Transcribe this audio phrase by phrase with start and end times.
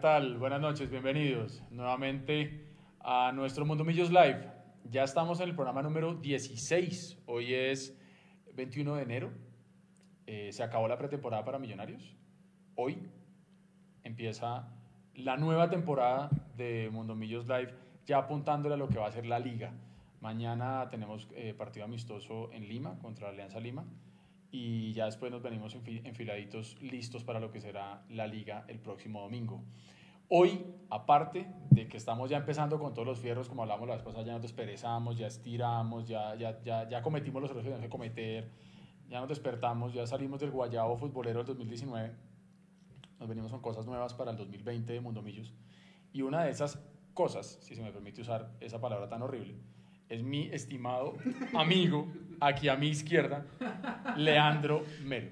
[0.00, 0.38] Hola, ¿qué tal?
[0.38, 2.64] Buenas noches, bienvenidos nuevamente
[3.00, 4.48] a nuestro Mundo Millos Live.
[4.84, 7.24] Ya estamos en el programa número 16.
[7.26, 7.94] Hoy es
[8.54, 9.30] 21 de enero.
[10.26, 12.16] Eh, se acabó la pretemporada para Millonarios.
[12.76, 13.10] Hoy
[14.02, 14.72] empieza
[15.16, 17.74] la nueva temporada de Mundo Millos Live,
[18.06, 19.74] ya apuntándole a lo que va a ser la liga.
[20.22, 23.84] Mañana tenemos eh, partido amistoso en Lima contra Alianza Lima
[24.50, 29.20] y ya después nos venimos enfiladitos listos para lo que será la liga el próximo
[29.20, 29.64] domingo.
[30.28, 34.04] Hoy, aparte de que estamos ya empezando con todos los fierros, como hablamos la vez
[34.04, 37.86] pasada, ya nos desperezamos, ya estiramos, ya, ya, ya, ya cometimos los errores que tenemos
[37.86, 38.50] que cometer,
[39.08, 42.14] ya nos despertamos, ya salimos del guayabo futbolero del 2019,
[43.18, 45.52] nos venimos con cosas nuevas para el 2020 de Mundo Millos.
[46.12, 46.80] Y una de esas
[47.12, 49.56] cosas, si se me permite usar esa palabra tan horrible,
[50.08, 51.14] es mi estimado
[51.54, 52.06] amigo,
[52.40, 53.46] aquí a mi izquierda,
[54.16, 55.30] Leandro Melo.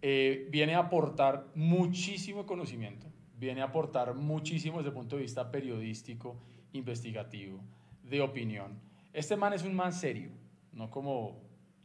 [0.00, 5.50] Eh, viene a aportar muchísimo conocimiento, viene a aportar muchísimo desde el punto de vista
[5.50, 6.40] periodístico,
[6.72, 7.60] investigativo,
[8.04, 8.78] de opinión.
[9.12, 10.30] Este man es un man serio,
[10.72, 11.42] no como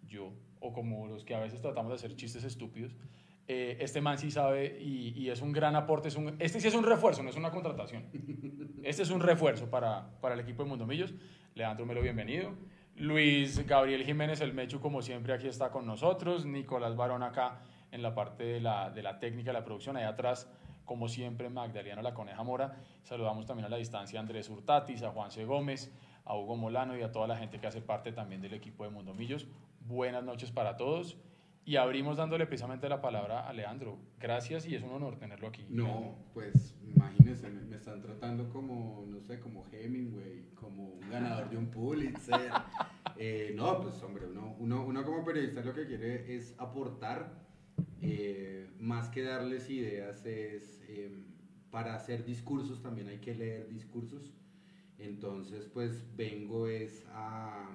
[0.08, 2.96] yo o como los que a veces tratamos de hacer chistes estúpidos.
[3.48, 6.08] Eh, este man sí sabe y, es un gran aporte.
[6.08, 8.06] Es un, este sí es un refuerzo, no es una contratación.
[8.84, 11.14] Este es un refuerzo para, para el equipo de Mundo Millos.
[11.56, 12.54] Leandro Melo, bienvenido.
[12.96, 16.46] Luis Gabriel Jiménez, el Mechu, como siempre, aquí está con nosotros.
[16.46, 17.62] Nicolás Barón acá
[17.92, 19.98] en la parte de la, de la técnica, de la producción.
[19.98, 20.48] Ahí atrás,
[20.86, 22.78] como siempre, Magdalena La Coneja Mora.
[23.02, 25.44] Saludamos también a la distancia a Andrés Hurtatis, a Juan C.
[25.44, 25.92] Gómez,
[26.24, 28.92] a Hugo Molano y a toda la gente que hace parte también del equipo de
[28.92, 29.48] Mundo Millos.
[29.82, 31.18] Buenas noches para todos.
[31.66, 33.98] Y abrimos dándole precisamente la palabra a Leandro.
[34.20, 35.66] Gracias y es un honor tenerlo aquí.
[35.70, 41.58] No, pues imagínense, me, están tratando como, no sé, como Hemingway, como un ganador de
[41.58, 42.52] un Pulitzer.
[43.16, 47.46] Eh, no, pues hombre, uno, uno, uno, como periodista lo que quiere es aportar,
[48.02, 51.24] eh, más que darles ideas, es em,
[51.70, 54.34] para hacer discursos también hay que leer discursos.
[54.98, 57.70] Entonces, pues vengo es a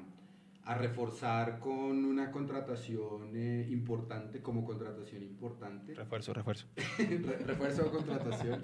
[0.68, 5.94] a reforzar con una contratación eh, importante, como contratación importante.
[5.94, 6.66] Refuerzo, refuerzo.
[7.46, 8.60] refuerzo o contratación.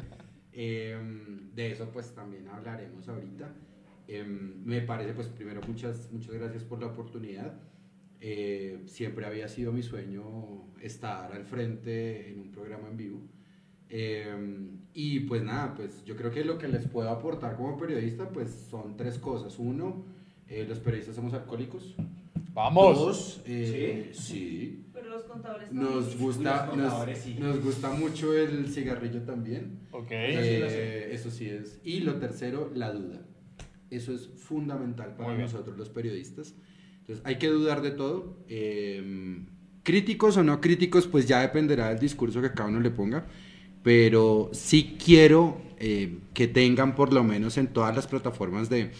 [0.52, 3.54] Em, de eso pues también hablaremos ahorita.
[4.06, 7.58] Em, me parece pues primero muchas, muchas gracias por la oportunidad.
[8.20, 13.22] Eh, siempre había sido mi sueño estar al frente en un programa en vivo.
[13.88, 18.28] Em, y pues nada, pues yo creo que lo que les puedo aportar como periodista
[18.28, 19.58] pues son tres cosas.
[19.58, 20.04] Uno,
[20.48, 21.94] eh, los periodistas somos alcohólicos.
[22.52, 22.98] Vamos.
[22.98, 24.22] Dos, eh, ¿Sí?
[24.22, 24.84] sí.
[24.92, 29.80] Pero los contadores nos gusta, nos, gusta mucho el cigarrillo también.
[29.90, 30.10] Ok.
[30.10, 31.80] Eh, eso sí es.
[31.82, 33.22] Y lo tercero, la duda.
[33.90, 36.54] Eso es fundamental para nosotros los periodistas.
[37.00, 38.36] Entonces hay que dudar de todo.
[38.48, 39.46] Em,
[39.82, 43.26] críticos o no críticos, pues ya dependerá del discurso que cada uno le ponga.
[43.82, 48.90] Pero sí quiero que tengan por lo menos en todas las plataformas de,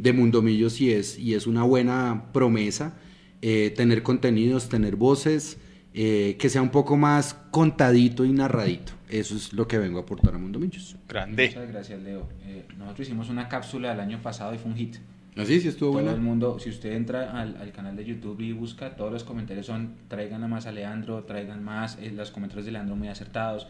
[0.00, 2.94] de Mundomillos y es, y es una buena promesa
[3.42, 5.58] eh, tener contenidos, tener voces,
[5.94, 8.92] eh, que sea un poco más contadito y narradito.
[9.08, 10.96] Eso es lo que vengo a aportar a Mundomillos.
[11.08, 11.48] Grande.
[11.48, 12.28] Muchas gracias, Leo.
[12.44, 14.96] Eh, nosotros hicimos una cápsula el año pasado y fue un hit.
[15.36, 16.10] Así, ah, sí estuvo Todo bueno.
[16.10, 19.64] el mundo, si usted entra al, al, canal de YouTube y busca, todos los comentarios
[19.64, 23.66] son traigan a más a Leandro, traigan más, los comentarios de Leandro muy acertados.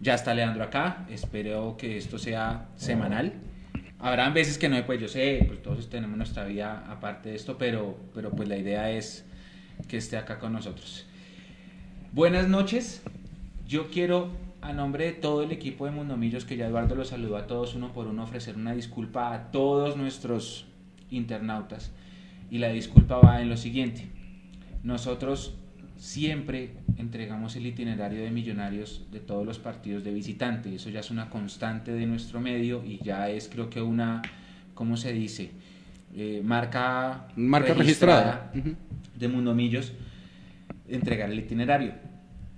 [0.00, 3.34] Ya está Leandro acá, espero que esto sea semanal.
[4.02, 7.56] Habrán veces que no, pues yo sé, pues todos tenemos nuestra vida aparte de esto,
[7.56, 9.24] pero, pero pues la idea es
[9.86, 11.06] que esté acá con nosotros.
[12.10, 13.04] Buenas noches,
[13.64, 17.36] yo quiero a nombre de todo el equipo de Mundomillos, que ya Eduardo los saludó
[17.36, 20.66] a todos uno por uno, ofrecer una disculpa a todos nuestros
[21.08, 21.92] internautas.
[22.50, 24.08] Y la disculpa va en lo siguiente.
[24.82, 25.54] Nosotros
[26.02, 30.74] siempre entregamos el itinerario de millonarios de todos los partidos de visitante.
[30.74, 34.20] Eso ya es una constante de nuestro medio y ya es creo que una,
[34.74, 35.52] ¿cómo se dice?
[36.16, 38.52] Eh, marca, marca registrada,
[39.14, 39.92] de Mundomillos
[40.88, 41.94] entregar el itinerario.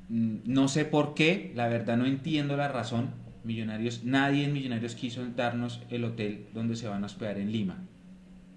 [0.09, 3.11] Mm, no sé por qué, la verdad no entiendo la razón.
[3.45, 7.77] Millonarios, nadie en Millonarios quiso darnos el hotel donde se van a hospedar en Lima,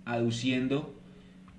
[0.06, 0.96] aduciendo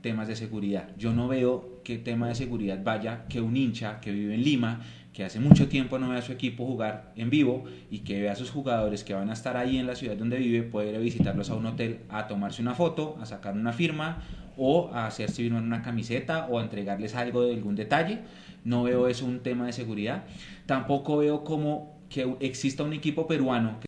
[0.00, 0.88] temas de seguridad.
[0.96, 4.82] Yo no veo qué tema de seguridad vaya que un hincha que vive en Lima,
[5.14, 8.28] que hace mucho tiempo no ve a su equipo jugar en vivo y que ve
[8.28, 11.48] a sus jugadores que van a estar ahí en la ciudad donde vive, puede visitarlos
[11.48, 14.22] a un hotel a tomarse una foto, a sacar una firma
[14.58, 18.18] o a hacerse en una camiseta o a entregarles algo de algún detalle.
[18.64, 20.24] No veo eso un tema de seguridad.
[20.66, 23.87] Tampoco veo como que exista un equipo peruano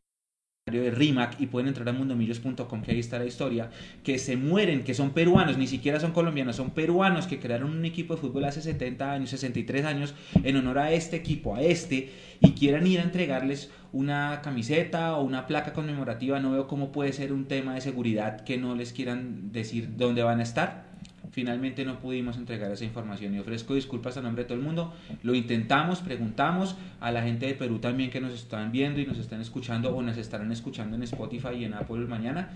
[0.78, 3.70] de RIMAC y pueden entrar a mundomillos.com que ahí está la historia,
[4.05, 7.84] que se mueren, que son peruanos, ni siquiera son colombianos, son peruanos que crearon un
[7.84, 10.14] equipo de fútbol hace 70 años, 63 años,
[10.44, 15.25] en honor a este equipo, a este, y quieran ir a entregarles una camiseta o
[15.25, 18.93] una placa conmemorativa, no veo cómo puede ser un tema de seguridad que no les
[18.93, 20.90] quieran decir dónde van a estar.
[21.31, 24.93] Finalmente no pudimos entregar esa información y ofrezco disculpas a nombre de todo el mundo.
[25.23, 29.19] Lo intentamos, preguntamos a la gente de Perú también que nos están viendo y nos
[29.19, 32.50] están escuchando o nos estarán escuchando en Spotify y en Apple mañana.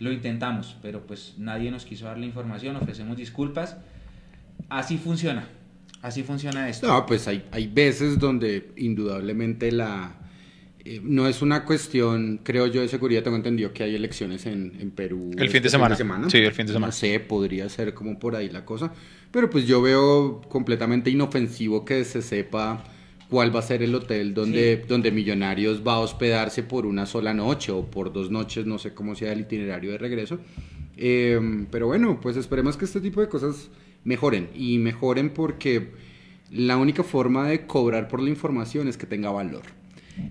[0.00, 3.78] Lo intentamos, pero pues nadie nos quiso dar la información, ofrecemos disculpas.
[4.68, 5.48] Así funciona,
[6.02, 6.86] así funciona esto.
[6.88, 10.14] No, pues hay, hay veces donde indudablemente la,
[10.84, 13.22] eh, no es una cuestión, creo yo, de seguridad.
[13.22, 15.30] Tengo entendido que hay elecciones en, en Perú.
[15.32, 16.28] El fin de, este semana.
[16.28, 16.88] Sí, el fin de semana.
[16.88, 18.92] No sé, podría ser como por ahí la cosa.
[19.30, 22.84] Pero pues yo veo completamente inofensivo que se sepa
[23.30, 27.32] cuál va a ser el hotel donde, donde Millonarios va a hospedarse por una sola
[27.32, 30.38] noche o por dos noches, no sé cómo sea el itinerario de regreso.
[30.96, 33.70] Eh, pero bueno, pues esperemos que este tipo de cosas
[34.04, 34.50] mejoren.
[34.54, 35.88] Y mejoren porque
[36.50, 39.62] la única forma de cobrar por la información es que tenga valor.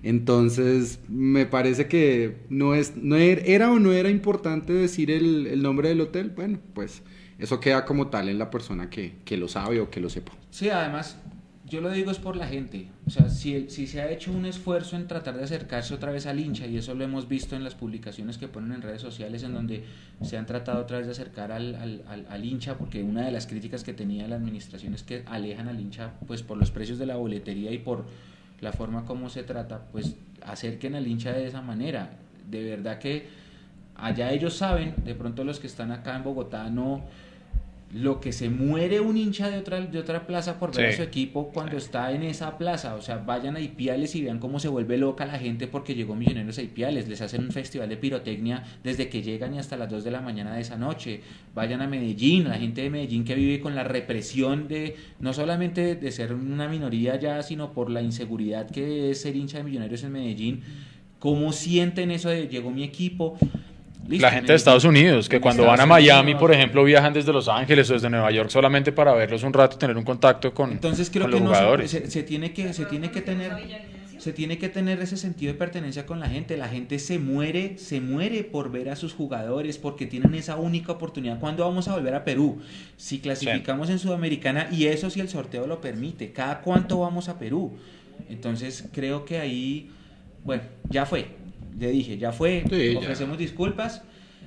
[0.02, 5.46] Entonces, me parece que no es, no er, era, o no era importante decir el,
[5.46, 6.30] el, nombre del hotel.
[6.30, 7.02] Bueno, pues
[7.38, 10.32] eso queda como tal en la persona que, que, lo sabe o que lo sepa.
[10.50, 11.18] Sí, además,
[11.66, 12.88] yo lo digo es por la gente.
[13.06, 16.26] O sea, si, si se ha hecho un esfuerzo en tratar de acercarse otra vez
[16.26, 19.42] al hincha, y eso lo hemos visto en las publicaciones que ponen en redes sociales,
[19.42, 19.84] en donde
[20.22, 23.46] se han tratado otra vez de acercar al, al, al hincha, porque una de las
[23.46, 27.06] críticas que tenía la administración es que alejan al hincha pues por los precios de
[27.06, 28.04] la boletería y por
[28.64, 32.10] la forma como se trata, pues acerquen al hincha de esa manera.
[32.50, 33.28] De verdad que
[33.94, 37.04] allá ellos saben, de pronto los que están acá en Bogotá no
[37.94, 41.02] lo que se muere un hincha de otra, de otra plaza por ver a su
[41.02, 42.96] equipo cuando está en esa plaza.
[42.96, 46.16] O sea, vayan a Ipiales y vean cómo se vuelve loca la gente porque llegó
[46.16, 47.06] Millonarios a Ipiales.
[47.06, 50.20] Les hacen un festival de pirotecnia desde que llegan y hasta las 2 de la
[50.20, 51.20] mañana de esa noche.
[51.54, 55.94] Vayan a Medellín, la gente de Medellín que vive con la represión de no solamente
[55.94, 60.02] de ser una minoría ya, sino por la inseguridad que es ser hincha de Millonarios
[60.02, 60.62] en Medellín.
[61.20, 63.38] ¿Cómo sienten eso de llegó mi equipo?
[64.08, 67.48] La gente de Estados Unidos, que cuando van a Miami, por ejemplo, viajan desde Los
[67.48, 71.10] Ángeles o desde Nueva York solamente para verlos un rato, tener un contacto con, Entonces
[71.10, 71.90] creo los que jugadores.
[71.90, 73.52] se, se, tiene que, se tiene que tener
[74.24, 76.56] se tiene que tener ese sentido de pertenencia con la gente.
[76.56, 80.92] La gente se muere, se muere por ver a sus jugadores porque tienen esa única
[80.92, 81.38] oportunidad.
[81.38, 82.62] ¿Cuándo vamos a volver a Perú?
[82.96, 83.92] Si clasificamos sí.
[83.92, 86.32] en Sudamericana y eso si el sorteo lo permite.
[86.32, 87.72] ¿Cada cuánto vamos a Perú?
[88.30, 89.90] Entonces creo que ahí,
[90.42, 91.26] bueno, ya fue
[91.78, 93.42] le dije, ya fue, sí, ofrecemos ya.
[93.42, 94.02] disculpas.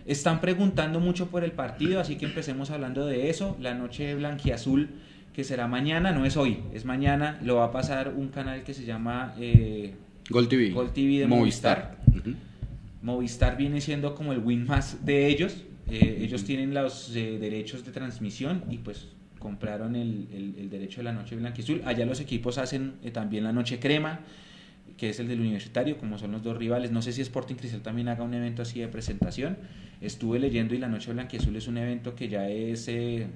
[0.05, 3.57] Están preguntando mucho por el partido, así que empecemos hablando de eso.
[3.59, 4.89] La noche blanquiazul,
[5.33, 7.39] que será mañana, no es hoy, es mañana.
[7.43, 9.93] Lo va a pasar un canal que se llama eh,
[10.29, 10.69] Gol TV.
[10.69, 11.97] Gol TV de Movistar.
[12.07, 12.29] Movistar.
[12.29, 12.35] Uh -huh.
[13.01, 15.63] Movistar viene siendo como el win más de ellos.
[15.89, 19.07] Eh, ellos tienen los eh, derechos de transmisión y pues
[19.39, 21.81] compraron el, el, el, derecho de la noche blanquiazul.
[21.85, 24.21] Allá los equipos hacen eh, también la noche crema
[24.97, 26.91] que es el del universitario, como son los dos rivales.
[26.91, 29.57] No sé si Sporting Cristal también haga un evento así de presentación.
[30.01, 33.27] Estuve leyendo y la Noche Blanquiazul es un evento que ya es, eh,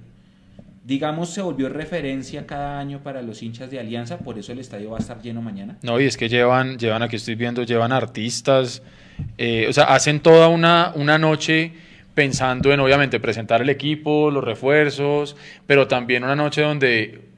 [0.84, 4.92] digamos, se volvió referencia cada año para los hinchas de Alianza, por eso el estadio
[4.92, 5.78] va a estar lleno mañana.
[5.84, 8.82] No, y es que llevan, llevan aquí estoy viendo, llevan artistas,
[9.38, 11.74] eh, o sea, hacen toda una, una noche
[12.14, 17.31] pensando en obviamente presentar el equipo, los refuerzos, pero también una noche donde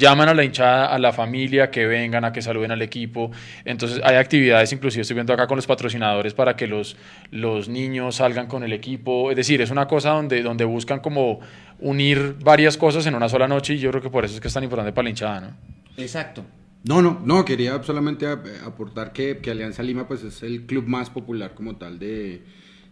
[0.00, 3.30] llaman a la hinchada, a la familia, que vengan, a que saluden al equipo.
[3.64, 6.96] Entonces hay actividades, inclusive estoy viendo acá con los patrocinadores para que los,
[7.30, 9.30] los niños salgan con el equipo.
[9.30, 11.40] Es decir, es una cosa donde, donde buscan como
[11.78, 14.48] unir varias cosas en una sola noche y yo creo que por eso es que
[14.48, 15.56] es tan importante para la hinchada, ¿no?
[15.96, 16.44] Exacto.
[16.82, 21.10] No, no, no, quería solamente aportar que, que Alianza Lima pues es el club más
[21.10, 22.42] popular como tal de,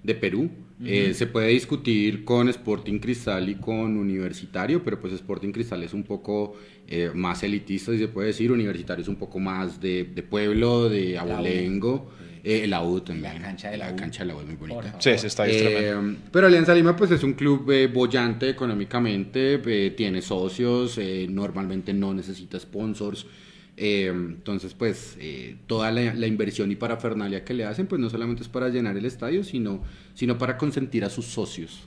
[0.03, 0.51] de Perú.
[0.81, 1.11] Uh -huh.
[1.11, 5.95] eh, se puede discutir con Sporting Cristal y con Universitario, pero pues Sporting Cristal es
[5.95, 6.55] un poco
[6.89, 8.51] eh, más elitista, si se puede decir.
[8.51, 12.11] Universitario es un poco más de, de pueblo, de abolengo.
[12.45, 13.35] Eh, la U también.
[13.35, 14.95] La cancha de la, la cancha de la U es muy bonita.
[14.99, 15.95] Sí, se está eh,
[16.33, 21.93] Pero Alianza Lima pues es un club eh, bollante económicamente, eh, tiene socios, eh, normalmente
[21.93, 23.27] no necesita sponsors.
[23.81, 28.11] Eh, entonces, pues, eh, toda la, la, inversión y parafernalia que le hacen, pues no
[28.11, 29.83] solamente es para llenar el estadio, sino,
[30.15, 31.87] sino para consentir a sus socios.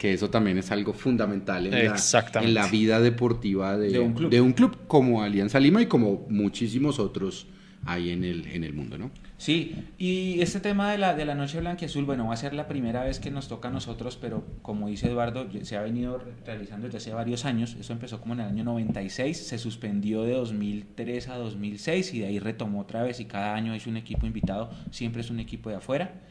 [0.00, 1.96] Que eso también es algo fundamental en, la,
[2.40, 4.30] en la, vida deportiva de, de, un club.
[4.30, 4.78] de, un club.
[4.86, 7.46] como Alianza Lima y como muchísimos otros
[7.84, 9.10] hay en el, en el mundo, ¿no?
[9.36, 12.66] Sí, y este tema de la, de la Noche Blanquiazul, bueno, va a ser la
[12.66, 16.86] primera vez que nos toca a nosotros, pero como dice Eduardo, se ha venido realizando
[16.86, 21.28] desde hace varios años, eso empezó como en el año 96, se suspendió de 2003
[21.28, 24.70] a 2006 y de ahí retomó otra vez y cada año es un equipo invitado,
[24.90, 26.22] siempre es un equipo de afuera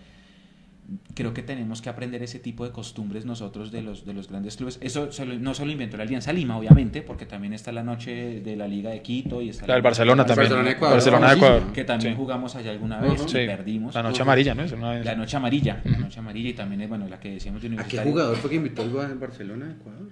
[1.13, 4.57] creo que tenemos que aprender ese tipo de costumbres nosotros de los, de los grandes
[4.57, 4.79] clubes.
[4.81, 8.67] Eso no solo inventó la Alianza Lima, obviamente, porque también está la noche de la
[8.67, 10.49] Liga de Quito y está la, del Barcelona también.
[10.49, 10.95] Barcelona, Ecuador.
[10.95, 11.73] Barcelona, Ecuador.
[11.73, 13.95] Que también jugamos allá alguna vez y perdimos.
[13.95, 14.65] La noche amarilla, ¿no?
[14.65, 17.83] La noche amarilla, la noche amarilla y también es, bueno, la que decíamos de ¿A
[17.83, 20.09] qué jugador fue que invitó el Barcelona, Ecuador?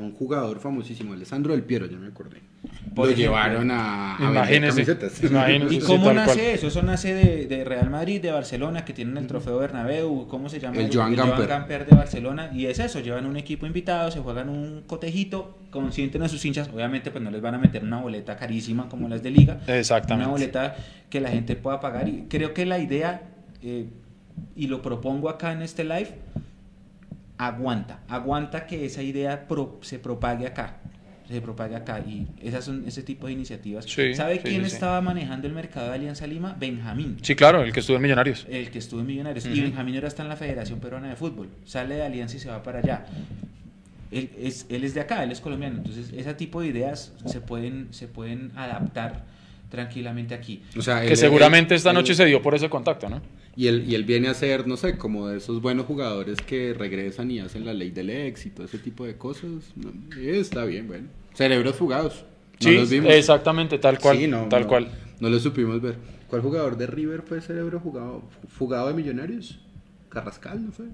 [0.00, 2.40] Un jugador famosísimo, Alessandro del Piero, ya me acordé.
[2.94, 4.86] Lo llevaron a, a imagínese,
[5.70, 6.66] ¿Y cómo nace eso?
[6.66, 10.76] Eso nace de, Real Madrid, de Barcelona, que tienen el trofeo Bernabéu, ¿cómo se llama?
[10.78, 11.86] El, Joan, Gamper.
[11.86, 12.50] de Barcelona.
[12.52, 16.68] Y es eso, llevan un equipo invitado, se juegan un cotejito, consienten a sus hinchas.
[16.68, 19.60] Obviamente, pues no les van a meter una boleta carísima como las de Liga.
[19.66, 20.24] Exactamente.
[20.24, 20.76] Una boleta
[21.08, 22.08] que la gente pueda pagar.
[22.08, 23.22] Y creo que la idea,
[23.62, 23.88] eh,
[24.56, 26.10] y lo propongo acá en este live,
[27.46, 29.46] aguanta, aguanta que esa idea
[29.80, 30.76] se propague acá,
[31.26, 33.86] se propague acá y esas son ese tipo de iniciativas.
[34.14, 36.54] ¿Sabe quién estaba manejando el mercado de Alianza Lima?
[36.58, 37.16] Benjamín.
[37.22, 38.46] Sí, claro, el que estuvo en Millonarios.
[38.50, 39.46] El que estuvo en Millonarios.
[39.46, 41.48] Y Benjamín ahora está en la Federación Peruana de Fútbol.
[41.64, 43.06] Sale de Alianza y se va para allá.
[44.10, 45.78] Él es, él es de acá, él es colombiano.
[45.78, 49.24] Entonces, ese tipo de ideas se pueden, se pueden adaptar
[49.70, 50.62] tranquilamente aquí.
[50.76, 53.22] O sea, que seguramente esta noche se dio por ese contacto, ¿no?
[53.60, 56.72] Y él, y él viene a ser, no sé, como de esos buenos jugadores que
[56.72, 59.50] regresan y hacen la ley del éxito, ese tipo de cosas.
[60.18, 61.08] está bien, bueno.
[61.34, 62.24] Cerebros fugados.
[62.58, 64.48] sí, exactamente, tal cual.
[64.48, 64.88] tal cual.
[65.20, 65.96] No lo supimos ver.
[66.28, 69.60] ¿Cuál jugador de River fue cerebro jugado, fugado de Millonarios?
[70.08, 70.86] Carrascal, ¿no fue?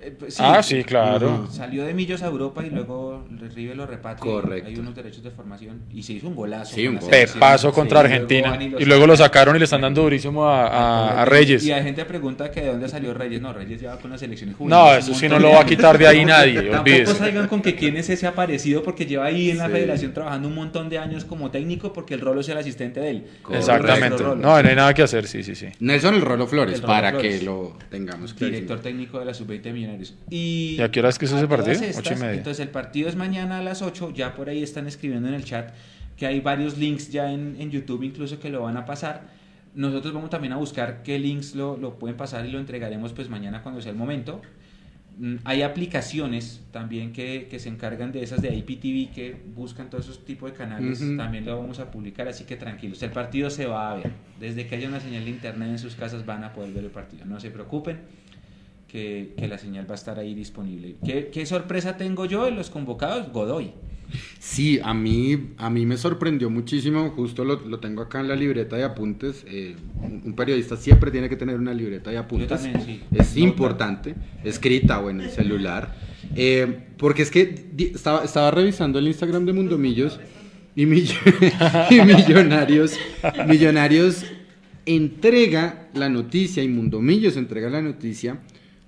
[0.00, 1.48] Eh, pues ah, sí, claro.
[1.50, 4.32] Salió de Millos a Europa y luego River lo repatria.
[4.32, 4.68] Correcto.
[4.68, 6.76] Hay unos derechos de formación y se hizo un golazo.
[6.76, 8.56] Sí, un Pepazo contra Argentina.
[8.78, 11.64] Y luego, lo sacaron y le están dando durísimo a, Reyes.
[11.64, 13.40] Y la gente pregunta que de dónde salió Reyes.
[13.40, 14.84] No, Reyes lleva con las selecciones juveniles.
[14.84, 16.62] No, eso sí no lo va a quitar de ahí nadie.
[16.70, 20.46] Tampoco salgan con que quién es ese aparecido porque lleva ahí en la federación trabajando
[20.46, 23.26] un montón de años como técnico porque el Rolo es el asistente de él.
[23.50, 24.22] Exactamente.
[24.22, 25.66] No, no hay nada que hacer, sí, sí, sí.
[25.80, 28.52] Nelson el Rolo Flores, para que lo tengamos claro.
[28.52, 30.14] Director técnico de la Sub-20 Millonarios.
[30.30, 31.78] Y ¿Y, a qué hora es que es ese partido?
[31.96, 32.34] Ocho y media.
[32.34, 35.44] Entonces el partido es mañana a las 8, ya por ahí están escribiendo en el
[35.44, 35.72] chat
[36.18, 39.22] que hay varios links ya en, en YouTube incluso que lo van a pasar.
[39.74, 43.28] Nosotros vamos también a buscar qué links lo, lo pueden pasar y lo entregaremos pues
[43.28, 44.42] mañana cuando sea el momento.
[45.18, 50.04] Mm, hay aplicaciones también que, que, se encargan de esas de IPTV que buscan todos
[50.04, 51.00] esos tipos de canales.
[51.16, 53.02] También lo vamos a publicar, así que tranquilos.
[53.02, 54.10] El partido se va a ver.
[54.40, 56.90] Desde que haya una señal de internet en sus casas van a poder ver el
[56.90, 57.24] partido.
[57.24, 57.98] No se preocupen
[58.88, 60.96] que, la señal va a estar ahí disponible.
[61.04, 63.30] ¿Qué, sorpresa tengo yo en los convocados?
[63.32, 63.72] Godoy.
[64.38, 68.36] Sí, a mí, a mí me sorprendió muchísimo, justo lo, lo tengo acá en la
[68.36, 69.44] libreta de apuntes.
[69.46, 69.76] Eh,
[70.24, 72.66] un periodista siempre tiene que tener una libreta de apuntes.
[73.12, 74.14] Es importante,
[74.44, 75.94] escrita o en el celular.
[76.34, 80.18] Eh, porque es que estaba, estaba revisando el Instagram de Mundomillos
[80.74, 82.98] y, y Millonarios,
[83.46, 84.24] Millonarios
[84.86, 88.38] entrega la noticia y Mundomillos entrega la noticia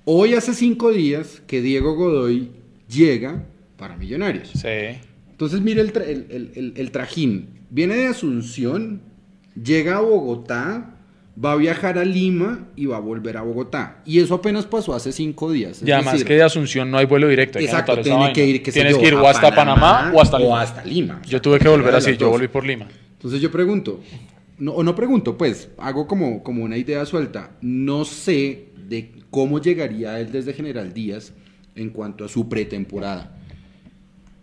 [0.04, 2.50] Hoy hace cinco días que Diego Godoy
[2.88, 3.45] llega
[3.76, 4.49] para Millonarios.
[4.49, 4.99] Sí.
[5.30, 7.49] Entonces mire el, trajín.
[7.71, 9.02] Viene de Asunción,
[9.62, 10.97] llega a Bogotá,
[11.42, 14.02] va a viajar a Lima y va a volver a Bogotá.
[14.07, 15.83] Y eso apenas pasó hace cinco días.
[15.85, 17.59] y además que de Asunción no hay vuelo directo.
[17.59, 20.50] exacto, tiene que ir, Tienes que ir o hasta Panamá, o hasta Lima.
[20.50, 21.23] O hasta Lima.
[21.26, 22.88] yo tuve que volver así, yo volví por Lima.
[23.12, 24.00] Entonces yo pregunto,
[24.59, 27.50] no, o no pregunto, pues hago como, como una idea suelta.
[27.61, 31.32] No sé de cómo llegaría él desde General Díaz
[31.75, 33.37] en cuanto a su pretemporada.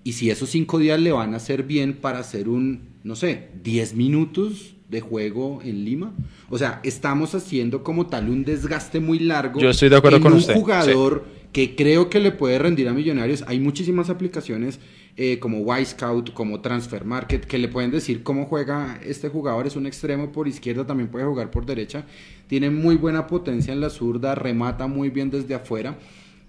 [0.03, 3.50] Y si esos cinco días le van a hacer bien para hacer un, no sé,
[3.63, 6.13] 10 minutos de juego en Lima.
[6.50, 9.60] O sea, estamos haciendo como tal un desgaste muy largo.
[9.60, 10.53] Yo estoy de acuerdo con un usted.
[10.53, 13.44] jugador que creo que le puede rendir a Millonarios.
[13.48, 14.79] Hay muchísimas aplicaciones
[15.19, 19.65] eh, como Y-Scout, como Transfer Market, que le pueden decir cómo juega este jugador.
[19.65, 22.05] Es un extremo por izquierda, también puede jugar por derecha.
[22.45, 25.97] Tiene muy buena potencia en la zurda, remata muy bien desde afuera.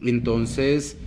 [0.03, 0.99] Entonces,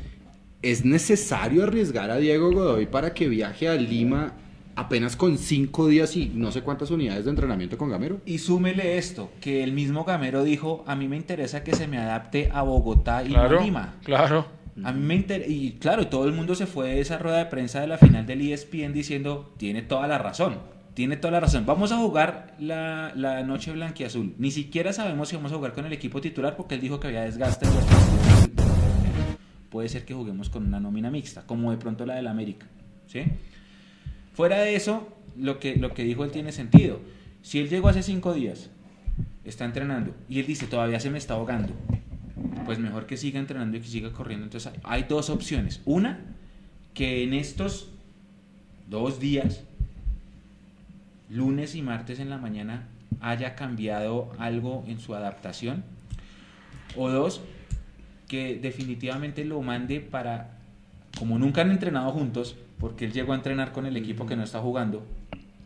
[0.64, 4.34] es necesario arriesgar a Diego Godoy para que viaje a Lima
[4.76, 8.22] apenas con cinco días y no sé cuántas unidades de entrenamiento con Gamero.
[8.26, 12.00] Y súmele esto, que el mismo Gamero dijo, a mí me interesa que se me
[12.00, 13.96] adapte a Bogotá y a Lima.
[14.04, 14.61] Claro.
[14.84, 17.46] A mí me interesa, y claro, todo el mundo se fue de esa rueda de
[17.46, 20.60] prensa de la final del ESPN diciendo, tiene toda la razón,
[20.94, 21.66] tiene toda la razón.
[21.66, 24.36] Vamos a jugar la, la noche blanquiazul.
[24.38, 27.08] Ni siquiera sabemos si vamos a jugar con el equipo titular porque él dijo que
[27.08, 27.84] había desgaste en los
[29.70, 32.68] Puede ser que juguemos con una nómina mixta, como de pronto la del América.
[33.08, 33.24] ¿sí?
[34.34, 37.00] Fuera de eso, lo que, lo que dijo él tiene sentido.
[37.42, 38.70] Si él llegó hace cinco días
[39.44, 41.74] está entrenando y él dice, todavía se me está ahogando,
[42.66, 44.46] pues mejor que siga entrenando y que siga corriendo.
[44.46, 45.82] Entonces hay dos opciones.
[45.86, 46.20] Una,
[46.94, 47.90] que en estos
[48.88, 49.64] dos días,
[51.30, 52.88] lunes y martes en la mañana,
[53.20, 55.84] haya cambiado algo en su adaptación.
[56.98, 57.42] O dos,
[58.28, 60.58] que definitivamente lo mande para,
[61.18, 64.44] como nunca han entrenado juntos, porque él llegó a entrenar con el equipo que no
[64.44, 65.06] está jugando,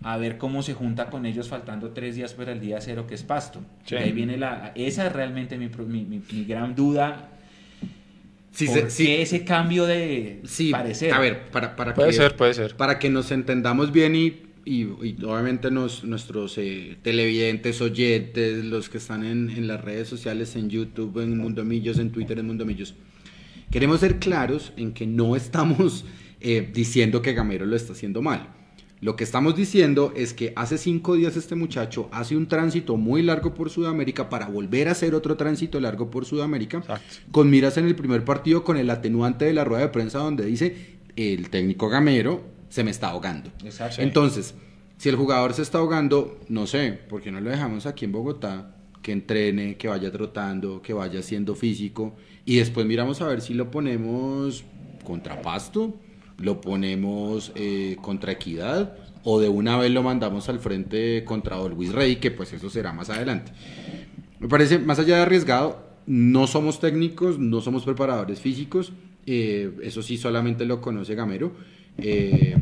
[0.08, 3.16] a ver cómo se junta con ellos faltando tres días para el día cero, que
[3.16, 3.60] es Pasto.
[3.86, 3.96] Sí.
[3.96, 4.72] Ahí viene la...
[4.76, 7.32] Esa es realmente mi, pro- mi, mi- mi gran duda.
[8.52, 9.06] Sí, ¿Por se- sí.
[9.06, 11.12] qué ese cambio de Sí, parecer?
[11.12, 12.76] a ver, para, para Puede que, ser, puede ser.
[12.78, 14.28] Para que nos entendamos bien y,
[14.64, 20.08] y, y obviamente nos- nuestros eh, televidentes, oyentes, los que están en, en las redes
[20.08, 22.94] sociales, en YouTube, en Mundo Millos, en Twitter, en Mundo Millos,
[23.72, 26.06] queremos ser claros en que no estamos
[26.42, 28.50] eh, diciendo que Gamero lo está haciendo mal.
[29.06, 33.22] Lo que estamos diciendo es que hace cinco días este muchacho hace un tránsito muy
[33.22, 37.18] largo por Sudamérica para volver a hacer otro tránsito largo por Sudamérica Exacto.
[37.30, 40.48] con miras en el primer partido con el atenuante de la rueda de prensa donde
[40.48, 43.52] dice el técnico Gamero se me está ahogando.
[43.64, 44.02] Exacto.
[44.02, 44.56] Entonces,
[44.98, 48.12] si el jugador se está ahogando, no sé, ¿por qué no lo dejamos aquí en
[48.12, 48.76] Bogotá?
[49.04, 53.54] Que entrene, que vaya trotando, que vaya haciendo físico y después miramos a ver si
[53.54, 54.64] lo ponemos
[55.04, 55.94] contra Pasto,
[56.38, 61.92] lo ponemos eh, contra Equidad o de una vez lo mandamos al frente contra Luis
[61.92, 63.52] Rey, que pues eso será más adelante.
[64.40, 68.94] Me parece, más allá de arriesgado, no somos técnicos, no somos preparadores físicos,
[69.26, 71.54] eh, eso sí solamente lo conoce Gamero.
[71.98, 72.56] eh,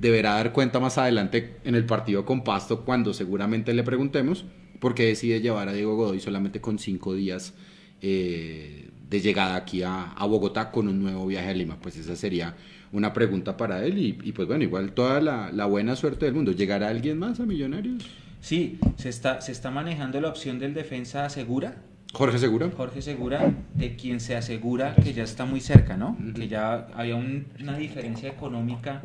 [0.00, 4.46] deberá dar cuenta más adelante en el partido con Pasto cuando seguramente le preguntemos
[4.80, 7.54] por qué decide llevar a Diego Godoy solamente con cinco días
[8.00, 11.78] eh, de llegada aquí a Bogotá con un nuevo viaje a Lima.
[11.80, 12.56] Pues esa sería
[12.92, 16.34] una pregunta para él y, y pues bueno, igual toda la, la buena suerte del
[16.34, 16.52] mundo.
[16.52, 18.04] ¿Llegará alguien más a Millonarios?
[18.40, 21.76] Sí, se está, se está manejando la opción del defensa segura,
[22.12, 22.68] Jorge Segura.
[22.76, 26.16] Jorge Segura, de quien se asegura que ya está muy cerca, ¿no?
[26.34, 29.02] Que ya había un- una diferencia económica,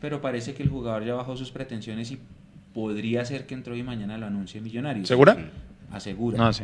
[0.00, 2.18] pero parece que el jugador ya bajó sus pretensiones y
[2.74, 5.08] podría ser que entró y mañana lo anuncie Millonarios.
[5.08, 5.36] ¿Segura?
[5.90, 6.38] Asegura.
[6.38, 6.62] No, sí.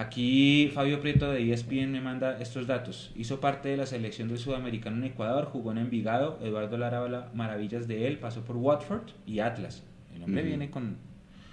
[0.00, 3.10] Aquí Fabio Prieto de ESPN me manda estos datos.
[3.16, 7.28] Hizo parte de la selección del sudamericano en Ecuador, jugó en Envigado, Eduardo Lara habla
[7.34, 9.82] maravillas de él, pasó por Watford y Atlas.
[10.16, 10.96] El hombre viene con,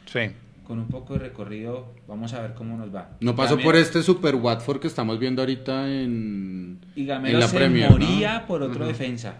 [0.05, 0.19] Sí.
[0.63, 3.09] con un poco de recorrido, vamos a ver cómo nos va.
[3.19, 7.39] No pasó Gamero- por este Super Watford que estamos viendo ahorita en, Y Gamero en
[7.41, 7.97] la se Premier, ¿no?
[7.97, 9.35] moría por otro defensa.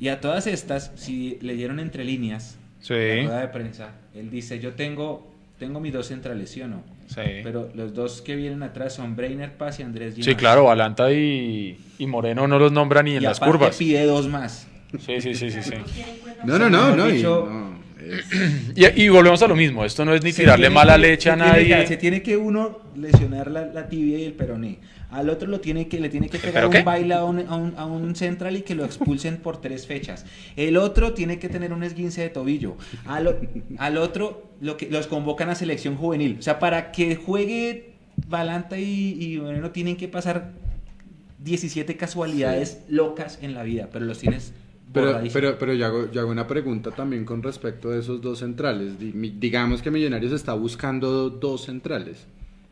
[0.00, 2.94] Y a todas estas, si leyeron entre líneas Sí.
[2.94, 6.82] la rueda de prensa, él dice, yo tengo, tengo mis dos centrales, ¿sí o no?
[7.08, 7.20] Sí.
[7.42, 10.36] Pero los dos que vienen atrás son Breiner Paz y Andrés Sí, Ginás.
[10.36, 13.76] claro, Balanta y, y Moreno no los nombra ni en Y las curvas.
[13.76, 14.66] pide dos más.
[14.98, 15.72] Sí, sí, sí, sí, sí.
[16.44, 17.08] No, no, no, no.
[17.08, 19.84] y- dicho- no, es- Y, y volvemos a lo mismo.
[19.84, 21.86] Esto no es ni Se tirarle tiene mala leche a nadie.
[21.86, 24.78] se tiene que uno lesionar la, la tibia y el peroné.
[25.10, 26.82] Al otro lo tiene que, le tiene que pegar ¿Pero un qué?
[26.82, 30.26] baile a un, a, un, a un central y que lo expulsen por tres fechas.
[30.54, 32.76] El otro tiene que tener un esguince de tobillo.
[33.06, 36.36] Al, otro lo que, los convocan a selección juvenil.
[36.38, 37.92] O sea, para que juegue
[38.26, 40.52] Balanta y, y Moreno tienen que pasar
[41.38, 44.52] 17 casualidades locas en la vida, pero los tienes
[44.92, 48.40] Pero, pero, pero yo, hago, yo hago una pregunta también con respecto a esos dos
[48.40, 48.94] centrales.
[48.98, 52.26] Digamos que Millonarios está buscando dos centrales.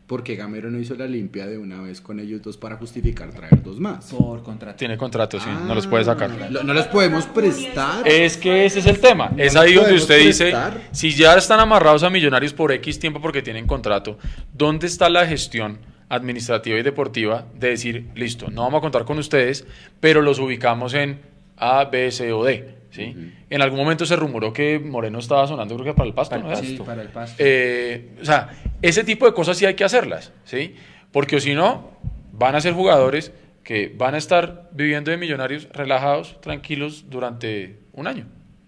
[0.07, 3.61] Porque Gamero no hizo la limpia de una vez con ellos dos para justificar traer
[3.61, 4.05] dos más?
[4.05, 4.77] Por contrato.
[4.77, 6.31] Tiene contrato, sí, no los puede sacar.
[6.41, 8.07] Ah, lo- no los podemos prestar.
[8.07, 9.29] Es que ese es el tema.
[9.35, 10.53] No es ahí donde usted dice,
[10.91, 14.17] si ya están amarrados a millonarios por X tiempo porque tienen contrato,
[14.53, 15.77] ¿dónde está la gestión
[16.09, 19.65] administrativa y deportiva de decir, listo, no vamos a contar con ustedes,
[19.99, 21.19] pero los ubicamos en
[21.57, 22.77] A, B, C o D?
[22.97, 23.33] ¿Sí?
[23.49, 26.83] En algún momento se rumoró que Moreno estaba sonando, creo que para el pasto, pasto.
[26.83, 27.35] para el pasto.
[27.37, 28.49] Eh, o sea,
[28.81, 30.75] ese tipo de cosas sí hay que hacerlas, ¿sí?
[31.11, 31.91] Porque si no,
[32.33, 33.31] van a ser jugadores
[33.63, 38.25] que van a estar viviendo de millonarios relajados, tranquilos durante un año.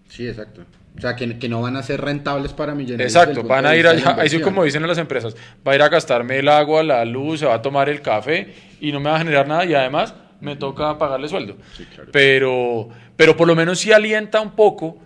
[0.08, 0.62] Sí, exacto.
[0.96, 3.14] O sea, que, que no van a ser rentables para millonarios.
[3.14, 4.42] Exacto, van a ir allá, ahí sí inversión.
[4.42, 7.54] como dicen las empresas, va a ir a gastarme el agua, la luz, se va
[7.54, 10.96] a tomar el café y no me va a generar nada y además me toca
[10.98, 11.56] pagarle sueldo.
[11.76, 12.10] Sí, claro.
[12.12, 14.98] Pero, pero por lo menos sí alienta un poco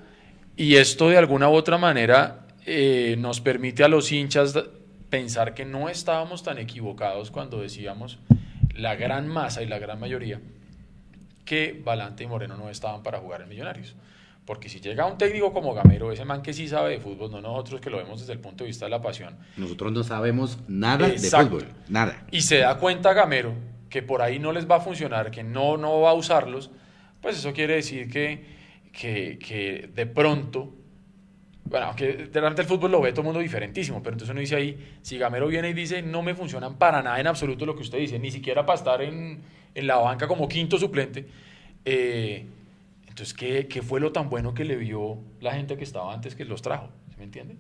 [0.57, 4.55] y esto de alguna u otra manera eh, nos permite a los hinchas
[5.11, 8.19] pensar que no estábamos tan equivocados cuando decíamos
[8.75, 10.41] la gran masa y la gran mayoría
[11.45, 13.95] que Balante y Moreno no estaban para jugar en Millonarios.
[14.47, 17.41] Porque si llega un técnico como Gamero, ese man que sí sabe de fútbol, no
[17.41, 20.59] nosotros que lo vemos desde el punto de vista de la pasión, Nosotros no sabemos
[20.69, 21.57] nada Exacto.
[21.57, 21.77] de fútbol.
[21.89, 22.27] Nada.
[22.31, 23.55] y se da cuenta Gamero
[23.95, 26.69] que por ahí no les va a funcionar, que no, no va a usarlos,
[27.23, 28.45] pues eso quiere decir que,
[28.93, 30.75] que, de pronto
[31.63, 34.57] bueno, que delante del fútbol lo ve todo el mundo diferentísimo, pero entonces uno dice
[34.57, 37.83] ahí, si Gamero viene y dice, no me funcionan para nada en absoluto lo que
[37.83, 41.29] usted dice, ni siquiera para estar en, en la banca como quinto suplente,
[41.85, 42.47] eh,
[43.03, 46.35] entonces, ¿qué, ¿qué, fue lo tan bueno que le vio la gente que estaba antes
[46.35, 46.89] que los trajo?
[47.17, 47.57] ¿Me entiende?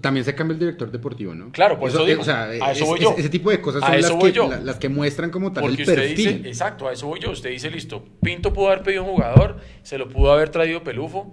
[0.00, 1.52] También se cambia el director deportivo, ¿no?
[1.52, 3.14] Claro, por eso, digo, o sea, a eso es, voy yo.
[3.16, 5.88] ese tipo de cosas son las que, la, las que, muestran como tal Porque el
[5.88, 6.16] usted perfil.
[6.16, 7.30] Dice, exacto, a eso voy yo.
[7.30, 11.32] Usted dice, listo, Pinto pudo haber pedido un jugador, se lo pudo haber traído Pelufo,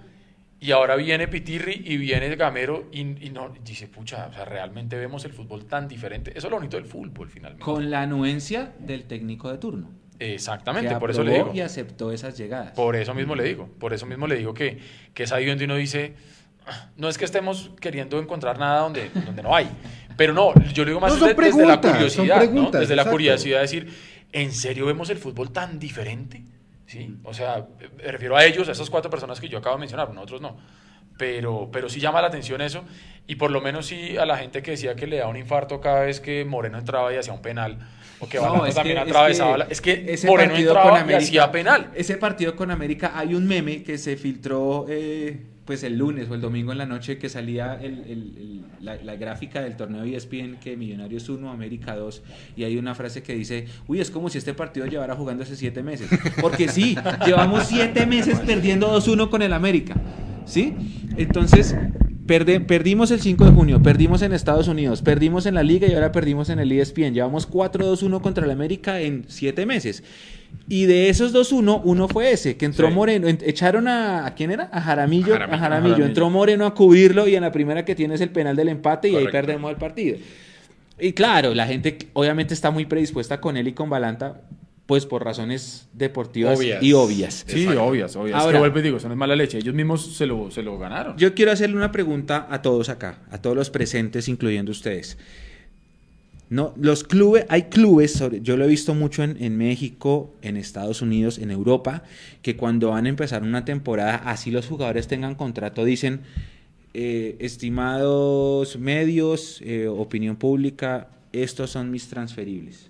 [0.60, 4.95] y ahora viene Pitirri y viene Gamero y, y no dice, pucha, o sea, realmente
[4.97, 6.32] vemos el fútbol tan diferente.
[6.32, 7.63] Eso es lo bonito del fútbol, finalmente.
[7.63, 9.91] Con la anuencia del técnico de turno.
[10.19, 11.51] Exactamente, que por eso le digo.
[11.54, 12.71] Y aceptó esas llegadas.
[12.71, 14.80] Por eso mismo le digo, por eso mismo le digo que,
[15.13, 16.13] que es ahí donde uno dice,
[16.97, 19.67] no es que estemos queriendo encontrar nada donde, donde no hay,
[20.17, 22.71] pero no, yo le digo más no, desde, desde, la curiosidad, ¿no?
[22.71, 23.93] desde la curiosidad de decir,
[24.32, 26.43] ¿en serio vemos el fútbol tan diferente?
[26.88, 27.17] ¿Sí?
[27.23, 27.65] O sea,
[27.97, 30.58] me refiero a ellos, a esas cuatro personas que yo acabo de mencionar, nosotros no.
[31.17, 32.84] Pero, pero sí llama la atención eso,
[33.25, 35.80] y por lo menos sí a la gente que decía que le da un infarto
[35.80, 37.78] cada vez que Moreno entraba y hacía un penal,
[38.19, 40.93] o que es también que- es atravesaba, que la- es que, ese Moreno entraba con
[40.97, 41.89] y América- hacía penal.
[41.95, 46.36] Ese partido con América hay un meme que se filtró eh, pues el lunes o
[46.36, 50.04] el domingo en la noche que salía el- el- el- la, la gráfica del torneo
[50.04, 52.21] E ESPN que Millonarios 1, América 2
[52.56, 55.56] y hay una frase que dice, uy, es como si este partido llevara jugando hace
[55.56, 56.08] siete meses.
[56.39, 59.95] Porque sí, llevamos siete meses perdiendo 2-1 con el América.
[60.45, 60.75] ¿Sí?
[61.17, 61.75] Entonces,
[62.28, 65.93] perde- perdimos el 5 de junio, perdimos en Estados Unidos, perdimos en la liga y
[65.93, 67.13] ahora perdimos en el E ESPN.
[67.15, 70.04] Llevamos 4-2-1 contra el América en siete meses.
[70.68, 72.94] Y de esos 2-1, uno fue ese, que entró Sí.
[72.94, 73.28] Moreno.
[73.28, 74.70] en- echaron a, ¿a quién era?
[74.72, 75.34] A Jaramillo.
[75.34, 75.56] Jaramillo.
[75.56, 75.89] A Jaramillo.
[75.94, 76.06] Jaramillo.
[76.06, 79.10] Entró Moreno a cubrirlo y en la primera que tiene es el penal del empate
[79.10, 80.18] y ahí perdemos el partido.
[81.00, 84.41] Y claro, la gente obviamente está muy predispuesta con él y con Balanta,
[84.86, 86.82] pues por razones deportivas Obvias.
[86.84, 87.44] y obvias.
[87.48, 87.84] Sí, Exacto.
[87.84, 88.38] obvias, obvias.
[88.38, 89.58] es Ahora- que vuelvo y digo, eso no es mala leche.
[89.58, 91.18] Ellos mismos se lo, se lo ganaron.
[91.18, 95.18] Yo quiero hacerle una pregunta a todos acá, a todos los presentes, incluyendo ustedes.
[96.50, 100.58] No, los clubes, hay clubes, sobre- yo lo he visto mucho en, en México, en
[100.58, 102.04] Estados Unidos, en Europa,
[102.44, 106.22] que cuando van a empezar una temporada, así los jugadores tengan contrato, dicen,
[106.94, 112.90] eh, estimados medios, eh, opinión pública, estos son mis transferibles.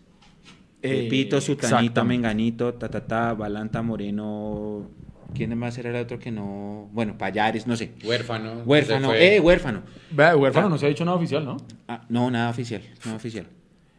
[0.81, 2.03] Eh, Pepito, Sutanito.
[2.05, 4.85] Menganito, ta, ta, ta, Balanta, Moreno,
[5.33, 6.89] ¿quién más era el otro que no?
[6.93, 7.91] Bueno, Payares, no sé.
[8.03, 8.61] Huérfano.
[8.65, 9.81] Huérfano, eh, huérfano.
[10.11, 10.69] Vea, huérfano Ah.
[10.69, 11.57] no se ha dicho nada oficial, ¿no?
[11.87, 13.47] Ah, no, nada oficial, nada oficial.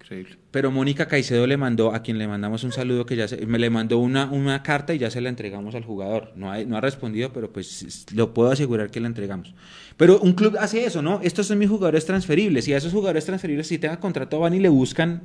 [0.02, 0.36] Increíble.
[0.52, 3.58] Pero Mónica Caicedo le mandó, a quien le mandamos un saludo, que ya se- me
[3.58, 6.32] le mandó una, una carta y ya se la entregamos al jugador.
[6.36, 9.52] No ha, no ha respondido, pero pues es- lo puedo asegurar que la entregamos.
[9.96, 11.18] Pero un club hace eso, ¿no?
[11.24, 14.60] Estos son mis jugadores transferibles y a esos jugadores transferibles, si tengan contrato, van y
[14.60, 15.22] le buscan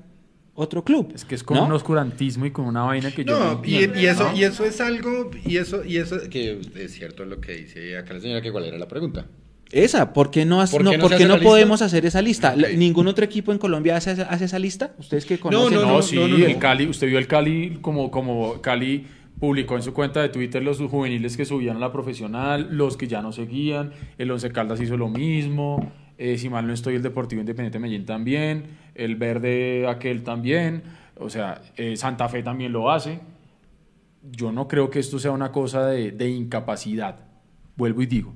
[0.53, 1.11] otro club.
[1.15, 1.65] Es que es con ¿no?
[1.65, 4.37] un oscurantismo y con una vaina que yo No, y, entiendo, y eso, ¿no?
[4.37, 8.13] y eso es algo, y eso, y eso, que es cierto lo que dice acá
[8.13, 9.25] la señora, que cuál era la pregunta.
[9.71, 11.39] Esa, ¿por qué no, has- ¿Por no, qué no por se qué hace no la
[11.39, 11.49] lista?
[11.49, 12.55] podemos hacer esa lista?
[12.75, 14.93] ¿Ningún otro equipo en Colombia hace, hace esa lista?
[14.97, 15.75] ¿Ustedes que conocen?
[15.79, 16.45] No, no, sí, no, no, no.
[16.45, 19.07] el Cali, usted vio el Cali como, como Cali
[19.39, 23.07] publicó en su cuenta de Twitter los juveniles que subían a la profesional, los que
[23.07, 27.01] ya no seguían, el Once Caldas hizo lo mismo, eh, si mal no estoy, el
[27.01, 30.83] Deportivo Independiente de Medellín también, el Verde aquel también,
[31.17, 33.19] o sea, eh, Santa Fe también lo hace.
[34.31, 37.19] Yo no creo que esto sea una cosa de, de incapacidad.
[37.75, 38.33] Vuelvo y digo,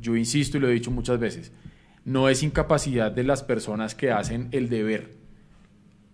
[0.00, 1.52] yo insisto y lo he dicho muchas veces,
[2.04, 5.16] no es incapacidad de las personas que hacen el deber.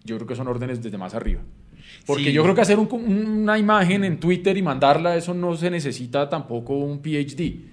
[0.05, 1.42] Yo creo que son órdenes desde más arriba.
[2.07, 2.33] Porque Sí.
[2.33, 2.88] yo creo que hacer un-
[3.42, 7.69] una imagen en Twitter y mandarla, eso no se necesita tampoco un PhD.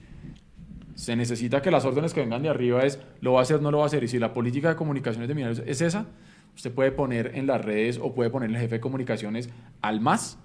[0.97, 3.69] Se necesita que las órdenes que vengan de arriba es lo va a hacer, no
[3.69, 4.03] lo va a hacer.
[4.03, 6.07] Y si la política de comunicaciones de Millonarios es esa,
[6.55, 9.47] usted puede poner en las redes o puede poner el jefe de comunicaciones
[9.81, 10.39] al más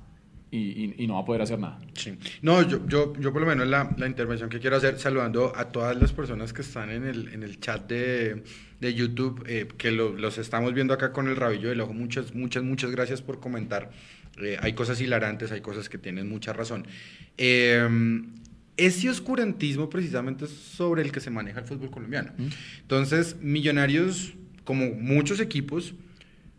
[0.50, 1.78] y- y no va a poder hacer nada.
[1.94, 2.18] Sí.
[2.42, 5.72] No, yo, yo, yo por lo menos la, la intervención que quiero hacer, saludando a
[5.72, 8.42] todas las personas que están en el, en el chat de,
[8.78, 11.94] de YouTube, eh, que lo- los estamos viendo acá con el rabillo del ojo.
[11.94, 13.90] Muchas, muchas, muchas gracias por comentar.
[14.42, 16.86] Eh, hay cosas hilarantes, hay cosas que tienen mucha razón.
[17.38, 17.88] Eh,
[18.76, 22.32] ese oscurantismo precisamente es sobre el que se maneja el fútbol colombiano.
[22.80, 25.94] Entonces, Millonarios, como muchos equipos,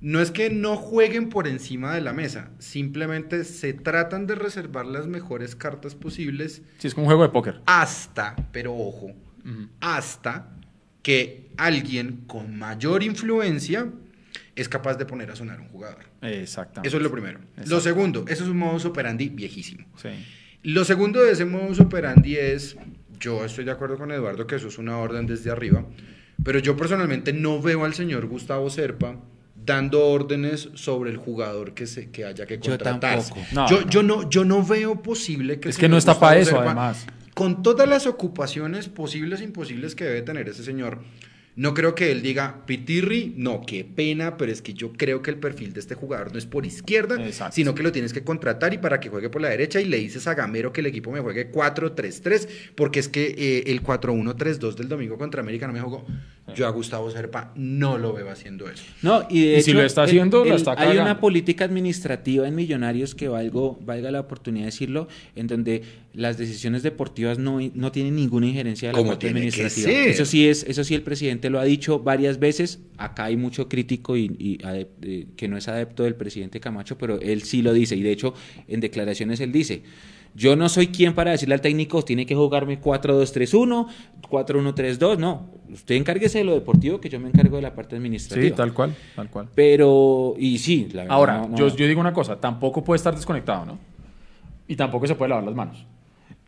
[0.02, 4.86] no es que no jueguen por encima de la mesa, simplemente se tratan de reservar
[4.86, 7.62] las mejores cartas posibles Sí, es como un juego de póker.
[7.66, 9.14] hasta, pero ojo,
[9.80, 10.50] hasta
[11.02, 13.92] que alguien con mayor influencia
[14.56, 16.06] es capaz de poner a sonar un jugador.
[16.22, 16.88] Exactamente.
[16.88, 17.40] Eso es lo primero.
[17.68, 19.86] Lo segundo, eso es un modus operandi viejísimo.
[19.96, 20.10] Sí.
[20.64, 22.78] Lo segundo de ese modus operandi es,
[23.20, 25.86] yo estoy de acuerdo con Eduardo que eso es una orden desde arriba,
[26.44, 29.18] pero yo personalmente no veo al señor Gustavo Serpa
[29.66, 33.20] dando órdenes sobre el jugador que, se, que haya que Yo contratar.
[33.22, 33.40] tampoco.
[33.54, 33.90] No, yo, no.
[33.90, 36.72] yo no, yo no veo posible que Es que no está para Gustavo eso, Serpa-
[36.72, 37.06] además.
[37.34, 41.00] con todas las ocupaciones posibles e imposibles que debe tener ese señor,
[41.56, 45.30] no creo que él diga, Pitirri, no, qué pena, pero es que yo creo que
[45.32, 47.56] el perfil de este jugador no es por izquierda, Exacto.
[47.56, 49.98] sino que lo tienes que contratar y para que juegue por la derecha y le
[49.98, 54.76] dices a Gamero que el equipo me juegue 4-3-3, porque es que eh, el 4-1-3-2
[54.76, 56.06] del domingo contra América no me jugó.
[56.56, 58.84] Yo a Gustavo Serpa no lo veo haciendo eso.
[59.02, 62.46] No, y de Y si hecho, lo está haciendo, la está hay una política administrativa
[62.46, 67.60] en Millonarios que valgo, valga la oportunidad de decirlo, en donde las decisiones deportivas no,
[67.74, 69.88] no tienen ninguna injerencia de la parte administrativa.
[69.90, 70.10] ser.
[70.10, 72.80] Eso sí es, eso sí el presidente lo ha dicho varias veces.
[72.98, 76.98] Acá hay mucho crítico y, y adep- eh, que no es adepto del presidente Camacho,
[76.98, 77.96] pero él sí lo dice.
[77.96, 78.34] Y de hecho,
[78.68, 79.84] en declaraciones él dice.
[80.36, 83.88] Yo no soy quien para decirle al técnico, tiene que jugarme 4-2-3-1,
[84.30, 85.48] 4-1-3-2, no.
[85.72, 88.48] Usted encárguese de lo deportivo, que yo me encargo de la parte administrativa.
[88.50, 89.50] Sí, tal cual, tal cual.
[89.54, 92.98] Pero, y sí, la verdad, Ahora, no- no- Yo, yo digo una cosa, tampoco puede
[92.98, 93.78] estar desconectado, ¿no?
[94.68, 95.86] Y tampoco se puede lavar las manos.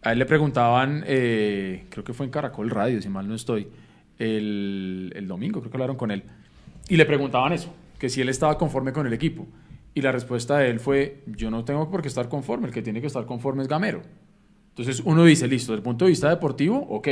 [0.02, 3.67] A él le preguntaban, eh, creo que fue en Caracol Radio, si mal no estoy,
[4.19, 6.24] el, el domingo, creo que hablaron con él,
[6.89, 9.48] y le preguntaban eso, que si él estaba conforme con el equipo.
[9.95, 12.84] Y la respuesta de él fue, yo no tengo por qué estar conforme, el que
[12.84, 14.03] tiene que estar conforme es Gamero.
[14.69, 17.08] Entonces uno dice, listo, desde el punto de vista deportivo, ok,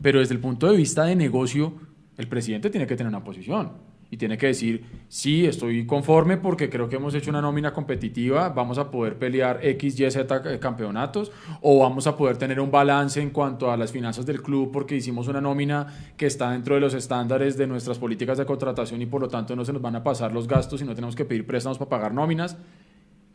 [0.00, 1.72] pero desde el punto de vista de negocio,
[2.16, 6.68] el presidente tiene que tener una posición y tiene que decir, sí, estoy conforme porque
[6.68, 11.30] creo que hemos hecho una nómina competitiva, vamos a poder pelear X, Y, Z campeonatos
[11.60, 14.96] o vamos a poder tener un balance en cuanto a las finanzas del club porque
[14.96, 19.06] hicimos una nómina que está dentro de los estándares de nuestras políticas de contratación y
[19.06, 21.24] por lo tanto no se nos van a pasar los gastos y no tenemos que
[21.24, 22.56] pedir préstamos para pagar nóminas.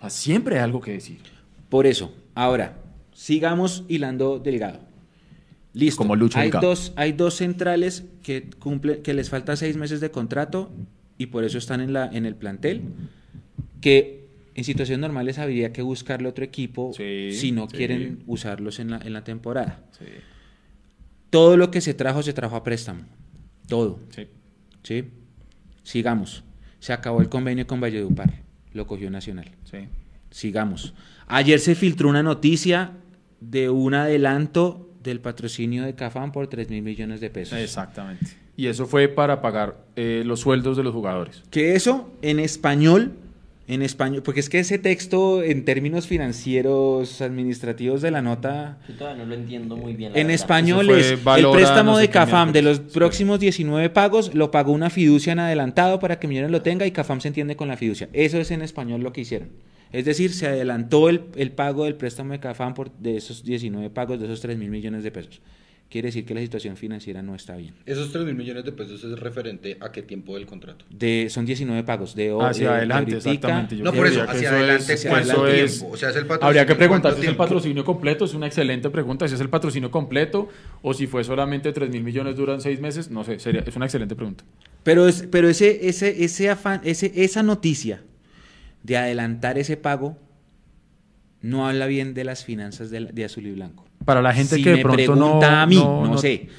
[0.10, 1.20] Siempre hay algo que decir.
[1.70, 2.78] Por eso, ahora,
[3.14, 4.95] sigamos hilando delgado.
[5.76, 5.98] Listo.
[5.98, 10.10] Como Lucho hay dos, hay dos centrales que cumplen, que les falta seis meses de
[10.10, 10.72] contrato
[11.18, 12.82] y por eso están en, la, en el plantel.
[13.82, 17.76] Que en situaciones normales habría que buscarle otro equipo Sí, si no sí.
[17.78, 19.84] quieren usarlos en la, en la temporada.
[21.30, 23.02] Todo lo que se trajo, se trajo a préstamo.
[23.68, 24.00] Todo.
[24.10, 24.28] sí.
[24.84, 25.04] ¿sí?
[25.84, 26.44] Sigamos.
[26.80, 28.42] Se acabó el convenio con Valledupar.
[28.74, 29.52] Lo cogió Nacional.
[29.64, 29.80] sí.
[30.32, 30.94] Sigamos.
[31.28, 32.92] Ayer se filtró una noticia
[33.40, 37.58] de un adelanto del patrocinio de Cafán por 3 mil millones de pesos.
[37.58, 38.26] Exactamente.
[38.58, 41.44] Y eso fue para pagar eh, los sueldos de los jugadores.
[41.52, 43.14] Que eso en español,
[43.68, 48.96] en español, porque es que ese texto en términos financieros, administrativos de la nota, Yo
[48.96, 50.14] todavía no lo entiendo muy bien.
[50.14, 50.36] la en verdad.
[50.42, 51.18] español es el
[51.52, 55.40] préstamo no sé de Cafam de los próximos 19 pagos lo pagó una fiducia en
[55.40, 58.08] adelantado para que Millones lo tenga y Cafam se entiende con la fiducia.
[58.14, 59.50] Eso es en español lo que hicieron.
[59.96, 63.90] Es decir, se adelantó el, el pago del préstamo de Cafam por, de esos 19
[63.92, 65.42] pagos, de esos 3 mil millones de pesos.
[65.90, 67.76] Quiere decir que la situación financiera no está bien.
[67.86, 70.84] Esos 3 mil millones de pesos es referente a qué tiempo del contrato.
[70.90, 72.14] De, son 19 pagos.
[72.16, 73.30] De, Hacia de- de adelante, ahoritica.
[73.32, 73.78] exactamente.
[73.78, 75.94] Yo No, por eso, hacia eso adelante, es- ¿cuánto eso es- tiempo?
[75.94, 78.34] O sea, es el patrocinio, Habría que preguntar ¿cuánto si es el patrocinio completo, es
[78.34, 80.50] una excelente pregunta, si es el patrocinio completo
[80.82, 83.86] o si fue solamente 3 mil millones duran seis meses, no sé, sería, es una
[83.86, 84.44] excelente pregunta.
[84.84, 88.02] Pero, es, pero ese, ese, ese afán, ese, esa noticia
[88.86, 90.18] de adelantar ese pago
[91.42, 93.86] no habla bien de las finanzas de, Azul y Blanco.
[94.04, 96.18] Para la gente si que de me pronto pregunta no- a mí, no- no, no-
[96.18, 96.50] sé.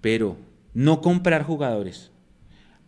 [0.00, 0.36] Pero
[0.74, 2.10] no comprar jugadores,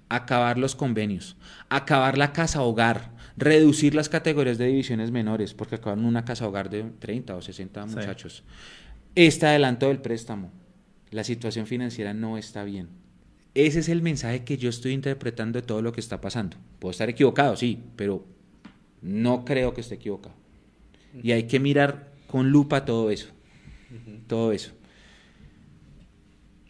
[0.08, 1.36] acabar los convenios,
[1.68, 6.70] acabar la casa hogar, reducir las categorías de divisiones menores, porque acabaron una casa hogar
[6.70, 7.96] de 30 o 60 Sí.
[7.96, 8.44] muchachos.
[9.14, 10.50] Este adelanto del préstamo,
[11.10, 12.88] la situación financiera no está bien.
[13.54, 16.56] Ese es el mensaje que yo estoy interpretando de todo lo que está pasando.
[16.80, 18.24] Puedo estar equivocado, sí, pero
[19.04, 20.34] no creo que esté equivocado.
[21.22, 23.28] Y hay que mirar con lupa todo eso.
[24.26, 24.72] Todo eso.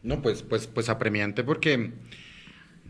[0.03, 1.92] No, pues, pues, pues apremiante porque,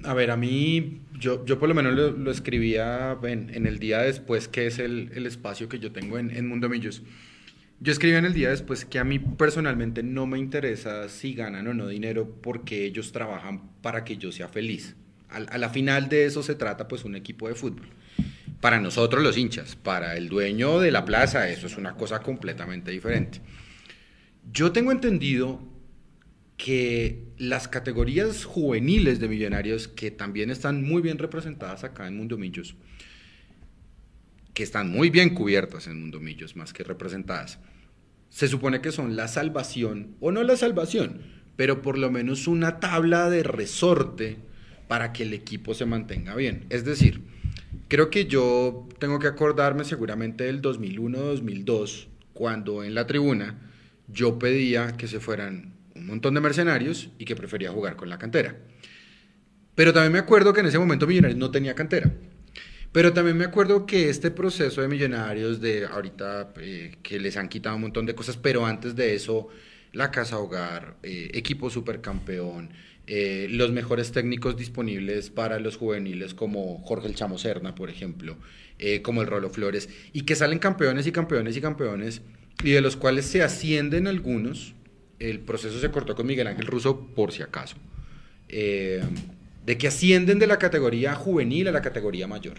[0.02, 3.78] a ver, a mí, yo, yo por lo menos lo, lo escribía en, en el
[3.78, 7.02] día después, que es el, el espacio que yo tengo en, en Mundo Millos.
[7.78, 11.68] Yo escribí en el día después que a mí personalmente no me interesa si ganan
[11.68, 14.96] o no dinero porque ellos trabajan para que yo sea feliz.
[15.28, 17.88] A la final de eso se trata pues un equipo de fútbol.
[18.60, 22.90] Para nosotros los hinchas, para el dueño de la plaza, eso es una cosa completamente
[22.90, 23.40] diferente.
[24.50, 25.60] Yo tengo entendido
[26.56, 32.38] que las categorías juveniles de millonarios, que también están muy bien representadas acá en Mundo
[32.38, 32.76] Millos,
[34.54, 37.58] que están muy bien cubiertas en Mundo Millos, más que representadas,
[38.30, 41.22] se supone que son la salvación, o no la salvación,
[41.56, 44.38] pero por lo menos una tabla de resorte
[44.88, 46.66] para que el equipo se mantenga bien.
[46.70, 47.22] Es decir,
[47.88, 53.72] creo que yo tengo que acordarme seguramente del 2001-2002, cuando en la tribuna
[54.08, 58.18] yo pedía que se fueran un montón de mercenarios y que prefería jugar con la
[58.18, 58.56] cantera.
[59.74, 62.12] Pero también me acuerdo que en ese momento Millonarios no tenía cantera.
[62.92, 67.48] Pero también me acuerdo que este proceso de Millonarios, de ahorita eh, que les han
[67.48, 69.48] quitado un montón de cosas, pero antes de eso,
[69.92, 72.70] la casa hogar, eh, equipo supercampeón,
[73.06, 78.36] eh, los mejores técnicos disponibles para los juveniles como Jorge el Chamo Serna, por ejemplo,
[78.78, 82.22] eh, como el Rolo Flores, y que salen campeones y campeones y campeones,
[82.62, 84.74] y de los cuales se ascienden algunos.
[85.18, 87.76] El proceso se cortó con Miguel Ángel Russo por si acaso.
[88.48, 92.58] de que ascienden de la categoría juvenil a la categoría mayor.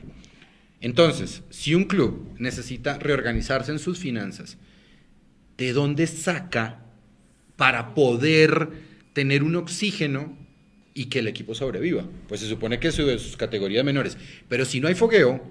[0.81, 4.57] Entonces, si un club necesita reorganizarse en sus finanzas,
[5.57, 6.83] ¿de dónde saca
[7.55, 8.69] para poder
[9.15, 10.37] tener un oxígeno
[10.93, 12.03] y que el equipo sobreviva.
[12.27, 14.17] Pues se supone que es de sus categorías menores.
[14.47, 15.41] Pero si no hay fogueo,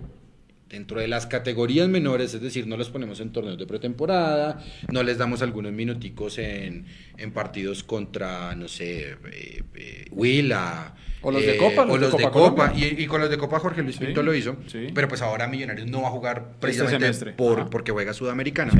[0.69, 5.03] dentro de las categorías menores, es decir, no los ponemos en torneos de pretemporada, no
[5.03, 6.85] les damos algunos minuticos en,
[7.33, 10.95] partidos contra, no sé, eh, eh, Huila.
[11.23, 11.87] O los de Copa.
[11.89, 12.75] o los de Copa.
[12.77, 14.59] Y, con los de Copa Jorge Luis Pinto lo hizo.
[14.95, 18.73] Pero pues ahora Millonarios no va a jugar este precisamente por, porque juega Sudamericana.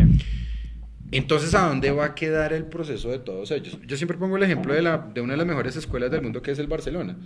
[1.17, 3.79] Entonces, ¿a dónde va a quedar el proceso de todos ellos?
[3.87, 6.43] Yo siempre pongo el ejemplo de, la, de una de las mejores escuelas del mundo,
[6.43, 7.17] que es el Barcelona.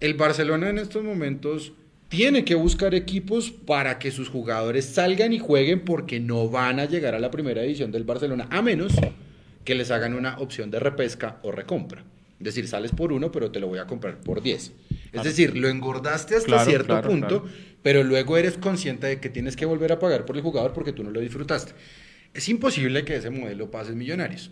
[0.00, 1.72] El Barcelona en estos momentos
[2.08, 6.86] tiene que buscar equipos para que sus jugadores salgan y jueguen porque no van a
[6.86, 8.92] llegar a la primera edición del Barcelona, a menos
[9.64, 12.02] que les hagan una opción de repesca o recompra.
[12.40, 14.72] Es decir, sales por uno, pero te lo voy a comprar por 10.
[15.12, 17.44] Es decir, lo engordaste hasta cierto punto,
[17.84, 20.92] pero luego eres consciente de que tienes que volver a pagar por el jugador porque
[20.92, 21.72] tú no lo disfrutaste.
[22.34, 24.50] Es imposible que ese modelo pase en millonarios.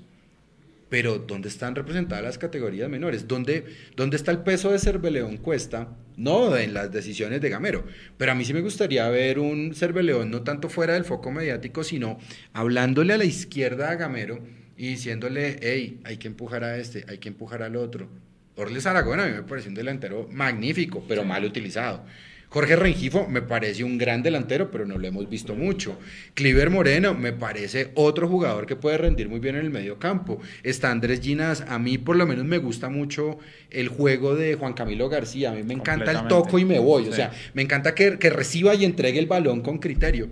[0.91, 3.29] Pero ¿dónde están representadas las categorías menores?
[3.29, 3.65] ¿Dónde,
[3.95, 5.97] ¿Dónde está el peso de Cerveleón Cuesta?
[6.17, 7.85] No en las decisiones de Gamero.
[8.19, 11.85] Pero a mí sí me gustaría ver un Cerveleón no tanto fuera del foco mediático,
[11.85, 12.19] sino
[12.53, 14.41] hablándole a la izquierda a Gamero
[14.77, 18.09] y diciéndole, hey, hay que empujar a este, hay que empujar al otro.
[18.57, 22.05] Orles Aragón a mí me parece un delantero magnífico, pero mal utilizado.
[22.51, 25.97] Jorge Rengifo me parece un gran delantero, pero no lo hemos visto mucho.
[26.35, 30.41] Cliver Moreno me parece otro jugador que puede rendir muy bien en el medio campo.
[30.65, 33.39] Está Andrés Ginas, a mí por lo menos me gusta mucho
[33.71, 35.53] el juego de Juan Camilo García.
[35.53, 37.07] A mí me encanta el toco y me voy.
[37.07, 40.29] O sea, me encanta que, reciba y entregue el balón con criterio.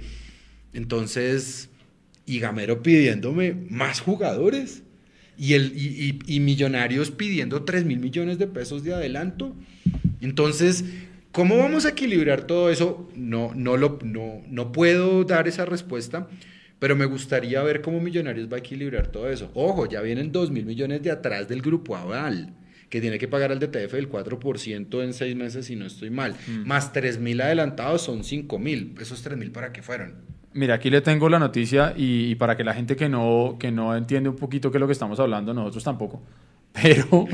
[0.72, 1.68] Entonces,
[2.26, 4.83] y Gamero pidiéndome más jugadores.
[5.40, 9.54] Y, el, y, Millonarios pidiendo 3 mil millones de pesos de adelanto.
[10.20, 10.85] Entonces,
[11.38, 13.09] ¿Cómo vamos a equilibrar todo eso?
[13.14, 16.27] No, no, lo, no, no puedo dar esa respuesta,
[16.81, 19.48] pero me gustaría ver cómo Millonarios va a equilibrar todo eso.
[19.55, 22.55] Ojo, ya vienen 2 mil millones de atrás del grupo Aval,
[22.90, 26.35] que tiene que pagar al DTF del 4% en seis meses si no estoy mal.
[26.48, 26.66] Mm.
[26.66, 28.96] Más 3 mil adelantados son 5 mil.
[29.01, 30.14] ¿Esos 3 mil para qué fueron?
[30.55, 33.96] Mira, aquí le tengo la noticia y, para que la gente que no, que no
[33.96, 36.20] entiende un poquito qué es lo que estamos hablando, nosotros tampoco,
[36.72, 37.29] pero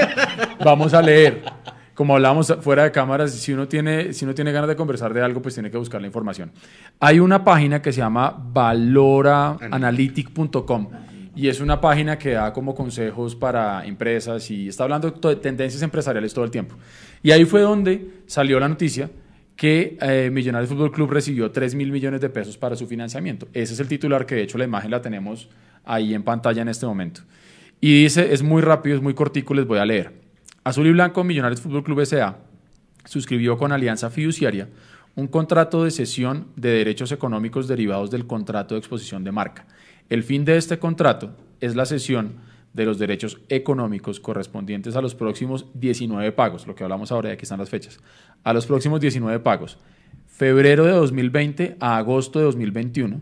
[0.64, 1.42] vamos a leer
[1.94, 5.20] como hablábamos fuera de cámaras, si uno, tiene, si uno tiene ganas de conversar de
[5.22, 6.52] algo, pues tiene que buscar la información.
[7.00, 10.88] Hay una página que se llama valoraanalytic.com
[11.34, 15.82] y es una página que da como consejos para empresas y está hablando de tendencias
[15.82, 16.76] empresariales todo el tiempo.
[17.22, 19.10] Y ahí fue donde salió la noticia
[19.56, 23.48] que eh, Millonarios Fútbol Club recibió 3 mil millones de pesos para su financiamiento.
[23.52, 25.48] Ese es el titular que de hecho la imagen la tenemos
[25.84, 27.22] ahí en pantalla en este momento.
[27.80, 30.21] Y dice, es muy rápido, es muy cortico, les voy a leer.
[30.64, 32.38] Azul y Blanco Millonarios Fútbol Club S.A.
[33.04, 34.68] suscribió con Alianza Fiduciaria
[35.16, 39.66] un contrato de cesión de derechos económicos derivados del contrato de exposición de marca.
[40.08, 42.36] El fin de este contrato es la cesión
[42.74, 47.32] de los derechos económicos correspondientes a los próximos 19 pagos, lo que hablamos ahora, y
[47.32, 47.98] aquí están las fechas,
[48.44, 49.78] a los próximos 19 pagos,
[50.28, 53.20] febrero de 2020 a agosto de 2021,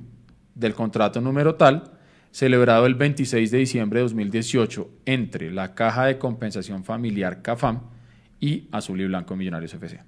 [0.55, 1.99] del contrato número tal,
[2.30, 7.80] celebrado el 26 de diciembre de 2018 entre la Caja de Compensación Familiar CAFAM
[8.40, 10.00] y Azul y Blanco Millonarios FC.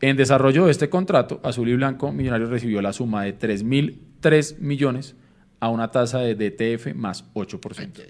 [0.00, 5.14] En desarrollo de este contrato, Azul y Blanco Millonarios recibió la suma de 3.003 millones
[5.60, 8.02] a una tasa de DTF más 8%.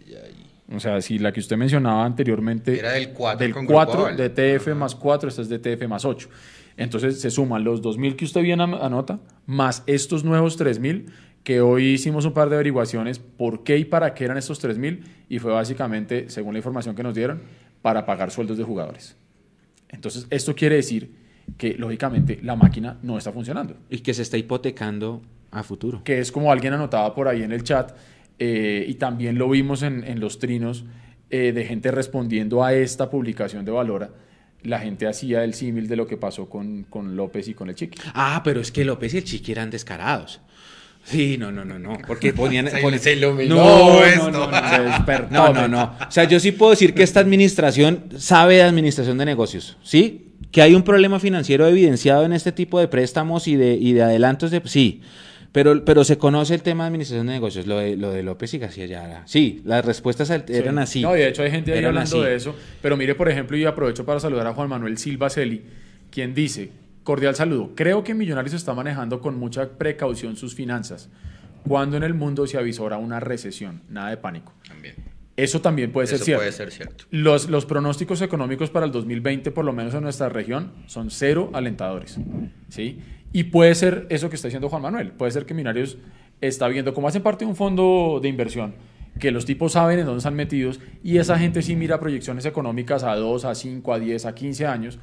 [0.75, 4.95] O sea, si la que usted mencionaba anteriormente era del 4, del 4 DTF más
[4.95, 6.31] 4, esta es DTF más 8.
[6.79, 11.11] Entonces se suman los 2.000 que usted bien anota, más estos nuevos 3.000
[11.45, 14.79] que hoy hicimos un par de averiguaciones por qué y para qué eran estos 3
[14.79, 17.43] mil y fue básicamente, según la información que nos dieron,
[17.81, 19.17] para pagar sueldos de jugadores.
[19.89, 21.11] Entonces, esto quiere decir
[21.59, 23.77] que, lógicamente, la máquina no está funcionando.
[23.91, 26.03] Y que se está hipotecando a futuro.
[26.05, 27.93] Que es como alguien anotaba por ahí en el chat,
[28.39, 30.85] eh, y también lo vimos en, los trinos
[31.31, 34.11] eh, de gente respondiendo a esta publicación de Valora.
[34.63, 37.75] La gente hacía el símil de lo que pasó con, con López y con el
[37.75, 38.01] Chiqui.
[38.15, 40.41] Ah, pero es que López y el Chiqui eran descarados.
[41.05, 41.99] Sí, no, no, no, no.
[42.07, 42.69] Porque ponían.
[42.99, 44.41] se, no, no, no,
[45.31, 49.19] no, no, no, O sea, yo sí puedo decir que esta administración sabe de administración
[49.19, 50.29] de negocios, ¿sí?
[50.53, 54.03] Que hay un problema financiero evidenciado en este tipo de préstamos y de, y de
[54.03, 54.63] adelantos de.
[54.65, 55.01] Sí.
[55.51, 58.55] Pero, pero se conoce el tema de administración de negocios, lo de, lo de López
[58.55, 59.23] y García ya era.
[59.27, 60.83] Sí, las respuestas eran Sí.
[60.83, 61.03] así.
[61.03, 62.27] No, y de hecho hay gente ahí hablando así.
[62.27, 62.55] de eso.
[62.81, 65.63] Pero mire, por ejemplo, y aprovecho para saludar a Juan Manuel Silva Celi,
[66.11, 66.71] quien dice,
[67.03, 71.11] cordial saludo, creo que Millonarios está manejando con mucha precaución sus finanzas,
[71.67, 74.53] cuando en el mundo se avisora una recesión, nada de pánico.
[74.67, 74.95] También.
[75.37, 76.41] Eso también puede ser cierto.
[76.41, 77.05] puede ser cierto.
[77.11, 81.51] Los, los pronósticos económicos para el 2020, por lo menos en nuestra región, son cero
[81.55, 82.19] alentadores.
[82.69, 83.01] ¿sí?
[83.33, 85.13] Y puede ser eso que está diciendo Juan Manuel.
[85.13, 85.97] Puede ser que Minarios
[86.43, 88.75] está viendo, como hacen parte de un fondo de inversión,
[89.19, 93.03] que los tipos saben en dónde están metidos y esa gente sí mira proyecciones económicas
[93.03, 94.99] a 2, a 5, a 10, a 15 años.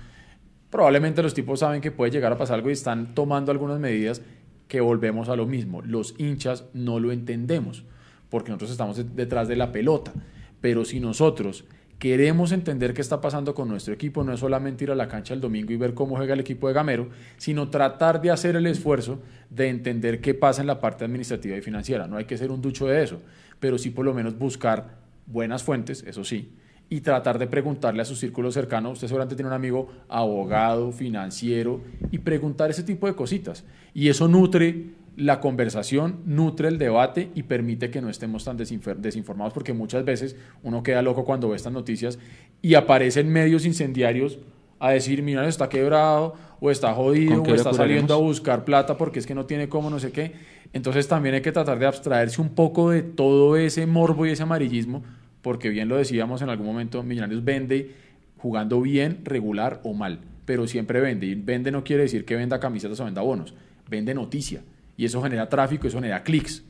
[0.70, 4.22] Probablemente los tipos saben que puede llegar a pasar algo y están tomando algunas medidas
[4.68, 5.82] que volvemos a lo mismo.
[5.82, 7.86] Los hinchas no lo entendemos
[8.30, 10.14] porque nosotros estamos de- detrás de la pelota.
[10.62, 11.66] Pero si nosotros
[11.98, 15.34] queremos entender qué está pasando con nuestro equipo, no es solamente ir a la cancha
[15.34, 18.68] el domingo y ver cómo juega el equipo de Gamero, sino tratar de hacer el
[18.68, 22.08] esfuerzo de entender qué pasa en la parte administrativa y financiera.
[22.08, 23.20] No hay que ser un ducho de eso,
[23.60, 26.54] pero sí por lo menos buscar buenas fuentes, eso sí,
[26.90, 31.82] y tratar de preguntarle a su círculo cercano, usted seguramente tiene un amigo abogado, financiero,
[32.12, 33.64] y preguntar ese tipo de cositas.
[33.94, 39.54] Y eso nutre la conversación, nutre el debate y permite que no estemos tan desinformados,
[39.54, 42.18] porque muchas veces uno queda loco cuando ve estas noticias
[42.62, 44.40] y aparecen medios incendiarios
[44.80, 48.66] a decir, mira, está quebrado, o está jodido, ¿Con qué o está saliendo a buscar
[48.66, 50.34] plata porque es que no tiene cómo, no sé qué.
[50.74, 54.44] Entonces también hay que tratar de abstraerse un poco de todo ese morbo y ese
[54.44, 55.04] amarillismo,
[55.42, 57.96] porque bien lo decíamos en algún momento, Millonarios vende
[58.38, 61.28] jugando bien, regular o mal, pero siempre vende.
[61.28, 63.54] Y vende no quiere decir que venda camisetas o venda bonos,
[63.90, 64.62] vende noticia.
[64.98, 66.64] Y eso genera tráfico, eso genera clics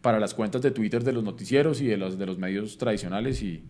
[0.00, 3.42] para las cuentas de Twitter de los noticieros y de los, de los medios tradicionales
[3.42, 3.64] y,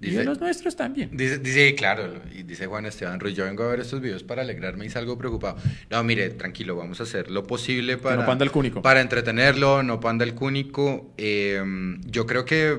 [0.00, 1.10] y de los nuestros también.
[1.16, 4.42] Dice, dice, claro, y dice Juan Esteban Ruiz, yo vengo a ver estos videos para
[4.42, 5.56] alegrarme y salgo preocupado.
[5.90, 8.16] No, mire, tranquilo, vamos a hacer lo posible para...
[8.16, 8.82] no panda el cúnico.
[8.82, 11.12] Para entretenerlo, no panda el cúnico.
[11.18, 11.60] Eh,
[12.06, 12.78] yo creo que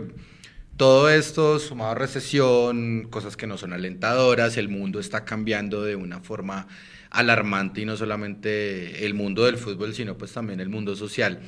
[0.81, 5.95] todo esto, sumado a recesión, cosas que no son alentadoras, el mundo está cambiando de
[5.95, 6.67] una forma
[7.11, 11.39] alarmante y no solamente el mundo del fútbol, sino pues también el mundo social.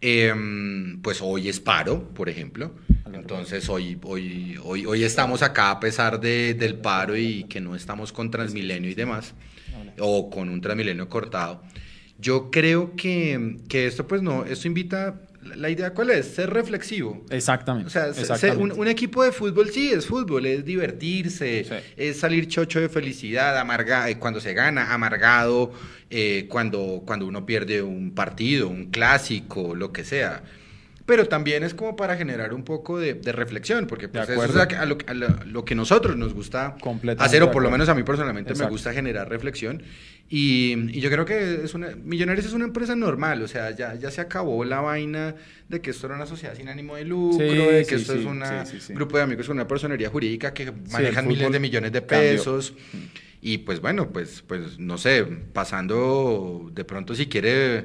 [0.00, 0.32] Eh,
[1.02, 2.74] pues hoy es paro, por ejemplo.
[3.12, 7.76] Entonces hoy, hoy, hoy, hoy estamos acá a pesar de, del paro y que no
[7.76, 9.34] estamos con Transmilenio y demás,
[9.98, 11.62] o con un Transmilenio cortado.
[12.18, 15.20] Yo creo que, que esto pues no, esto invita,
[15.56, 17.24] la idea cuál es, ser reflexivo.
[17.30, 17.88] Exactamente.
[17.88, 18.62] O sea, exactamente.
[18.62, 21.74] un, un equipo de fútbol sí es fútbol, es divertirse, Sí.
[21.96, 25.72] es salir chocho de felicidad, amarga, eh, cuando se gana, amargado,
[26.10, 30.42] eh, cuando, cuando uno pierde un partido, un clásico, lo que sea.
[31.12, 34.56] Pero también es como para generar un poco de, de reflexión, porque pues, eso es
[34.56, 35.12] a, lo, a
[35.44, 36.74] lo- que nosotros nos gusta
[37.18, 38.72] hacer, o de por lo menos a mí personalmente me Exacto.
[38.72, 39.82] gusta generar reflexión.
[40.30, 43.94] Y, y yo creo que es una, Millonarios es una empresa normal, o sea, ya,
[43.96, 45.34] ya se acabó la vaina
[45.68, 48.14] de que esto era una sociedad sin ánimo de lucro, Sí, de que sí, esto
[48.14, 51.92] sí, es un grupo de amigos con una personería jurídica que manejan miles de millones
[51.92, 52.30] de cambió.
[52.30, 52.72] pesos.
[53.42, 57.84] Y pues bueno, pues, pues no sé, pasando de pronto si quiere,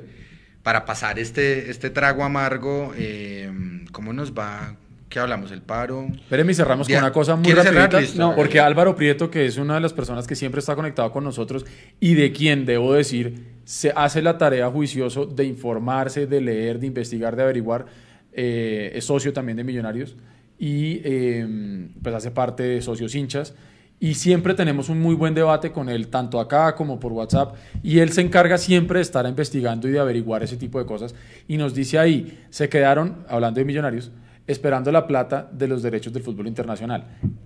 [0.68, 3.50] para pasar este, este trago amargo, eh,
[3.94, 4.76] ¿cómo nos va?
[5.08, 5.50] ¿Qué hablamos?
[5.54, 6.08] ¿El paro?
[6.14, 7.54] Espérenme y cerramos con una cosa muy.
[7.54, 8.20] Listo.
[8.20, 11.24] No, porque Álvaro Prieto, que es una de las personas que siempre está conectado con
[11.24, 11.66] nosotros
[12.02, 16.88] y de quien, debo decir, se hace la tarea juicioso de informarse, de leer, de
[16.88, 17.86] investigar, de averiguar,
[18.34, 20.18] eh, es socio también de Millonarios
[20.60, 23.56] y eh, pues hace parte de Socios Hinchas.
[24.00, 27.56] Y siempre tenemos un muy buen debate con él, tanto acá como por WhatsApp.
[27.82, 31.16] Y él se encarga siempre de estar investigando y de averiguar ese tipo de cosas.
[31.48, 34.12] Y nos dice ahí, se quedaron, hablando de millonarios,
[34.46, 37.06] esperando la plata de los derechos del fútbol internacional.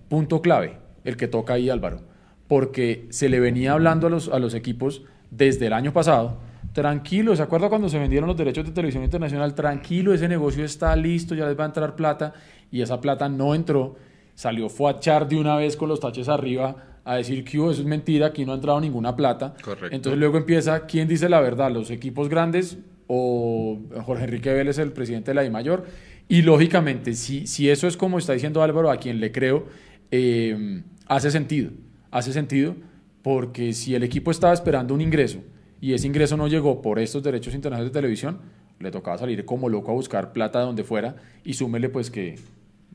[0.09, 2.01] Punto clave, el que toca ahí Álvaro.
[2.49, 6.37] Porque se le venía hablando a los, a los equipos desde el año pasado.
[6.73, 9.55] Tranquilo, ¿se acuerda cuando se vendieron los derechos de televisión internacional?
[9.55, 12.33] Tranquilo, ese negocio está listo, ya les va a entrar plata.
[12.71, 13.95] Y esa plata no entró
[14.35, 17.71] salió fue a echar de una vez con los taches arriba a decir que "Oh,
[17.71, 19.55] eso es mentira, aquí no ha entrado ninguna plata.
[19.63, 19.95] Correcto.
[19.95, 21.71] Entonces luego empieza, ¿quién dice la verdad?
[21.71, 22.77] ¿Los equipos grandes
[23.07, 25.85] o Jorge Enrique Vélez, el presidente de la I Mayor?
[26.27, 29.65] Y lógicamente, si, si eso es como está diciendo Álvaro, a quien le creo,
[30.11, 31.71] eh, hace sentido.
[32.11, 32.75] Hace sentido
[33.21, 35.39] porque si el equipo estaba esperando un ingreso
[35.79, 38.39] y ese ingreso no llegó por estos derechos internacionales de televisión,
[38.79, 42.35] le tocaba salir como loco a buscar plata de donde fuera y súmele pues que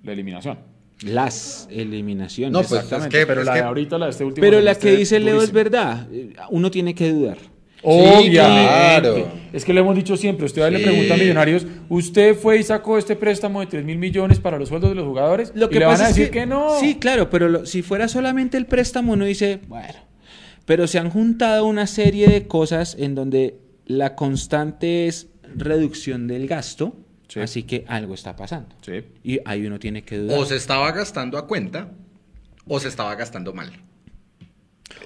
[0.03, 0.59] la eliminación.
[1.03, 2.53] Las eliminaciones.
[2.53, 4.41] No, pues, Exactamente, es que- pero es la que- de ahorita, la de este último
[4.47, 6.07] Pero la que dice Leo es verdad.
[6.51, 7.37] Uno tiene que dudar.
[7.83, 8.33] Obviamente.
[8.67, 9.29] claro.
[9.53, 12.99] Es que le hemos dicho siempre, usted le pregunta a Millonarios, ¿usted fue y sacó
[12.99, 15.53] este préstamo de 3 mil millones para los sueldos de los jugadores?
[15.55, 16.81] Lo y que le pasa van a es decir que, no.
[16.81, 19.95] Sí, claro, pero lo- si fuera solamente el préstamo, uno dice, bueno.
[20.65, 26.49] Pero se han juntado una serie de cosas en donde la constante es reducción del
[26.49, 26.97] gasto,
[27.41, 27.45] Sí.
[27.45, 28.69] así que algo está pasando.
[28.83, 29.05] Sí.
[29.25, 30.39] Y ahí uno tiene que dudar.
[30.39, 31.91] O se estaba gastando a cuenta
[32.67, 33.73] o se estaba gastando mal.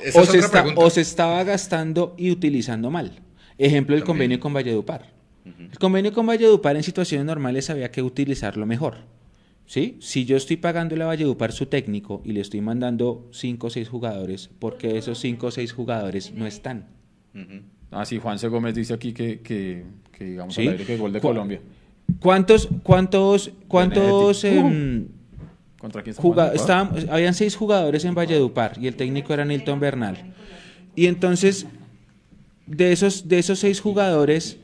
[0.04, 0.84] Esa o, es se otra está- pregunta.
[0.84, 3.12] o se estaba gastando y utilizando mal.
[3.58, 4.06] Ejemplo, el También.
[4.06, 5.10] convenio con Valledupar.
[5.44, 8.98] El convenio con Valledupar en situaciones normales había que utilizarlo mejor.
[9.66, 9.98] ¿Sí?
[10.00, 13.88] Si yo estoy pagando a Valledupar su técnico y le estoy mandando 5 o 6
[13.88, 16.86] jugadores, porque esos 5 o 6 jugadores no están?
[17.34, 17.62] Ujú.
[17.92, 18.48] Ah, sí, Juan C.
[18.48, 20.62] Gómez dice aquí que, que, que digamos Sí.
[20.62, 21.60] al aire que gol de Cu- Colombia.
[22.18, 24.76] ¿Cuántos, cuántos, cuántos Benedetti.
[24.76, 25.08] em,
[25.78, 26.14] ¿Contra quién
[26.54, 30.34] estaban- habían seis jugadores en Valledupar y el técnico era Nilton Bernal?
[30.94, 31.66] Y entonces,
[32.66, 34.58] de esos, de esos seis jugadores,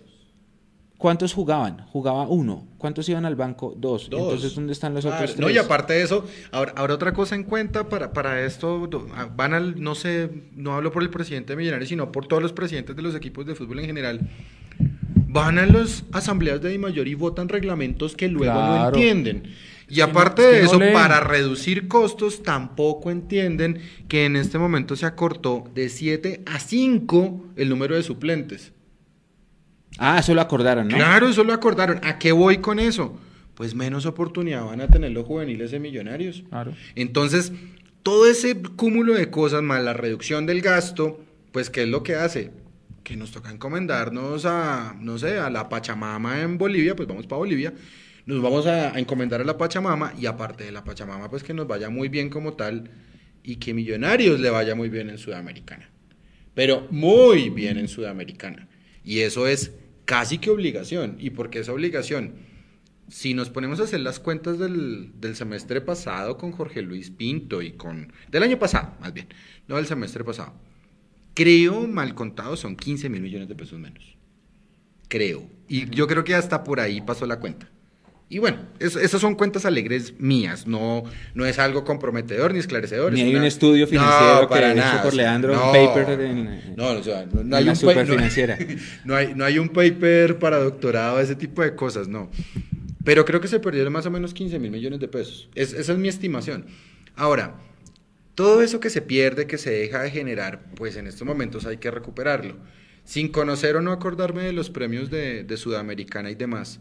[0.98, 1.86] ¿cuántos jugaban?
[1.92, 2.66] Jugaba uno.
[2.76, 3.74] ¿Cuántos iban al banco?
[3.76, 4.10] Dos.
[4.10, 4.20] Dos.
[4.20, 5.56] Entonces, ¿dónde están los otros No, tres?
[5.56, 9.54] y aparte de eso, ahora, ahora otra cosa en cuenta para, para esto, ah, van
[9.54, 12.94] al, no sé, no hablo por el presidente de Millonarios, sino por todos los presidentes
[12.94, 14.20] de los equipos de fútbol en general,
[15.28, 19.44] van a las asambleas de Di Mayor y votan reglamentos que luego no entienden.
[19.88, 25.06] Y aparte de no eso, para reducir costos, tampoco entienden que en este momento se
[25.06, 28.72] acortó de 7 a 5 el número de suplentes.
[29.98, 30.96] Ah, eso lo acordaron, ¿no?
[30.96, 32.00] Claro, eso lo acordaron.
[32.02, 33.16] ¿A qué voy con eso?
[33.54, 36.44] Pues menos oportunidad van a tener los juveniles de millonarios.
[36.50, 36.74] Claro.
[36.96, 37.52] Entonces,
[38.02, 41.20] todo ese cúmulo de cosas más la reducción del gasto,
[41.52, 42.50] pues ¿qué es lo que hace?
[43.06, 47.38] Que nos toca encomendarnos a, no sé, a la Pachamama en Bolivia, pues vamos para
[47.38, 47.72] Bolivia.
[48.24, 51.68] Nos vamos a, encomendar a la Pachamama y aparte de la Pachamama, pues que nos
[51.68, 52.90] vaya muy bien como tal
[53.44, 55.88] y que Millonarios le vaya muy bien en Sudamericana.
[56.52, 58.66] Pero muy bien en Sudamericana.
[59.04, 59.70] Y eso es
[60.04, 61.14] casi que obligación.
[61.20, 62.34] ¿Y por qué es obligación?
[63.08, 67.62] Si nos ponemos a hacer las cuentas del, del semestre pasado con Jorge Luis Pinto
[67.62, 68.12] y con...
[68.32, 69.28] Del año pasado, más bien.
[69.68, 70.54] No del semestre pasado.
[71.36, 74.16] Creo, mal contado, son 15 mil millones de pesos menos.
[75.08, 75.48] Creo.
[75.68, 77.68] Y yo creo que hasta por ahí pasó la cuenta.
[78.28, 83.12] Y bueno, es- esas son cuentas alegres mías, no, no es algo comprometedor ni esclarecedor.
[83.12, 86.20] Ni es hay una- un estudio financiero que para nada, por Leandro, un no, paper
[86.22, 88.58] en- no, o sea, no, no hay un superfinanciera.
[89.04, 92.30] no hay, no hay un paper para doctorado, ese tipo de cosas, no.
[93.04, 95.48] Pero creo que se perdieron más o menos 15 mil millones de pesos.
[95.54, 96.66] Es- esa es mi estimación.
[97.14, 97.54] Ahora,
[98.36, 101.78] todo eso que se pierde, que se deja de generar, pues en estos momentos hay
[101.78, 102.56] que recuperarlo.
[103.04, 106.78] Sin conocer o no acordarme de los premios de, de Sudamericana y demás,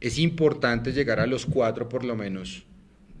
[0.00, 2.64] es importante llegar a los cuatro por lo menos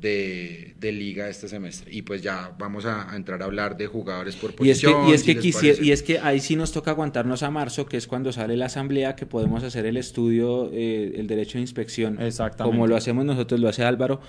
[0.00, 1.92] de, de liga este semestre.
[1.92, 4.86] Y pues ya vamos a, a entrar a hablar de jugadores por Y es que,
[4.86, 5.08] posición.
[5.08, 7.86] y es si que quisiera- y es que ahí sí nos toca aguantarnos a marzo,
[7.86, 11.62] que es cuando sale la asamblea, que podemos hacer el estudio, eh, el derecho de
[11.62, 12.74] inspección, Exactamente.
[12.76, 14.20] como lo hacemos nosotros, lo hace Álvaro,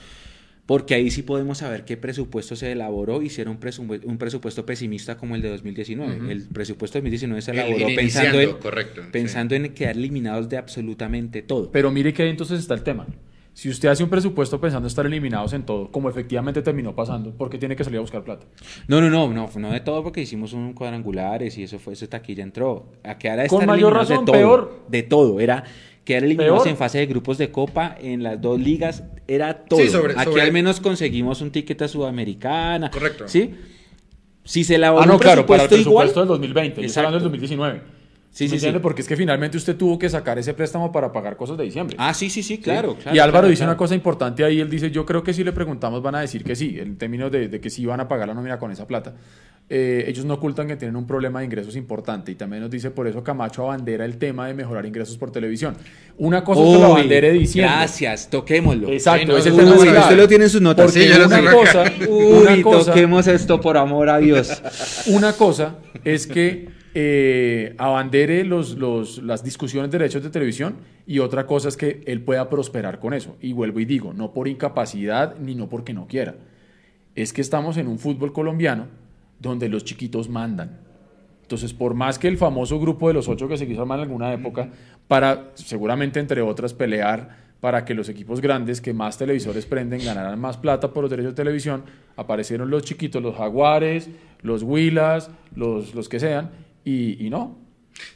[0.72, 4.18] porque ahí sí podemos saber qué presupuesto se elaboró y si era un, presu- un
[4.18, 6.16] presupuesto pesimista como el de 2019.
[6.16, 6.30] Ujú.
[6.30, 10.48] El presupuesto de 2019 se El- elaboró el pensando, en, correcto, pensando en quedar eliminados
[10.48, 11.70] de absolutamente todo.
[11.74, 13.06] Pero mire que ahí entonces está el tema.
[13.54, 17.50] Si usted hace un presupuesto pensando estar eliminados en todo, como efectivamente terminó pasando, ¿por
[17.50, 18.46] qué tiene que salir a buscar plata?
[18.88, 22.08] No, no, no, no, no de todo porque hicimos un cuadrangulares y eso fue, esa
[22.08, 22.94] taquilla entró.
[23.04, 24.86] A quedar a Con estar mayor eliminados razón, de todo, peor.
[24.88, 25.66] De todo, era
[26.06, 26.70] quedar eliminados Peor.
[26.70, 29.80] en fase de grupos de copa, en las dos ligas, era todo.
[29.80, 32.90] Sí, sobre- Aquí sobre- al menos conseguimos un ticket a Sudamericana.
[32.92, 33.28] Correcto.
[33.28, 33.54] ¿Sí?
[34.44, 37.00] Si se elaboró Ah, no, un claro, para el presupuesto igual, del 2020, yo estoy
[37.06, 37.56] hablando del Exacto.
[37.56, 38.01] 2019.
[38.34, 38.80] Sí, ¿Me sí, entiende?
[38.80, 38.82] sí.
[38.84, 41.98] Porque es que finalmente usted tuvo que sacar ese préstamo para pagar cosas de diciembre.
[42.00, 42.62] Ah, sí, sí, sí, ¿sí?
[42.62, 42.96] claro.
[43.06, 43.72] y Álvaro claro, dice claro.
[43.74, 46.44] una cosa importante ahí, él dice, yo creo que si le preguntamos van a decir
[46.44, 48.88] que sí, en términos de, de que sí van a pagar la nómina con esa
[48.88, 49.14] plata.
[49.74, 52.92] Eh, ellos no ocultan que tienen un problema de ingresos importante y también nos dice
[52.92, 55.76] por eso Camacho abandera el tema de mejorar ingresos por televisión.
[56.18, 57.72] Una cosa es que lo abandere diciendo.
[57.74, 58.90] Gracias, toquémoslo.
[58.90, 60.86] Exacto, Sí, no, ese uy, tema usted lo tiene en sus notas.
[60.88, 61.52] Porque Sí, yo lo una acá.
[61.54, 64.62] cosa, una cosa, toquemos esto por amor a Dios.
[65.08, 70.76] una cosa es que eh, abandere los, los, las discusiones de derechos de televisión
[71.08, 73.38] y otra cosa es que él pueda prosperar con eso.
[73.42, 76.36] Y vuelvo y digo, no por incapacidad ni no porque no quiera.
[77.16, 78.88] Es que estamos en un fútbol colombiano
[79.40, 80.80] donde los chiquitos mandan.
[81.42, 84.04] Entonces, por más que el famoso grupo de los ocho que se quiso armar en
[84.04, 84.70] alguna época,
[85.08, 90.40] para seguramente, entre otras, pelear para que los equipos grandes que más televisores prenden ganaran
[90.40, 91.84] más plata por los derechos de televisión,
[92.16, 94.10] aparecieron los chiquitos, los jaguares,
[94.42, 96.52] los huilas, los, los que sean,
[96.84, 97.60] y, y no.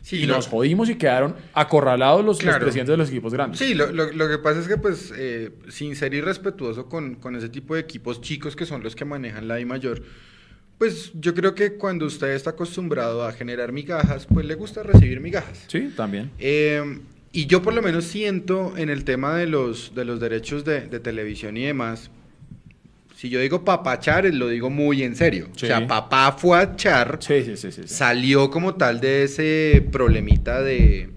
[0.02, 3.60] Sí, y lo- nos jodimos y quedaron acorralados los, presidentes de los equipos grandes.
[3.60, 7.36] Sí, lo, lo- lo que pasa es que, pues, eh, sin ser irrespetuoso con, con
[7.36, 10.02] ese tipo de equipos chicos que son los que manejan la I mayor,
[10.78, 15.20] pues yo creo que cuando usted está acostumbrado a generar migajas, pues le gusta recibir
[15.20, 15.66] migajas.
[15.68, 16.32] Sí, también.
[16.40, 17.00] Eh,
[17.32, 20.82] y yo por lo menos siento en el tema de los, de los derechos de,
[20.88, 22.10] de televisión y demás,
[23.26, 25.48] si yo digo papachar, lo digo muy en serio.
[25.56, 25.66] Sí.
[25.66, 27.72] O sea, papá fue a char Sí, sí, sí.
[27.72, 27.88] sí, sí.
[27.88, 31.10] salió como tal de ese problemita de,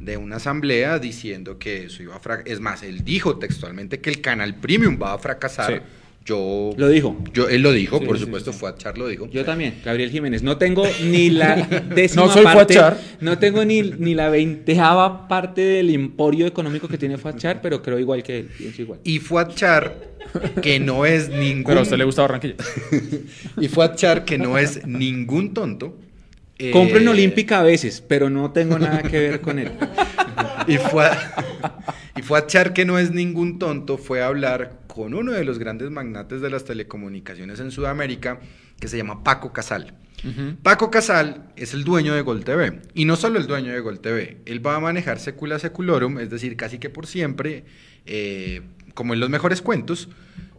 [0.00, 2.50] de una asamblea diciendo que eso iba a fracasar.
[2.50, 5.82] Es más, él dijo textualmente que el canal premium va a fracasar.
[6.24, 6.70] Yo.
[6.76, 7.16] Lo dijo.
[7.34, 8.58] Yo, él lo dijo, Sí, por sí, supuesto, sí.
[8.58, 9.28] Fuad lo dijo.
[9.30, 10.42] Yo también, Gabriel Jiménez.
[10.42, 11.56] No tengo ni la
[11.94, 12.98] décima No soy parte, Fuachar.
[13.20, 17.98] no tengo ni, ni la veinteava parte del emporio económico que tiene Fuachar, pero creo
[17.98, 19.00] igual que él, pienso igual.
[19.04, 19.50] Y Fuad
[20.62, 21.64] que no es ningún.
[21.64, 22.54] Pero a usted le gusta Barranquilla.
[23.60, 23.94] Y Fuad
[24.24, 25.98] que no es ningún tonto.
[26.58, 29.70] eh, Compro en Olímpica a veces, pero no tengo nada que ver con él.
[30.66, 31.10] Y fue,
[32.16, 35.44] y fue a Char que no es ningún tonto, fue a hablar con uno de
[35.44, 38.38] los grandes magnates de las telecomunicaciones en Sudamérica,
[38.78, 39.94] que se llama Paco Casal.
[40.62, 44.00] Paco Casal es el dueño de Gol TV, y no solo el dueño de Gol
[44.00, 47.64] TV, él va a manejar secula seculorum, es decir, casi que por siempre,
[48.06, 48.62] eh,
[48.94, 50.08] como en los mejores cuentos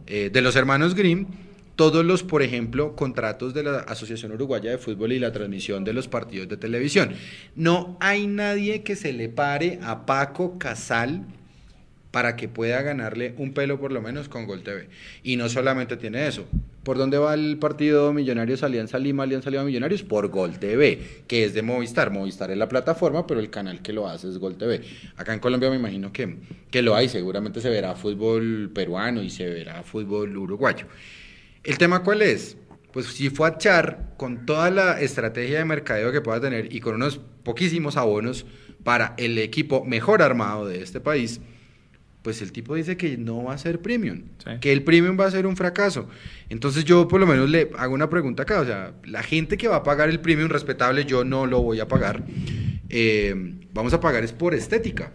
[0.06, 1.26] eh, de los hermanos Grimm,
[1.74, 5.94] todos los, por ejemplo, contratos de la Asociación Uruguaya de Fútbol y la transmisión de
[5.94, 7.14] los partidos de televisión.
[7.54, 11.24] No hay nadie que se le pare a Paco Casal
[12.16, 14.88] para que pueda ganarle un pelo por lo menos con Gol TV.
[15.22, 16.46] Y no solamente tiene eso.
[16.82, 20.02] ¿Por dónde va el partido Millonarios Alianza Lima, Alianza Lima Millonarios?
[20.02, 20.98] Por Gol TV,
[21.28, 22.10] que es de Movistar.
[22.10, 24.80] Movistar es la plataforma, pero el canal que lo hace es Gol TV.
[25.18, 26.38] Acá en Colombia me imagino que,
[26.70, 27.10] que lo hay.
[27.10, 30.86] Seguramente se verá fútbol peruano y se verá fútbol uruguayo.
[31.64, 32.56] ¿El tema cuál es?
[32.94, 36.80] Pues si fue a Char con toda la estrategia de mercadeo que pueda tener y
[36.80, 38.46] con unos poquísimos abonos
[38.84, 41.42] para el equipo mejor armado de este país,
[42.26, 44.50] pues el tipo dice que no va a ser premium, Sí.
[44.60, 46.08] que el premium va a ser un fracaso.
[46.48, 49.68] Entonces yo por lo menos le hago una pregunta acá, o sea, la gente que
[49.68, 52.24] va a pagar el premium respetable, yo no lo voy a pagar,
[52.88, 55.12] eh, vamos a pagar es por estética.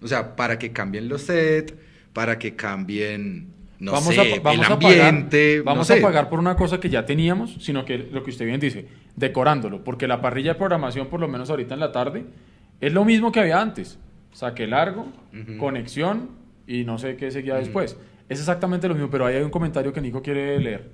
[0.00, 1.74] O sea, para que cambien los sets,
[2.12, 3.48] para que cambien,
[3.80, 5.50] no vamos sé, a, vamos el a ambiente.
[5.58, 8.30] pagar, vamos no a pagar por una cosa que ya teníamos, sino que lo que
[8.30, 8.86] usted bien dice,
[9.16, 12.24] decorándolo, porque la parrilla de programación, por lo menos ahorita en la tarde,
[12.80, 13.98] es lo mismo que había antes.
[14.36, 15.06] Saque largo,
[15.58, 16.28] conexión
[16.66, 17.96] y no sé qué seguía después.
[18.28, 20.90] Es exactamente lo mismo, pero ahí hay un comentario que Nico quiere leer.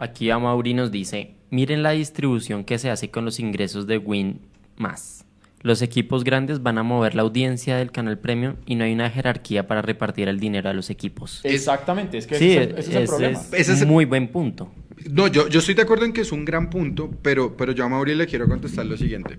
[0.00, 3.98] Aquí a Mauri nos dice, miren la distribución que se hace con los ingresos de
[3.98, 4.40] Win
[4.76, 5.24] más.
[5.62, 9.10] Los equipos grandes van a mover la audiencia del canal premium y no hay una
[9.10, 11.42] jerarquía para repartir el dinero a los equipos.
[11.44, 13.38] Exactamente, es que Sí, ese, es el, ese es el ese problema.
[13.38, 14.72] es Ese es muy buen punto.
[15.08, 17.84] No, yo, yo estoy de acuerdo en que es un gran punto, pero, pero yo
[17.84, 19.38] a Mauri le quiero contestar lo siguiente.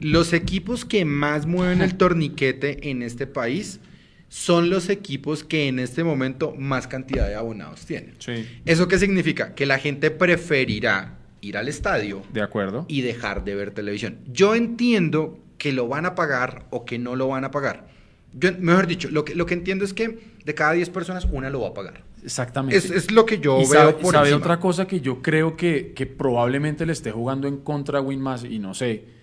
[0.00, 3.80] Los equipos que más mueven el torniquete en este país
[4.28, 8.14] son los equipos que en este momento más cantidad de abonados tienen.
[8.18, 9.54] Sí, ¿Eso qué significa?
[9.54, 12.84] Que la gente preferirá ir al estadio de acuerdo.
[12.88, 14.18] y dejar de ver televisión.
[14.30, 17.88] Yo entiendo que lo van a pagar o que no lo van a pagar.
[18.34, 21.50] Yo, mejor dicho, lo que, lo que entiendo es que de cada 10 personas, una
[21.50, 22.02] lo va a pagar.
[22.22, 22.76] Exactamente.
[22.76, 24.38] Es, es lo que yo y veo sabe, por sabe encima.
[24.44, 28.44] otra cosa que yo creo que, que probablemente le esté jugando en contra a Winmas
[28.44, 29.17] y no sé.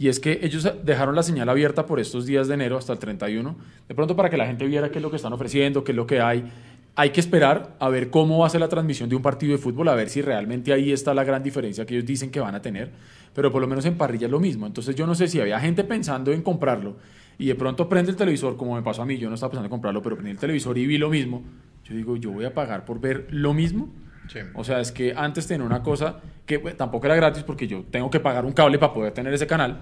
[0.00, 2.98] Y es que ellos dejaron la señal abierta por estos días de enero hasta el
[2.98, 3.54] 31,
[3.86, 5.96] de pronto para que la gente viera qué es lo que están ofreciendo, qué es
[5.96, 6.50] lo que hay.
[6.94, 9.58] Hay que esperar a ver cómo va a ser la transmisión de un partido de
[9.58, 12.54] fútbol, a ver si realmente ahí está la gran diferencia que ellos dicen que van
[12.54, 12.90] a tener.
[13.34, 14.66] Pero por lo menos en parrilla es lo mismo.
[14.66, 16.96] Entonces yo no sé si había gente pensando en comprarlo
[17.38, 19.66] y de pronto prende el televisor, como me pasó a mí, yo no estaba pensando
[19.66, 21.42] en comprarlo, pero prendí el televisor y vi lo mismo.
[21.84, 23.90] Yo digo, yo voy a pagar por ver lo mismo.
[24.32, 24.38] Sí.
[24.54, 26.16] O sea, es que antes tenía una cosa
[26.46, 29.32] que bueno, tampoco era gratis porque yo tengo que pagar un cable para poder tener
[29.34, 29.78] ese canal.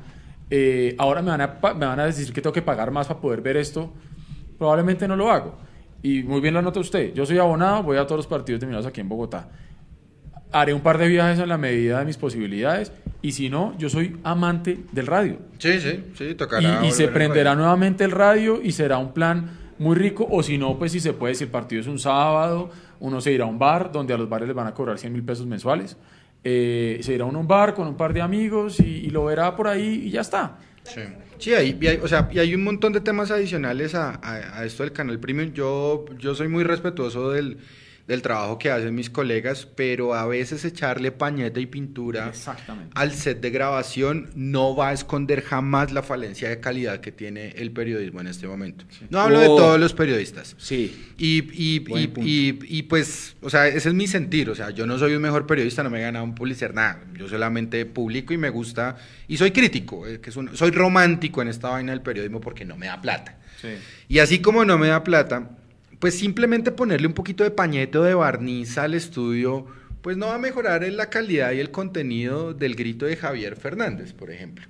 [0.50, 3.20] Eh, ahora me van, a, me van a decir que tengo que pagar más para
[3.20, 3.92] poder ver esto.
[4.58, 5.56] Probablemente no lo hago.
[6.02, 7.12] Y muy bien lo nota usted.
[7.12, 9.48] Yo soy abonado, voy a todos los partidos terminados aquí en Bogotá.
[10.50, 12.92] Haré un par de viajes en la medida de mis posibilidades.
[13.20, 15.38] Y si no, yo soy amante del radio.
[15.58, 16.86] Sí, sí, sí, Y, tocará.
[16.86, 20.26] y se volver a prenderá nuevamente el radio y será un plan muy rico.
[20.30, 22.70] O si no, pues si se puede, si el partido es un sábado,
[23.00, 25.12] uno se irá a un bar donde a los bares les van a cobrar 100
[25.12, 25.96] mil pesos mensuales.
[26.44, 29.54] Eh, se irá a un bar con un par de amigos y, y lo verá
[29.56, 30.58] por ahí y ya está.
[30.84, 31.00] Sí,
[31.38, 34.60] sí hay, y hay- o sea, y hay un montón de temas adicionales a, a-
[34.60, 35.52] a esto del canal premium.
[35.52, 37.58] Yo, yo soy muy respetuoso del,
[38.08, 42.32] del trabajo que hacen mis colegas, pero a veces echarle pañeta y pintura
[42.94, 47.50] al set de grabación no va a esconder jamás la falencia de calidad que tiene
[47.50, 48.86] el periodismo en este momento.
[49.10, 49.56] No hablo de Oh.
[49.56, 50.56] todos los periodistas.
[50.58, 51.12] Sí.
[51.18, 52.20] Y, y, y, punto.
[52.24, 54.48] y- y, pues, o sea, ese es mi sentir.
[54.50, 57.02] O sea, yo no soy un mejor periodista, no me he ganado un publicar nada.
[57.16, 58.96] Yo solamente publico y me gusta.
[59.28, 62.64] Y soy crítico, eh, que es un- soy romántico en esta vaina del periodismo porque
[62.64, 63.36] no me da plata.
[63.60, 63.68] Sí.
[64.08, 65.50] Y así como no me da plata,
[65.98, 69.66] pues simplemente ponerle un poquito de pañete o de barniz al estudio,
[70.02, 73.56] pues no va a mejorar en la calidad y el contenido del grito de Javier
[73.56, 74.64] Fernández, por ejemplo.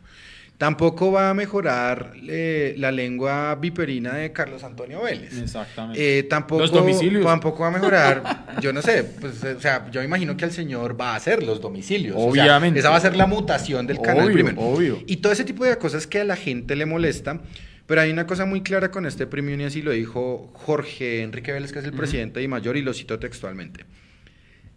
[0.57, 5.39] tampoco va a mejorar eh, la lengua viperina de Carlos Antonio Vélez.
[5.39, 6.19] Exactamente.
[6.19, 7.25] Eh, tampoco, Los domicilios.
[7.25, 11.01] tampoco va a mejorar, yo no sé, pues, o sea, yo imagino que el señor
[11.01, 12.17] va a hacer los domicilios.
[12.19, 12.81] o sea, Obviamente.
[12.81, 14.57] esa va a ser la mutación del canal Obvio, premium.
[14.59, 14.99] obvio.
[15.07, 17.41] Y todo ese tipo de cosas que a la gente le molesta.
[17.89, 21.51] Pero hay una cosa muy clara con este premium y así lo dijo Jorge Enrique
[21.53, 23.85] Vélez, que es el presidente de Mayor, y lo cito textualmente.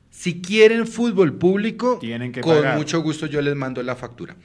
[0.10, 2.78] Si quieren fútbol público, Tienen que con pagar.
[2.78, 4.36] mucho gusto yo les mando la factura.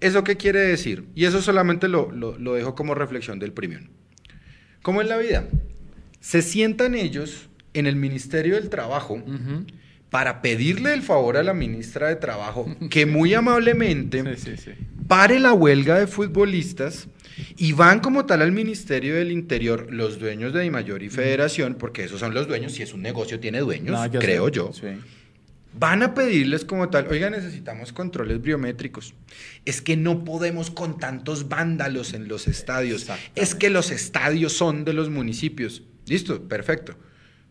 [0.00, 1.04] ¿Eso qué quiere decir?
[1.14, 3.88] Y eso solamente lo, lo, lo dejo como reflexión del premium.
[4.82, 5.46] ¿Cómo es la vida?
[6.20, 9.22] Se sientan ellos en el Ministerio del Trabajo
[10.08, 14.70] para pedirle el favor a la ministra de Trabajo que muy amablemente Sí, sí, sí.
[15.06, 17.08] pare la huelga de futbolistas
[17.56, 22.04] y van como tal al Ministerio del Interior los dueños de Dimayor y Federación, porque
[22.04, 24.72] esos son los dueños, si es un negocio tiene dueños, creo yo.
[24.72, 24.88] Sí.
[25.74, 29.14] Van a pedirles como tal, oiga, necesitamos controles biométricos.
[29.64, 33.06] Es que no podemos con tantos vándalos en los estadios.
[33.34, 35.82] Es que los estadios son de los municipios.
[36.06, 36.96] Listo, perfecto.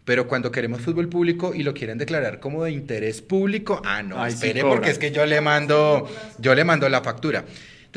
[0.04, 4.26] Pero cuando queremos fútbol público y lo quieren declarar como de interés público, ah, no,
[4.26, 6.10] sí espere, porque es que yo le mando,
[6.40, 7.46] yo le mando la factura.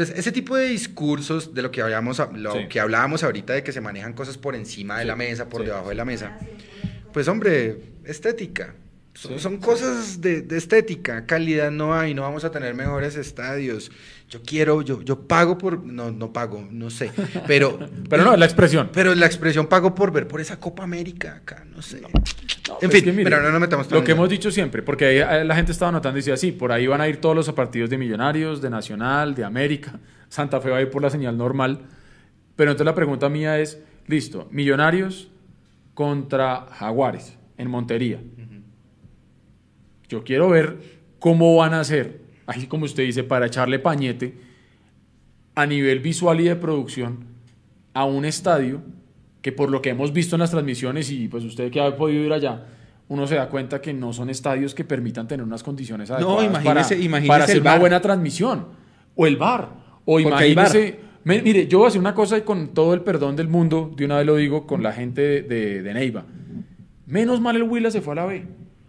[0.00, 2.68] Entonces, ese tipo de discursos de lo que hablábamos, lo Sí.
[2.70, 5.60] que hablábamos ahorita de que se manejan cosas por encima de Sí, la mesa, por
[5.60, 5.66] sí.
[5.66, 6.38] debajo de la mesa,
[7.12, 8.74] pues hombre, estética.
[9.12, 9.38] Son, Sí.
[9.40, 13.90] son cosas de, de estética, calidad no hay, no vamos a tener mejores estadios.
[14.30, 17.10] Yo quiero, yo, yo pago por, no, no pago, no sé,
[17.46, 17.78] pero...
[18.08, 18.88] Pero no, es la expresión.
[18.94, 22.00] Pero la expresión pago por ver por esa Copa América acá, no sé.
[22.00, 22.08] No,
[22.68, 25.06] en pues fin, que mire, pero no nos metamos Lo que hemos dicho siempre, porque
[25.06, 27.50] ahí, la gente estaba notando y decía, sí, por ahí van a ir todos los
[27.52, 29.98] partidos de Millonarios, de Nacional, de América.
[30.28, 31.80] Santa Fe va a ir por la señal normal.
[32.56, 35.30] Pero entonces la pregunta mía es, listo, Millonarios
[35.94, 38.20] contra Jaguares en Montería.
[40.08, 40.78] Yo quiero ver
[41.18, 44.34] cómo van a hacer, así como usted dice, para echarle pañete
[45.54, 47.26] a nivel visual y de producción
[47.94, 48.82] a un estadio
[49.42, 52.24] que por lo que hemos visto en las transmisiones y pues usted que ha podido
[52.24, 52.66] ir allá,
[53.08, 56.64] uno se da cuenta que no son estadios que permitan tener unas condiciones adecuadas imagínese-
[56.94, 58.66] para, imagínese para hacer el una buena transmisión.
[59.16, 59.68] O el bar.
[60.04, 61.00] O imagínese...
[61.24, 63.92] Me- mire, yo voy a decir una cosa y con todo el perdón del mundo,
[63.94, 66.24] de una vez lo digo, con la gente de, de, de Neiva.
[67.06, 68.46] Menos mal el Huila se fue a la B.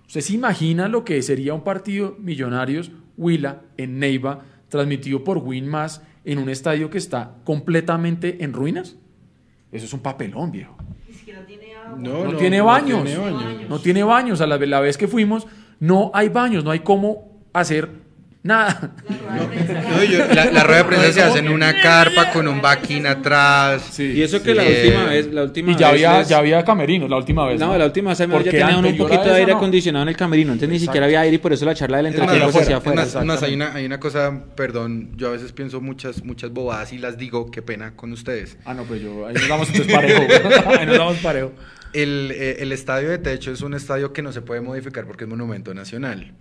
[0.08, 5.68] ¿Usted se imagina lo que sería un partido Millonarios Huila en Neiva transmitido por Win
[5.68, 8.96] Más en un estadio que está completamente en ruinas?
[9.72, 10.76] Eso es un papelón, viejo.
[11.08, 11.98] Ni siquiera tiene agua.
[11.98, 13.04] No, tiene baños.
[13.04, 13.44] tiene baños.
[13.44, 13.70] baños.
[13.70, 14.42] No tiene baños.
[14.42, 15.48] A la, la vez que fuimos,
[15.80, 17.90] no hay baños, no hay cómo hacer
[18.44, 18.92] nada.
[19.08, 19.90] La rueda de prensa.
[19.92, 23.06] No, yo- la, la rueda de prensa se hace en una carpa con un baquín
[23.06, 24.00] atrás.
[24.00, 24.56] Y eso que Sí.
[24.56, 27.60] la última vez, la última Y ya vez había, ya había camerinos la última vez.
[27.60, 29.58] No, la última vez ya Porque tenían un poquito de aire no.
[29.58, 32.08] acondicionado en el camerino, entonces ni siquiera había aire y por eso la charla del
[32.08, 33.06] entretiempo se hacía afuera.
[33.24, 36.98] más, hay, una, hay una cosa, perdón, yo a veces pienso muchas, muchas bobadas y
[36.98, 38.58] las digo, qué pena con ustedes.
[38.66, 40.22] Ah, no, pues yo, ahí nos damos entonces parejo.
[40.80, 41.52] ahí nos damos parejo.
[41.94, 45.26] El, eh, el estadio de techo es un estadio que no se puede modificar porque
[45.26, 46.32] es monumento nacional.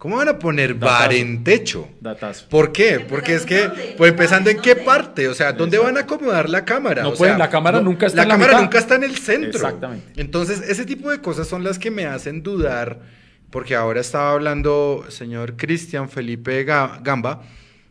[0.00, 1.12] ¿Cómo van a poner bar Datazo.
[1.20, 1.88] en techo?
[2.00, 2.48] Datazo.
[2.48, 3.00] ¿Por qué?
[3.06, 6.64] Porque es que, pues empezando en qué parte, o sea, ¿dónde van a acomodar la
[6.64, 7.02] cámara?
[7.02, 8.62] No O pueden, sea, la cámara nunca está la en la cámara mitad.
[8.62, 9.50] nunca está en el centro.
[9.60, 10.06] Exactamente.
[10.18, 13.00] Entonces, ese tipo de cosas son las que me hacen dudar,
[13.50, 17.42] porque ahora estaba hablando señor Cristian Felipe Ga- Gamba,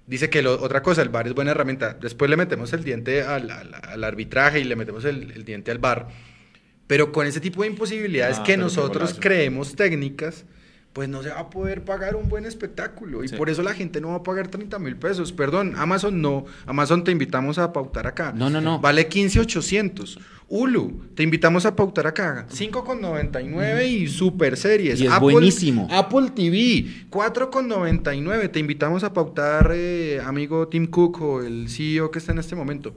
[0.07, 1.93] dice que lo- otra cosa, el bar es buena herramienta.
[1.93, 5.69] Después le metemos el diente al, al- al arbitraje y le metemos el, el diente
[5.69, 6.07] al bar.
[6.87, 10.45] Pero con ese tipo de imposibilidades Ah, que nosotros creemos técnicas,
[10.93, 13.23] pues no se va a poder pagar un buen espectáculo.
[13.23, 13.35] Y Sí.
[13.35, 15.31] por eso la gente no va a pagar 30 mil pesos.
[15.31, 16.45] Perdón, Amazon no.
[16.65, 18.33] Amazon te invitamos a pautar acá.
[18.35, 18.79] No, no, no.
[18.79, 20.19] Vale 15,800.
[20.51, 22.47] Hulu, te invitamos a pautar acá.
[22.49, 24.99] 5,99 y super series.
[24.99, 25.87] Y es buenísimo.
[25.91, 28.49] Apple TV, 4,99.
[28.51, 32.55] Te invitamos a pautar, eh, amigo Tim Cook o el CEO que está en este
[32.55, 32.95] momento.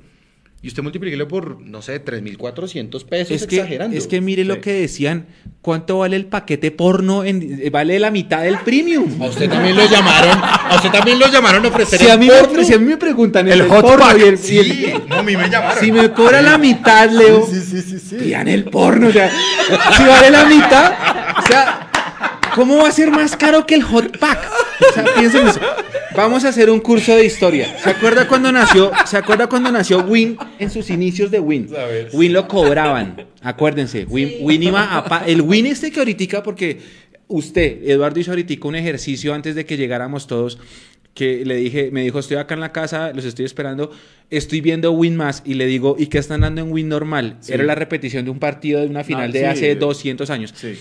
[0.65, 3.97] Y usted multiplíquelo por, no sé, 3.400 pesos, Es que, exagerando.
[3.97, 4.49] es que mire Sí.
[4.49, 5.27] lo que decían,
[5.61, 7.25] ¿cuánto vale el paquete porno?
[7.25, 9.21] En, eh, vale la mitad del premium.
[9.21, 12.21] A usted también lo llamaron, a usted también lo llamaron a ofrecer Si a, el
[12.21, 14.19] mí me, si a mí me preguntan El el, hot porno pack.
[14.19, 15.83] y el, y Sí, el- no, a mí me llamaron.
[15.83, 18.15] si me cobra la mitad, Leo, Sí, sí, sí, sí.
[18.17, 19.09] pidan el porno.
[19.09, 19.33] O sea,
[19.97, 20.93] si vale la mitad,
[21.43, 21.91] o sea,
[22.55, 24.39] ¿cómo va a ser más caro que el hot pack?
[24.91, 25.61] O sea, piensen eso.
[26.17, 27.79] Vamos a hacer un curso de historia.
[27.83, 31.69] ¿Se acuerda cuando nació, se acuerda cuando nació Win en sus inicios de Win?
[32.13, 33.27] Win lo cobraban.
[33.41, 36.79] Acuérdense, Win, Win iba a pa- el Win este que ahorita porque
[37.29, 40.59] usted, Eduardo hizo ahorita un ejercicio antes de que llegáramos todos
[41.15, 43.91] que le dije, me dijo, estoy acá en la casa, los estoy esperando,
[44.31, 47.37] estoy viendo Win más y le digo, ¿y qué están dando en Win normal?
[47.41, 47.53] Sí.
[47.53, 49.45] Era la repetición de un partido de una final Ah, de sí.
[49.45, 50.55] hace 200 años.
[50.57, 50.75] Sí.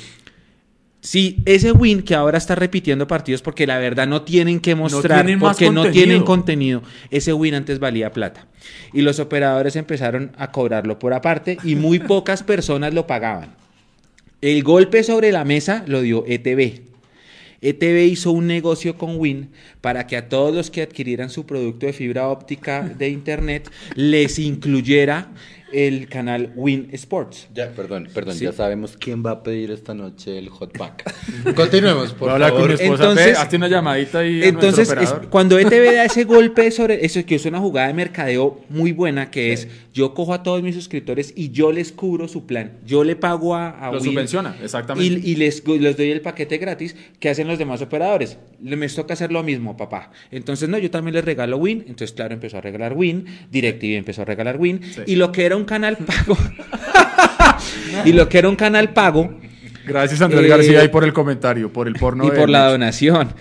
[1.02, 5.26] Sí, ese Win que ahora está repitiendo partidos porque la verdad no tienen que mostrar,
[5.26, 6.84] tienen porque no tienen contenido.
[7.10, 8.48] Ese Win antes valía plata.
[8.94, 13.56] Y los operadores empezaron a cobrarlo por aparte y muy pocas personas lo pagaban.
[14.42, 16.92] El golpe sobre la mesa lo dio ETV.
[17.62, 19.50] ETV hizo un negocio con Win
[19.82, 24.38] para que a todos los que adquirieran su producto de fibra óptica de internet les
[24.38, 25.30] incluyera
[25.74, 27.48] el canal Win Sports.
[27.54, 28.46] Ya, perdón, perdón, Sí.
[28.46, 31.14] ya sabemos quién va a pedir esta noche el hot pack.
[31.56, 32.70] Continuemos, por Voy a hablar con favor.
[32.78, 33.04] mi esposa.
[33.04, 37.26] Entonces- hazte una llamadita ahí a Entonces, es- cuando ETV da ese golpe sobre eso,
[37.26, 40.76] que es una jugada de mercadeo muy buena, que es yo cojo a todos mis
[40.76, 42.72] suscriptores y yo les cubro su plan.
[42.86, 45.28] Yo le pago a, a Lo Win subvenciona, exactamente.
[45.28, 48.38] Y, y les, les doy el paquete gratis que hacen los demás operadores.
[48.64, 50.12] Le- Me toca hacer lo mismo, papá.
[50.32, 51.80] Entonces, no, yo también les regalo Win.
[51.88, 53.26] Entonces, claro, empezó a regalar Win.
[53.52, 54.82] DirecTV empezó a regalar Win.
[54.84, 55.02] Sí.
[55.08, 56.38] Y lo que era un canal pago.
[58.06, 59.38] y lo que era un canal pago
[59.86, 62.26] Gracias, Andrés Eh, García, y por el comentario, por el porno.
[62.26, 63.34] y de por la donación.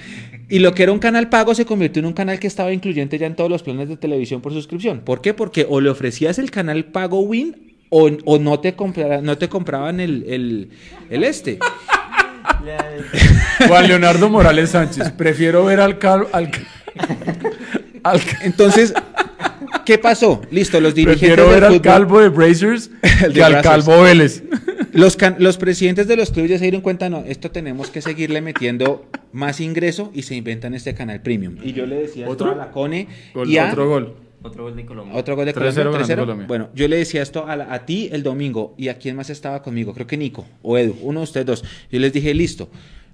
[0.48, 3.18] Y lo que era un canal pago se convirtió en un canal que estaba incluyente
[3.18, 5.00] ya en todos los planes de televisión por suscripción.
[5.00, 5.34] ¿Por qué?
[5.34, 9.48] Porque o le ofrecías el canal pago Win o, o no, te comprara- no te
[9.48, 10.70] compraban el, el,
[11.10, 11.58] el este.
[13.68, 15.12] Juan Leonardo Morales Sánchez.
[15.12, 16.28] Prefiero ver al calvo.
[16.32, 16.50] Al,
[18.02, 18.92] al- Entonces,
[19.84, 20.40] ¿qué pasó?
[20.50, 22.90] Listo, los dirigentes prefiero ver del al fútbol- calvo de Brazers
[23.24, 24.42] El de que al calvo Vélez.
[24.92, 28.00] Los, can- los presidentes de los clubes ya se dieron cuenta, no, esto tenemos que
[28.02, 31.56] seguirle metiendo más ingreso y se inventan este canal premium.
[31.62, 32.52] Y yo le decía esto ¿Otro?
[32.52, 34.14] a la CONE Gol- y a- otro gol.
[34.42, 35.14] Otro gol de Colombia.
[35.16, 35.82] Otro gol de 3-0 Colombia.
[35.84, 36.16] ganando 3-0.
[36.20, 36.46] Colombia.
[36.48, 39.28] Bueno, yo le decía esto a, la- a ti el domingo y a quién más
[39.30, 41.64] estaba conmigo, creo que Nico o Edu, uno de ustedes dos.
[41.92, 42.68] Yo les dije, listo,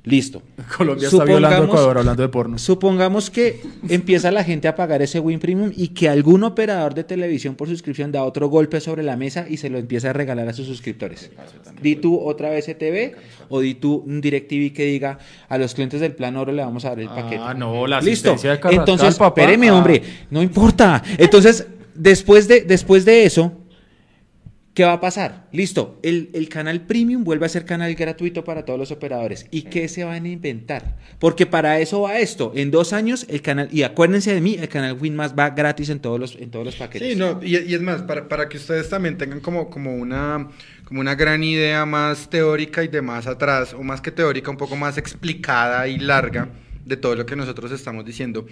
[0.07, 0.41] listo.
[0.79, 2.59] Colombia está violando Ecuador hablando de porno.
[2.59, 7.05] Supongamos que empieza la gente a pagar ese Win Premium y que algún operador de
[7.05, 10.49] televisión por suscripción da otro golpe sobre la mesa y se lo empieza a regalar
[10.49, 11.31] a sus suscriptores.
[11.83, 13.17] Di tú otra vez ETV
[13.51, 16.85] o di tú un DirecTV que diga a los clientes del plan oro le vamos
[16.85, 17.43] a dar el Ah, paquete.
[17.59, 18.35] no, la Listo.
[18.37, 19.75] de Entonces, espéreme, Ah.
[19.75, 21.03] hombre, no importa.
[21.19, 23.53] Entonces, después de, después de eso,
[24.77, 25.49] ¿qué va a pasar?
[25.53, 29.47] Listo, el, el canal premium vuelve a ser canal gratuito para todos los operadores.
[29.51, 30.99] ¿Y qué se van a inventar?
[31.19, 32.53] Porque para eso va esto.
[32.55, 35.89] En dos años, el canal, y acuérdense de mí, el canal Win Más va gratis
[35.89, 37.15] en todos los, en todos los paquetes.
[37.15, 40.51] Sí, no, y, y es más, para, para que ustedes también tengan como, como, una,
[40.85, 44.59] como una gran idea más teórica y de más atrás, o más que teórica, un
[44.59, 46.51] poco más explicada y larga
[46.85, 48.47] de todo lo que nosotros estamos diciendo,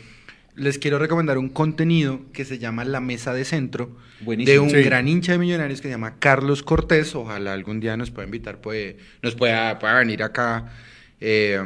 [0.56, 4.52] les quiero recomendar un contenido que se llama La Mesa de Centro, Buenísimo.
[4.52, 4.82] de un Sí.
[4.82, 8.60] gran hincha de millonarios que se llama Carlos Cortés, ojalá algún día nos pueda invitar,
[8.60, 10.72] puede, nos pueda, pueda venir acá.
[11.20, 11.58] eh,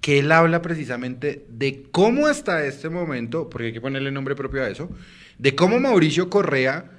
[0.00, 4.62] que él habla precisamente de cómo hasta este momento, porque hay que ponerle nombre propio
[4.64, 4.90] a eso,
[5.38, 6.90] de cómo Mauricio Correa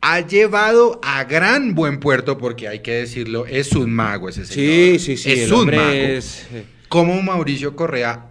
[0.00, 4.98] ha llevado a gran buen puerto, porque hay que decirlo, es un mago ese señor.
[4.98, 5.32] Sí, sí, sí.
[5.32, 5.90] Es el un mago.
[5.92, 8.26] es- eh, Cómo Mauricio Correa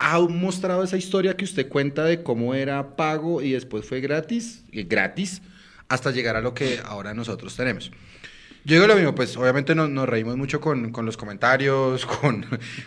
[0.00, 4.64] ha mostrado esa historia que usted cuenta de cómo era pago y después fue gratis,
[4.72, 5.42] eh, gratis,
[5.88, 7.92] hasta llegar a lo que ahora nosotros tenemos.
[8.64, 12.46] Yo digo lo mismo, pues obviamente nos, nos reímos mucho con, con los comentarios, con,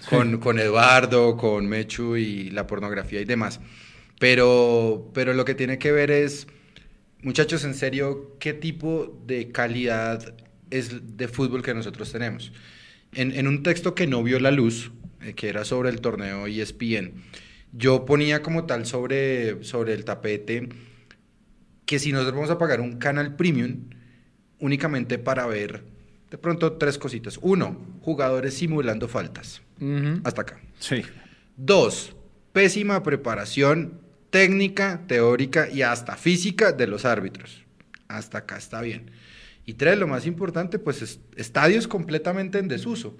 [0.09, 3.59] con, con Eduardo, con Mechu y la pornografía y demás.
[4.19, 6.47] Pero, pero lo que tiene que ver es,
[7.21, 10.33] muchachos, en serio, ¿qué tipo de calidad
[10.71, 12.51] es de fútbol que nosotros tenemos?
[13.13, 14.91] En, en un texto que no vio la luz,
[15.35, 17.13] que era sobre el torneo E ESPN,
[17.71, 20.69] yo ponía como tal sobre, sobre el tapete
[21.85, 23.89] que si nosotros vamos a pagar un canal premium
[24.59, 25.83] únicamente para ver
[26.29, 27.37] de pronto tres cositas.
[27.41, 29.61] Uno, jugadores simulando faltas.
[30.23, 30.59] Hasta acá.
[30.79, 31.01] Sí.
[31.57, 32.15] Dos,
[32.53, 33.99] pésima preparación
[34.29, 37.63] técnica, teórica y hasta física de los árbitros.
[38.07, 39.11] Hasta acá está bien.
[39.65, 43.15] Y tres, lo más importante, pues es- estadios completamente en desuso.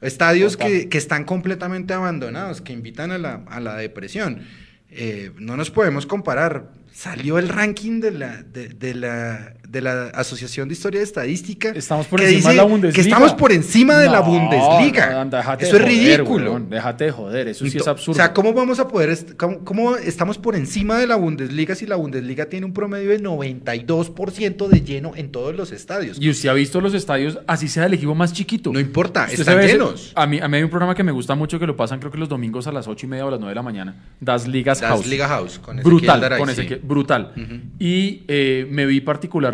[0.00, 4.42] Estadios que, que están completamente abandonados, que invitan a la, a la depresión.
[4.90, 6.72] Eh, no nos podemos comparar.
[6.92, 11.70] Salió el ranking de la, de, de la, de la Asociación de Historia de Estadística.
[11.70, 12.94] Estamos por que encima de la Bundesliga.
[12.94, 15.24] Que estamos por encima de la Bundesliga.
[15.24, 16.50] no, Eso es ridículo.
[16.52, 18.12] weón, déjate de joder, eso sí es absurdo.
[18.12, 21.74] O sea, ¿cómo vamos a poder, est- cómo, cómo estamos por encima de la Bundesliga
[21.74, 26.18] si la Bundesliga tiene un promedio de 92% de lleno en todos los estadios?
[26.20, 28.72] Y usted ha visto los estadios, así sea el equipo más chiquito.
[28.72, 30.12] No importa, están ese- llenos.
[30.14, 32.10] A mí, a mí hay un programa que me gusta mucho que lo pasan creo
[32.12, 33.94] que los domingos a las ocho y media o a las 9 de la mañana.
[34.20, 35.06] Das Ligas Das House.
[35.06, 36.52] Liga House, con brutal, Daray, con sí.
[36.52, 37.32] Ezequiel, brutal.
[37.78, 39.00] Y eh, me vi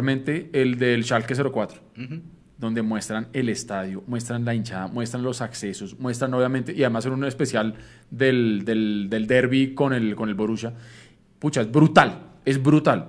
[0.00, 2.20] particularmente el del Schalke 04, Ujú.
[2.58, 7.12] donde muestran el estadio, muestran la hinchada, muestran los accesos, muestran obviamente, y además en
[7.12, 7.74] un especial
[8.10, 10.72] del, del, del derby con el, con el Borussia.
[11.38, 13.08] Pucha, es brutal, es brutal.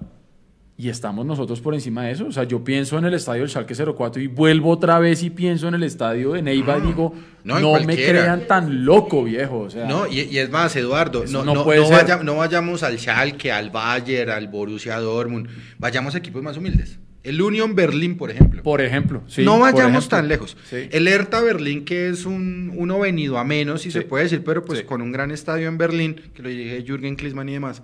[0.82, 2.26] Y estamos nosotros por encima de eso.
[2.26, 5.30] O sea, yo pienso en el estadio del Schalke 04 y vuelvo otra vez y
[5.30, 7.14] pienso en el estadio de Neiva y digo,
[7.44, 9.60] no, no, me crean tan loco, viejo.
[9.60, 12.04] O sea, No, y, y es más, Eduardo, no, no no, puede no ser.
[12.08, 16.98] vaya- no vayamos al Schalke, al Bayern, al Borussia Dortmund, vayamos a equipos más humildes.
[17.24, 18.64] El Union Berlin, por ejemplo.
[18.64, 19.22] por ejemplo.
[19.28, 20.08] sí, no vayamos ejemplo.
[20.18, 20.58] tan lejos.
[20.68, 20.88] Sí.
[20.92, 24.00] El Hertha Berlín, que es un, uno venido a menos, si Sí.
[24.00, 24.86] se puede decir, pero pues Sí.
[24.86, 27.84] con un gran estadio en Berlín, que lo dirige Jürgen Klinsmann y demás.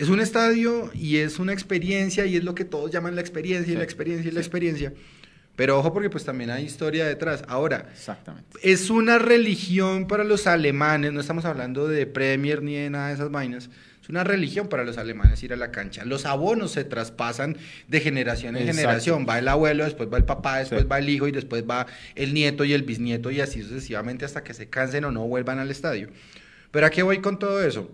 [0.00, 3.70] Es un estadio y es una experiencia y es lo que todos llaman la experiencia
[3.72, 4.94] y la experiencia y la experiencia.
[5.56, 7.44] Pero ojo porque pues también hay historia detrás.
[7.46, 8.58] Ahora, Exactamente.
[8.62, 13.14] es una religión para los alemanes, no estamos hablando de Premier ni de nada de
[13.14, 13.68] esas vainas.
[14.02, 16.06] Es una religión para los alemanes ir a la cancha.
[16.06, 18.80] Los abonos se traspasan de generación en Exacto.
[18.80, 19.26] generación.
[19.28, 20.86] Va el abuelo, después va el papá, después Sí.
[20.90, 24.42] va el hijo y después va el nieto y el bisnieto y así sucesivamente hasta
[24.42, 26.08] que se cansen o no vuelvan al estadio.
[26.70, 27.90] Pero ¿a qué voy con todo eso?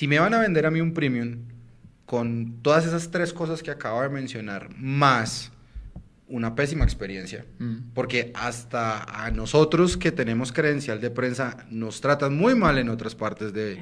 [0.00, 1.40] Si me van a vender a mí un premium
[2.06, 5.52] con todas esas tres cosas que acabo de mencionar, más
[6.26, 7.90] una pésima experiencia, Mm.
[7.92, 13.14] porque hasta a nosotros que tenemos credencial de prensa nos tratan muy mal en otras
[13.14, 13.76] partes de-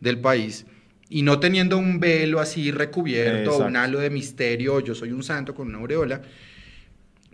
[0.00, 0.64] del país
[1.08, 3.66] y no teniendo un velo así recubierto, Exacto.
[3.66, 6.22] un halo de misterio, yo soy un santo con una aureola,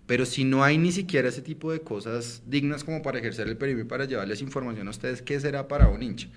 [0.07, 3.59] pero si no hay ni siquiera ese tipo de cosas dignas como para ejercer el
[3.59, 6.29] periodismo y para llevarles información a ustedes, ¿qué será para un hincha?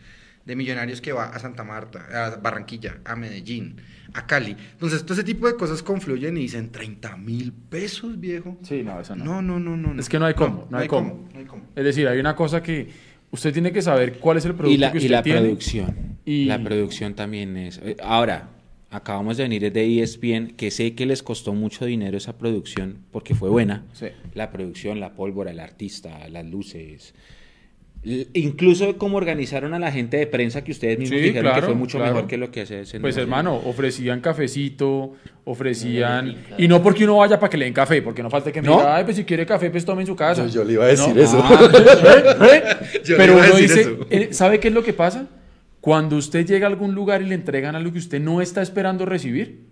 [0.46, 3.78] De millonarios que va a Santa Marta, a Barranquilla, a Medellín,
[4.14, 4.56] a Cali.
[4.74, 8.58] Entonces, todo ese tipo de cosas confluyen y dicen 30 mil pesos, viejo.
[8.62, 9.24] Sí, no, eso no.
[9.24, 10.00] No, no, no, no.
[10.00, 11.30] Es que no hay cómo, no hay cómo.
[11.34, 11.64] no hay cómo.
[11.76, 12.90] Es decir, hay una cosa que
[13.32, 15.40] usted tiene que saber cuál es el producto Y la, que y usted la tiene.
[15.42, 16.18] producción.
[16.26, 17.78] Y- La producción también es.
[17.82, 18.50] eh, Ahora,
[18.90, 23.34] acabamos de venir de ESPN, que sé que les costó mucho dinero esa producción porque
[23.34, 23.86] fue buena.
[23.94, 24.08] Sí.
[24.34, 27.14] La producción, la pólvora, el artista, las luces.
[28.34, 31.68] Incluso cómo organizaron a la gente de prensa que ustedes mismos Sí, dijeron que claro,
[31.68, 32.14] fue mucho claro.
[32.16, 35.14] mejor que lo que hace ese Pues hermano, ofrecían cafecito,
[35.46, 36.26] ofrecían...
[36.28, 36.60] Galletitas.
[36.60, 38.68] Y no porque uno vaya para que le den café, porque no falta que me
[38.68, 38.78] ¿No?
[38.78, 40.46] diga, ay, pues si quiere café, pues tome en su casa.
[40.48, 41.22] Yo- yo le iba a decir No.
[41.22, 41.40] eso.
[41.42, 41.70] Ah,
[42.52, 42.64] ¿eh?
[43.06, 44.08] Yo Pero uno dice, eso.
[44.10, 45.28] eh, ¿sabe qué es lo que pasa?
[45.80, 49.06] Cuando usted llega a algún lugar y le entregan algo que usted no está esperando
[49.06, 49.66] recibir,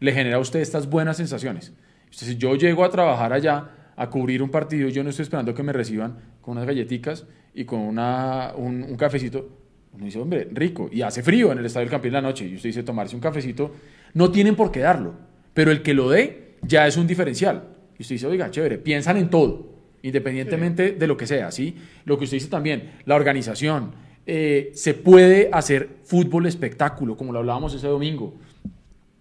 [0.00, 1.72] le genera a usted estas buenas sensaciones.
[2.10, 5.54] Usted, si yo llego a trabajar allá, a cubrir un partido, yo no estoy esperando
[5.54, 9.48] que me reciban con unas galletitas y con una, un, un cafecito.
[9.92, 10.88] Uno dice, hombre, rico.
[10.90, 12.46] Y hace frío en el Estadio del Campín en la noche.
[12.46, 13.72] Y usted dice, tomarse un cafecito.
[14.14, 15.14] No tienen por qué darlo.
[15.52, 17.64] Pero el que lo dé ya es un diferencial.
[17.98, 19.70] Y usted dice, oiga, chévere, piensan en todo.
[20.02, 21.76] Independientemente de lo que sea, ¿sí?
[22.06, 23.92] Lo que usted dice también, la organización.
[24.26, 28.34] eh, se puede hacer fútbol espectáculo, como lo hablábamos ese domingo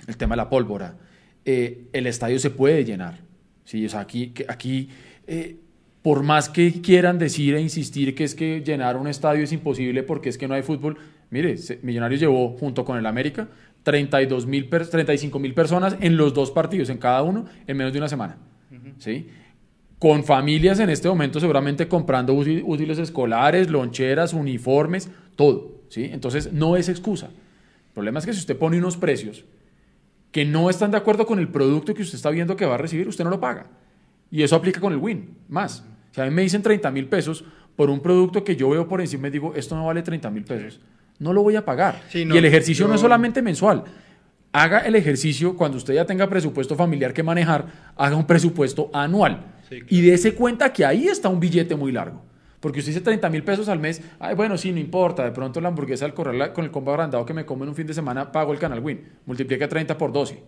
[0.07, 0.95] el tema de la pólvora,
[1.45, 3.19] eh, el estadio se puede llenar.
[3.65, 3.85] ¿sí?
[3.85, 4.89] O sea, aquí, aquí
[5.27, 5.57] eh,
[6.01, 10.03] por más que quieran decir e insistir que es que llenar un estadio es imposible
[10.03, 10.97] porque es que no hay fútbol,
[11.29, 13.47] mire, Millonarios llevó junto con el América
[13.83, 17.99] 32 mil, 35 mil personas en los dos partidos, en cada uno, en menos de
[17.99, 18.37] una semana.
[18.99, 19.27] ¿sí?
[19.99, 25.81] Con familias en este momento seguramente comprando útil- útiles escolares, loncheras, uniformes, todo.
[25.89, 26.09] ¿sí?
[26.11, 27.27] Entonces no es excusa.
[27.27, 29.45] El problema es que si usted pone unos precios
[30.31, 32.77] que no están de acuerdo con el producto que usted está viendo que va a
[32.77, 33.67] recibir, usted no lo paga.
[34.31, 35.85] Y eso aplica con el win, más.
[36.11, 37.43] Si a mí me dicen 30 mil pesos
[37.75, 40.43] por un producto que yo veo por encima y digo, esto no vale 30 mil
[40.43, 40.79] pesos,
[41.19, 42.01] no lo voy a pagar.
[42.09, 43.83] Sí, no, y el ejercicio no es solamente mensual.
[44.53, 49.45] Haga el ejercicio cuando usted ya tenga presupuesto familiar que manejar, haga un presupuesto anual.
[49.69, 49.87] Sí, claro.
[49.89, 52.21] Y dése cuenta que ahí está un billete muy largo.
[52.61, 55.59] Porque usted dice 30 mil pesos al mes, ay, bueno, sí, no importa, de pronto
[55.59, 57.93] la hamburguesa al correr con el combo agrandado que me como en un fin de
[57.93, 60.41] semana, pago el canal Win, multiplica 30 por 12.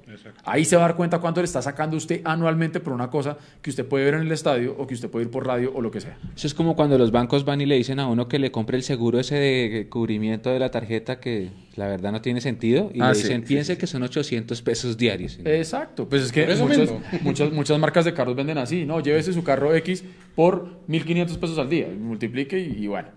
[0.45, 3.37] Ahí se va a dar cuenta cuánto le está sacando usted anualmente por una cosa
[3.61, 5.81] que usted puede ver en el estadio o que usted puede ir por radio o
[5.81, 6.17] lo que sea.
[6.35, 8.77] Eso es como cuando los bancos van y le dicen a uno que le compre
[8.77, 13.01] el seguro ese de cubrimiento de la tarjeta que la verdad no tiene sentido y
[13.01, 15.39] Ah, le dicen, sí, piense sí, que son 800 pesos diarios.
[15.43, 16.89] Exacto, pues es que muchas,
[17.21, 18.99] muchas, muchas marcas de carros venden así, ¿no?
[18.99, 20.03] Llévese su carro X
[20.35, 23.09] por 1.500 pesos al día, multiplique y, y bueno.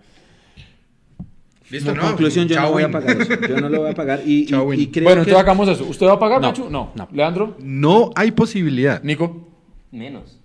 [1.70, 2.02] Listo, En no.
[2.04, 3.34] conclusión, yo chao, no voy a pagar eso.
[3.48, 4.80] Yo no lo voy a pagar y, y- Chao, win.
[4.80, 5.30] y creo bueno, que...
[5.30, 5.84] entonces hagamos eso.
[5.84, 6.70] ¿Usted va a pagar, No, Nacho?
[6.70, 6.92] No.
[6.94, 7.08] no.
[7.12, 7.56] ¿Leandro?
[7.60, 9.02] No hay posibilidad.
[9.02, 9.48] ¿Nico?
[9.90, 10.40] Menos.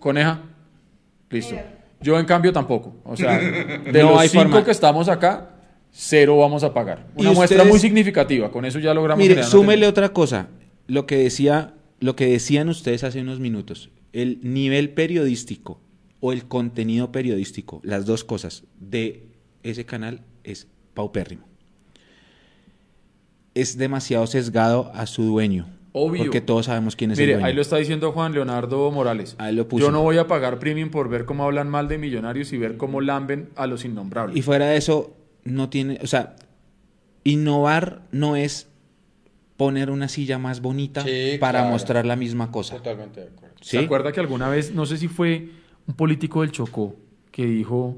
[0.00, 0.42] ¿Coneja?
[1.30, 1.54] Listo.
[2.00, 2.96] Yo, en cambio, tampoco.
[3.04, 4.64] O sea, de No los hay cinco forma.
[4.64, 5.50] que estamos acá,
[5.92, 7.06] cero vamos a pagar.
[7.16, 7.70] ¿Y Una muestra ustedes?
[7.72, 8.50] muy significativa.
[8.50, 9.22] Con eso ya logramos...
[9.22, 10.48] Mire, súmele otra cosa.
[10.88, 13.90] Lo que decía, lo que decían ustedes hace unos minutos.
[14.12, 15.80] El nivel periodístico
[16.26, 19.26] o el contenido periodístico, las dos cosas de
[19.62, 21.44] ese canal es paupérrimo.
[23.52, 25.68] Es demasiado sesgado a su dueño.
[25.92, 26.22] Obvio.
[26.22, 27.46] Porque todos sabemos quién es Mire, el dueño.
[27.48, 29.36] ahí lo está diciendo Juan Leonardo Morales.
[29.36, 29.84] Ahí lo puso.
[29.84, 32.78] Yo no voy a pagar premium por ver cómo hablan mal de millonarios y ver
[32.78, 34.34] cómo lamben a los innombrables.
[34.34, 35.14] Y fuera de eso,
[35.44, 36.36] no tiene, o sea,
[37.22, 38.66] innovar no es
[39.58, 41.72] poner una silla más bonita Sí, para claro.
[41.72, 42.76] mostrar la misma cosa.
[42.78, 43.56] Totalmente de acuerdo.
[43.60, 43.76] ¿Sí?
[43.76, 45.50] ¿Se acuerda que alguna vez, no sé si fue
[45.86, 46.96] un político del Chocó
[47.30, 47.96] que dijo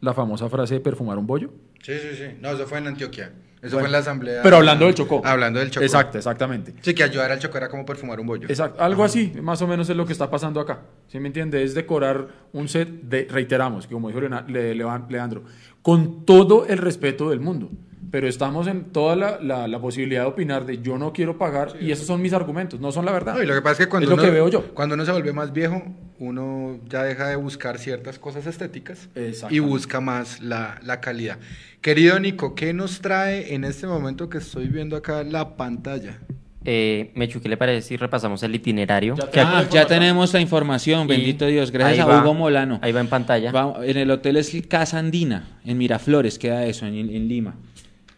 [0.00, 1.50] la famosa frase de perfumar un bollo?
[1.82, 2.24] Sí, sí, sí.
[2.40, 3.32] No, eso fue en Antioquia.
[3.60, 4.42] Eso Bueno, fue en la asamblea.
[4.42, 5.20] Pero hablando del Chocó.
[5.24, 5.84] Hablando del Chocó.
[5.84, 6.74] Exacto, exactamente.
[6.80, 8.48] Sí, que ayudar al Chocó era como perfumar un bollo.
[8.48, 10.82] Exacto, algo así, más o menos es lo que está pasando acá.
[11.08, 11.62] ¿Sí me entiende?
[11.64, 15.42] Es decorar un set de, reiteramos, que como dijo Leandro,
[15.82, 17.70] con todo el respeto del mundo.
[18.10, 21.72] Pero estamos en toda la, la- la posibilidad de opinar de yo no quiero pagar
[21.80, 23.34] y esos son mis argumentos, no son la verdad.
[23.34, 24.74] No, y lo que pasa es que cuando, Es lo uno, que veo yo.
[24.74, 25.82] cuando uno se vuelve más viejo,
[26.18, 29.08] uno ya deja de buscar ciertas cosas estéticas
[29.50, 31.38] y busca más la, la calidad.
[31.80, 36.18] Querido Nico, ¿qué nos trae en este momento que estoy viendo acá la pantalla?
[36.64, 39.14] Eh, Mechu, ¿qué le parece si repasamos el itinerario?
[39.32, 41.70] Ya Ah, ya tenemos la información, Y bendito Dios.
[41.70, 42.20] Gracias ahí a va.
[42.22, 42.78] Hugo Molano.
[42.82, 43.52] Ahí va en pantalla.
[43.52, 47.54] Va- en el hotel es Casa Andina, en Miraflores, queda eso, en, en Lima.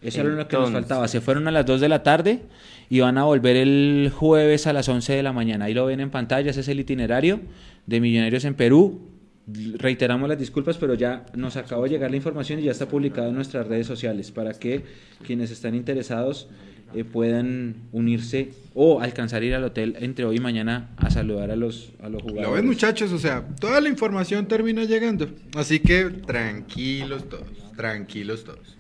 [0.03, 1.09] Eso era lo que nos faltaba.
[1.09, 2.43] Se fueron a las 2 de la tarde
[2.89, 5.67] y van a volver el jueves a las 11 de la mañana.
[5.67, 7.41] Ahí lo ven en pantalla, ese es el itinerario
[7.87, 9.01] de Millonarios en Perú.
[9.47, 13.29] Reiteramos las disculpas, pero ya nos acaba de llegar la información y ya está publicado
[13.29, 14.85] en nuestras redes sociales para que
[15.25, 16.49] quienes están interesados
[16.95, 21.51] eh, puedan unirse o alcanzar a ir al hotel entre hoy y mañana a saludar
[21.53, 22.49] a los, a los jugadores.
[22.49, 25.29] Lo ven muchachos, o sea, toda la información termina llegando.
[25.55, 27.47] Así que tranquilos todos,
[27.77, 28.77] tranquilos todos.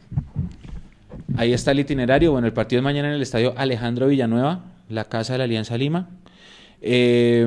[1.36, 2.32] Ahí está el itinerario.
[2.32, 5.76] Bueno, el partido es mañana en el estadio Alejandro Villanueva, la casa de la Alianza
[5.76, 6.08] Lima.
[6.82, 7.46] Eh,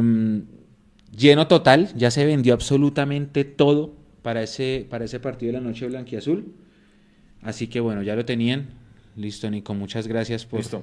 [1.16, 5.88] lleno total, ya se vendió absolutamente todo para ese, para ese partido de la noche
[5.88, 6.54] blanquiazul.
[7.42, 8.70] Así que bueno, ya lo tenían.
[9.16, 10.82] Listo, Nico, muchas gracias por, Listo.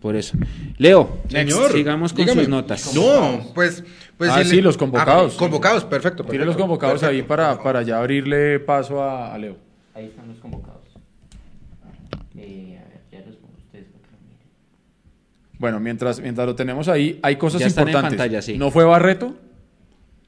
[0.00, 0.36] por eso.
[0.78, 2.40] Leo, Señor, sigamos con dígame.
[2.42, 2.94] sus notas.
[2.94, 3.84] No, pues...
[4.16, 5.34] pues Ah, sí, los convocados.
[5.34, 6.24] Ah, convocados, perfecto.
[6.24, 7.28] Tire los perfecto, convocados ahí perfecto.
[7.28, 9.56] para, para ya abrirle paso a, a Leo.
[9.94, 10.80] Ahí están los convocados.
[12.36, 14.46] Eh, a ver, ya los pongo ustedes para que lo miren.
[15.60, 18.18] Bueno, mientras, mientras lo tenemos ahí, hay cosas Ya están en importantes.
[18.18, 18.58] pantalla, sí.
[18.58, 19.36] No fue Barreto,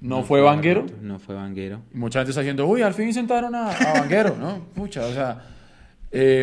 [0.01, 0.87] no, fue Vanguero.
[1.01, 1.81] No fue Vanguero.
[1.93, 4.59] Mucha gente está diciendo, uy, al fin sentaron a, a Vanguero, ¿no?
[4.75, 5.43] Pucha, o sea.
[6.11, 6.43] eh,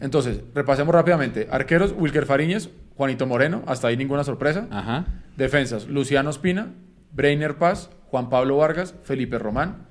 [0.00, 1.48] entonces, repasemos rápidamente.
[1.50, 4.66] Arqueros, Wilker Fariñez, Juanito Moreno, hasta ahí ninguna sorpresa.
[4.70, 5.06] Ajá.
[5.36, 6.68] Defensas, Luciano Espina,
[7.12, 9.86] Breiner Paz, Juan Pablo Vargas, Felipe Román,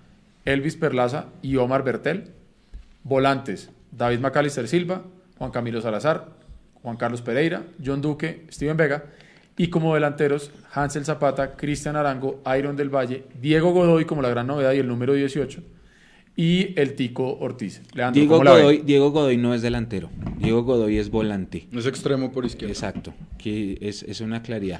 [0.45, 2.31] Elvis Perlaza y Omar Bertel.
[3.03, 5.01] Volantes, David Macalister Silva,
[5.37, 6.27] Juan Camilo Salazar,
[6.83, 9.05] Juan Carlos Pereira, John Duque, Steven Vega.
[9.57, 14.47] Y como delanteros, Hansel Zapata, Cristian Arango, Iron del Valle, Diego Godoy como la gran
[14.47, 15.61] novedad y el número 18.
[16.37, 17.81] Y el Tico Ortiz.
[17.93, 18.61] Leandro, Diego ¿cómo la ve?
[18.61, 20.09] Godoy, Diego Godoy no es delantero.
[20.37, 21.67] Diego Godoy es volante.
[21.71, 22.71] No es extremo por izquierda.
[22.71, 24.79] Exacto, que es, es una claridad.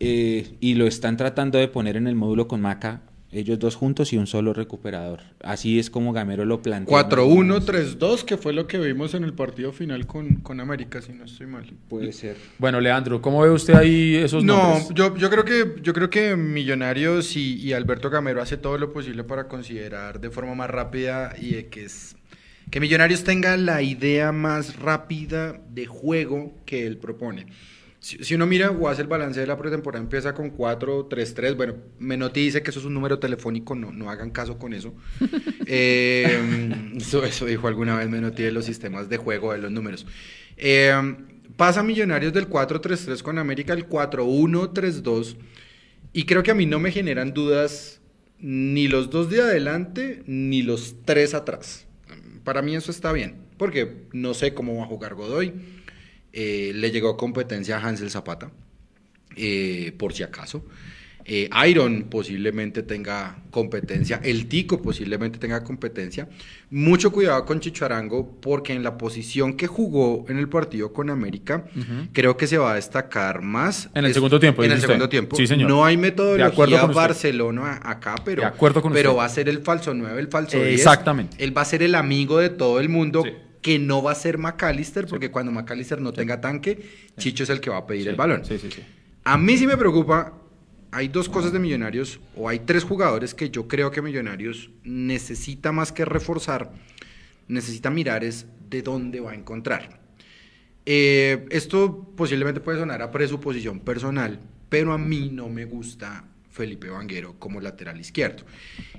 [0.00, 3.02] Eh, y lo están tratando de poner en el módulo con Maca,
[3.36, 5.20] ellos dos juntos y un solo recuperador.
[5.42, 7.08] Así es como Gamero lo plantea.
[7.08, 11.24] 4-1-3-2, que fue lo que vimos en el partido final con, con América, si no
[11.24, 11.64] estoy mal.
[11.88, 12.36] Puede ser.
[12.58, 14.88] Bueno, Leandro, ¿cómo ve usted ahí esos No, nombres?
[14.94, 18.92] yo, yo creo que yo creo que Millonarios y, y Alberto Gamero hace todo lo
[18.92, 22.16] posible para considerar de forma más rápida y de que es
[22.70, 27.46] que Millonarios tenga la idea más rápida de juego que él propone.
[28.06, 31.56] Si, si uno mira o hace el balance de la pretemporada, empieza con 4-3-3.
[31.56, 34.94] Bueno, Menotti dice que eso es un número telefónico, no, no hagan caso con eso.
[35.68, 40.06] Eh, eso, eso dijo alguna vez Menotti de los sistemas de juego de los números.
[40.56, 40.94] Eh,
[41.56, 45.36] pasa Millonarios del 4-3-3 con América al 4-1-3-2.
[46.12, 48.00] Y creo que a mí no me generan dudas
[48.38, 51.88] ni los dos de adelante ni los tres atrás.
[52.44, 55.52] Para mí eso está bien, porque no sé cómo va a jugar Godoy.
[56.38, 58.50] Eh, le llegó competencia a Hansel Zapata,
[59.36, 60.66] eh, por si acaso.
[61.28, 66.28] Eh, Iron posiblemente tenga competencia, el Tico posiblemente tenga competencia.
[66.70, 71.64] Mucho cuidado con Chicharango porque en la posición que jugó en el partido con América,
[72.12, 73.88] creo que se va a destacar más.
[73.94, 74.88] En el segundo tiempo, En el usted.
[74.88, 75.36] segundo tiempo.
[75.36, 75.68] Sí, señor.
[75.70, 76.86] No hay De acuerdo metodología.
[76.94, 79.18] Barcelona acá, pero, De acuerdo con pero usted.
[79.20, 80.74] va a ser el falso 9, el falso 10.
[80.74, 81.42] Exactamente.
[81.42, 83.22] Él va a ser el amigo de todo el mundo.
[83.24, 83.30] Sí.
[83.66, 86.88] Que no va a ser McAllister, porque cuando McAllister no tenga tanque,
[87.18, 88.42] Chicho es el que va a pedir el balón.
[89.24, 90.34] A mí sí me preocupa.
[90.92, 95.72] Hay dos cosas de Millonarios, o hay tres jugadores que yo creo que Millonarios necesita
[95.72, 96.70] más que reforzar,
[97.48, 99.98] necesita mirar es de dónde va a encontrar.
[100.86, 104.38] Eh, esto posiblemente puede sonar a presuposición personal,
[104.68, 108.44] pero a mí no me gusta Felipe Vanguero como lateral izquierdo.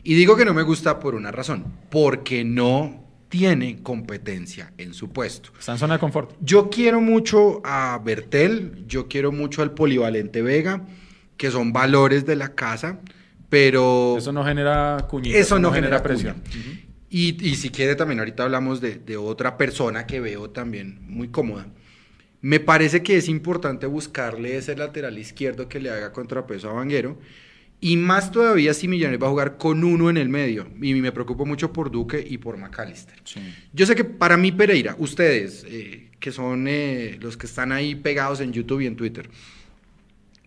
[0.04, 5.10] Y digo que no me gusta por una razón, porque no tiene competencia en su
[5.10, 5.52] puesto.
[5.60, 6.36] Está en zona de confort.
[6.42, 10.86] Yo quiero mucho a Bertel, yo quiero mucho al polivalente Vega,
[11.36, 13.00] que son valores de la casa,
[13.50, 15.38] pero Eso no genera cuñita.
[15.38, 16.36] Eso no genera presión.
[17.10, 21.30] y, y si quiere también ahorita hablamos de, de otra persona que veo también muy
[21.30, 21.68] cómoda.
[22.42, 27.18] Me parece que es importante buscarle ese lateral izquierdo que le haga contrapeso a Vanguero.
[27.80, 30.68] Y más todavía si Millonarios va a jugar con uno en el medio.
[30.82, 33.20] Y me preocupo mucho por Duque y por McAllister.
[33.24, 33.40] Sí.
[33.74, 37.94] Yo sé que para mí Pereira, ustedes, eh, que son eh, los que están ahí
[37.96, 39.30] pegados en YouTube y en Twitter,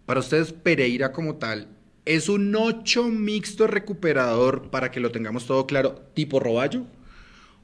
[0.07, 1.69] para ustedes Pereira como tal
[2.05, 6.87] es un 8 mixto recuperador para que lo tengamos todo claro, tipo Roballo,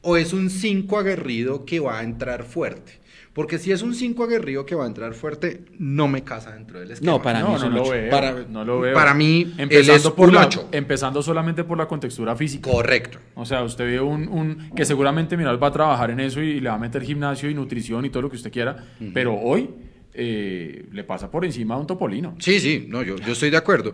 [0.03, 3.01] o es un 5 aguerrido que va a entrar fuerte.
[3.37, 6.81] Porque si es un 5 aguerrido que va a entrar fuerte, no me casa dentro
[6.81, 7.13] del esquema.
[7.13, 8.11] No, para mí no, lo veo.
[8.11, 8.95] Para- no lo veo.
[8.95, 10.71] para mí, él empezando es por un la, ocho.
[10.73, 12.71] empezando solamente por la contextura física.
[12.71, 13.19] Correcto.
[13.35, 16.61] O sea, usted ve un, un que seguramente Miral va a trabajar en eso y
[16.61, 18.75] le va a meter gimnasio y nutrición y todo lo que usted quiera,
[19.13, 19.69] pero hoy
[20.15, 22.37] eh, le pasa por encima a un topolino.
[22.39, 23.93] Sí, sí, no, yo, yo estoy de acuerdo.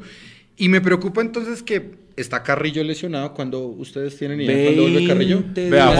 [0.62, 5.40] Y me preocupa entonces que está Carrillo lesionado cuando ustedes tienen idea cuándo vuelve Carrillo.
[5.42, 5.96] 20 Vea,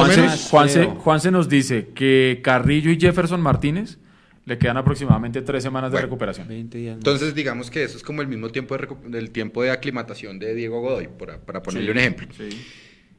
[0.99, 3.99] Juanse, nos dice que Carrillo y Jefferson Martínez
[4.45, 6.07] le quedan aproximadamente tres semanas de Bueno.
[6.07, 6.47] recuperación.
[6.47, 6.95] 20 días.
[6.97, 10.55] Entonces, digamos que eso es como el mismo tiempo de del tiempo de aclimatación de
[10.55, 12.29] Diego Godoy, para, para ponerle Sí, un ejemplo.
[12.37, 12.49] sí.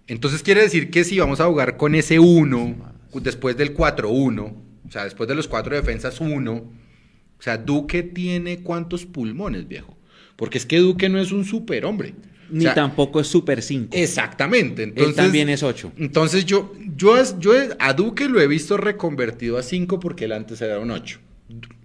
[0.07, 2.75] Entonces quiere decir que si vamos a jugar con ese 1,
[3.21, 4.53] después del 4-1,
[4.87, 9.97] o sea, después de los cuatro defensas 1, o sea, Duque tiene cuántos pulmones, viejo.
[10.35, 12.13] Porque es que Duque no es un superhombre.
[12.51, 13.89] O Ni sea, tampoco es Super 5.
[13.95, 14.83] Exactamente.
[14.83, 15.93] Entonces, Él también es 8.
[15.97, 20.33] Entonces yo, yo, es- yo a Duque lo he visto reconvertido a 5 porque él
[20.33, 21.19] antes era un 8.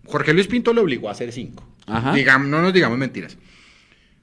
[0.04, 1.66] Jorge Luis Pinto lo obligó a hacer 5.
[1.86, 2.14] Ajá.
[2.14, 3.36] Digamos, no nos digamos mentiras.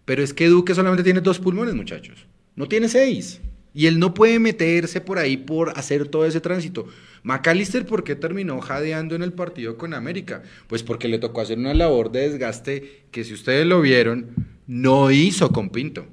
[0.06, 2.28] Pero es que Duque solamente tiene dos pulmones, muchachos.
[2.56, 3.42] No tiene seis.
[3.74, 6.88] Y él no puede meterse por ahí por hacer todo ese tránsito.
[7.26, 10.44] McAllister, ¿por qué terminó jadeando en el partido con América?
[10.68, 14.28] Pues porque le tocó hacer una labor de desgaste que si ustedes lo vieron,
[14.68, 16.06] no hizo con Pinto.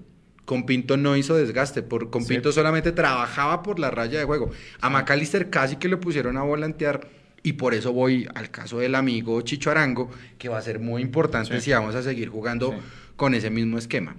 [0.47, 2.30] Con Pinto no hizo desgaste, por, con Sí.
[2.30, 4.51] Pinto solamente trabajaba por la raya de juego.
[4.80, 7.06] A McAllister casi que lo pusieron a volantear
[7.43, 11.02] y por eso voy al caso del amigo Chicho Arango, que va a ser muy
[11.02, 11.66] importante Sí.
[11.66, 12.78] si vamos a seguir jugando Sí.
[13.16, 14.16] con ese mismo esquema.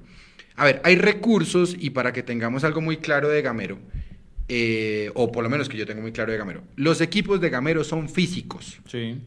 [0.55, 3.79] A ver, hay recursos y para que tengamos algo muy claro de Gamero,
[4.47, 7.49] eh, o por lo menos que yo tengo muy claro de Gamero, los equipos de
[7.49, 8.79] Gamero son físicos.
[8.87, 9.17] Sí.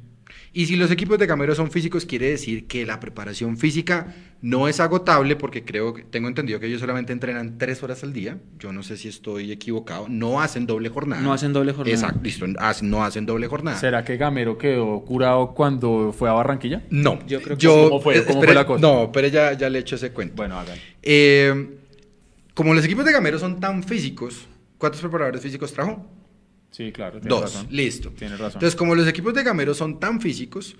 [0.52, 4.68] Y si los equipos de Gamero son físicos, quiere decir que la preparación física no
[4.68, 8.38] es agotable, porque creo que tengo entendido que ellos solamente entrenan tres horas al día.
[8.58, 10.06] Yo no sé si estoy equivocado.
[10.08, 11.20] No hacen doble jornada.
[11.20, 11.94] No hacen doble jornada.
[11.94, 12.46] Exacto, listo.
[12.82, 13.76] no hacen doble jornada.
[13.78, 16.82] ¿Será que Gamero quedó curado cuando fue a Barranquilla?
[16.88, 18.16] No, Yo creo que- ¿Cómo fue?
[18.18, 18.80] eh, ¿Cómo fue la cosa?
[18.80, 20.36] No, pero ya, ya le echo ese cuento.
[20.36, 20.78] Bueno, hagan.
[21.02, 21.76] Eh,
[22.54, 24.48] como los equipos de Gamero son tan físicos,
[24.78, 26.04] ¿cuántos preparadores físicos trajo?
[26.70, 27.20] Sí, claro.
[27.20, 27.66] Dos, razón.
[27.70, 28.10] listo.
[28.10, 28.58] Tienes razón.
[28.58, 30.76] Entonces, como los equipos de Gamero son tan físicos,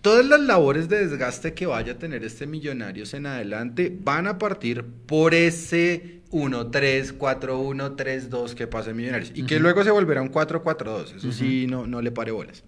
[0.00, 4.38] todas las labores de desgaste que vaya a tener este Millonarios en adelante van a
[4.38, 9.30] partir por ese 1-3, 4-1, 3-2 que pasa en Millonarios.
[9.34, 11.16] Y que luego se volverá un 4-4-2.
[11.16, 12.64] Eso sí, no, no le pare bolas.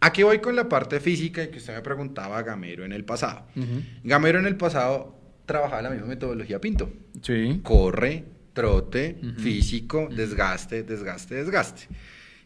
[0.00, 3.04] Aquí voy con la parte física y que usted me preguntaba a Gamero en el
[3.04, 3.46] pasado.
[3.56, 3.82] Ujú.
[4.04, 6.92] Gamero en el pasado trabajaba la misma metodología Pinto
[7.22, 7.60] Sí.
[7.62, 8.24] corre,
[8.56, 9.40] trote, Ujú.
[9.40, 11.82] físico, desgaste, desgaste, desgaste.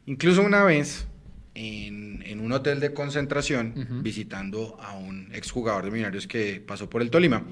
[0.07, 1.07] Incluso una vez
[1.55, 4.03] en, en un hotel de concentración, Ujú.
[4.03, 7.45] visitando a un exjugador de Millonarios que pasó por el Tolima,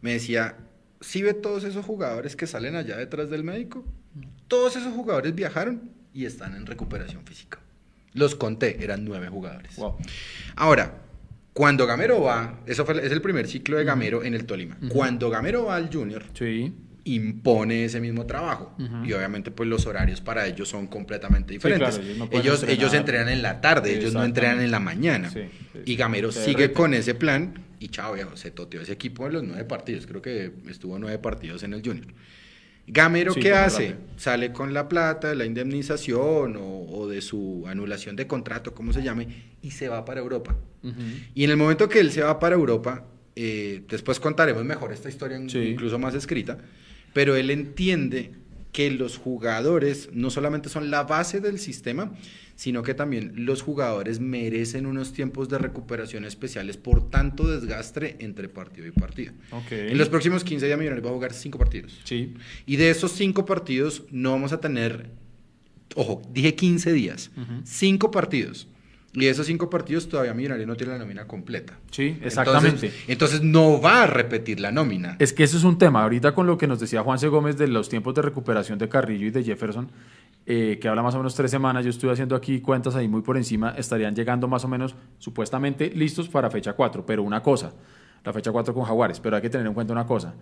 [0.00, 0.56] me decía,
[1.02, 3.84] ¿sí ve todos esos jugadores que salen allá detrás del médico?
[4.48, 7.58] Todos esos jugadores viajaron y están en recuperación física.
[8.14, 9.76] Los conté, eran nueve jugadores.
[9.76, 9.96] Wow.
[10.56, 10.98] Ahora,
[11.52, 14.78] cuando Gamero va, eso fue, es el primer ciclo de Gamero en el Tolima.
[14.88, 16.72] Cuando Gamero va al Junior, Sí.
[17.04, 18.74] Impone ese mismo trabajo.
[18.78, 19.04] Ujú.
[19.04, 21.98] Y obviamente pues los horarios para ellos son completamente diferentes.
[21.98, 25.30] claro, ellos no ellos, ellos entrenan en la tarde, ellos no entrenan en la mañana.
[25.30, 25.40] Sí,
[25.72, 25.96] sí, y sí.
[25.96, 29.64] Gamero sigue con ese plan y chao viejo, se toteó ese equipo en los nueve
[29.64, 30.06] partidos.
[30.06, 32.06] Creo que estuvo nueve partidos en el Junior.
[32.86, 33.90] Gamero, Sí, ¿qué hace?
[33.90, 34.08] rápido.
[34.16, 39.02] Sale con la plata la indemnización o, o de su anulación de contrato, como se
[39.02, 39.28] llame,
[39.62, 40.56] y se va para Europa.
[40.82, 40.94] Ujú.
[41.34, 43.06] Y en el momento que él se va para Europa,
[43.36, 45.58] eh, después contaremos mejor esta historia, Sí.
[45.60, 46.58] incluso más escrita,
[47.12, 48.32] pero él entiende
[48.72, 52.14] que los jugadores no solamente son la base del sistema,
[52.56, 58.48] sino que también los jugadores merecen unos tiempos de recuperación especiales por tanto desgaste entre
[58.48, 59.32] partido y partido.
[59.50, 59.72] Ok.
[59.72, 62.00] En los próximos 15 días Millonarios va a jugar 5 partidos.
[62.04, 62.34] Sí.
[62.66, 65.10] Y de esos 5 partidos no vamos a tener,
[65.94, 67.60] ojo, dije 15 días, Ujú.
[67.64, 68.68] 5 partidos.
[69.14, 71.78] Y esos 5 partidos todavía Millonarios no tiene la nómina completa.
[71.90, 72.86] Sí, exactamente.
[72.86, 75.16] Entonces, entonces no va a repetir la nómina.
[75.18, 76.02] Es que eso es un tema.
[76.02, 79.26] Ahorita con lo que nos decía Juanse Gómez de los tiempos de recuperación de Carrillo
[79.26, 79.90] y de Jefferson,
[80.46, 83.20] eh, que habla más o menos tres semanas, yo estuve haciendo aquí cuentas ahí muy
[83.20, 87.04] por encima, estarían llegando más o menos supuestamente listos para fecha 4.
[87.04, 87.74] Pero una cosa,
[88.24, 90.34] la fecha 4 con Jaguares, pero hay que tener en cuenta una cosa.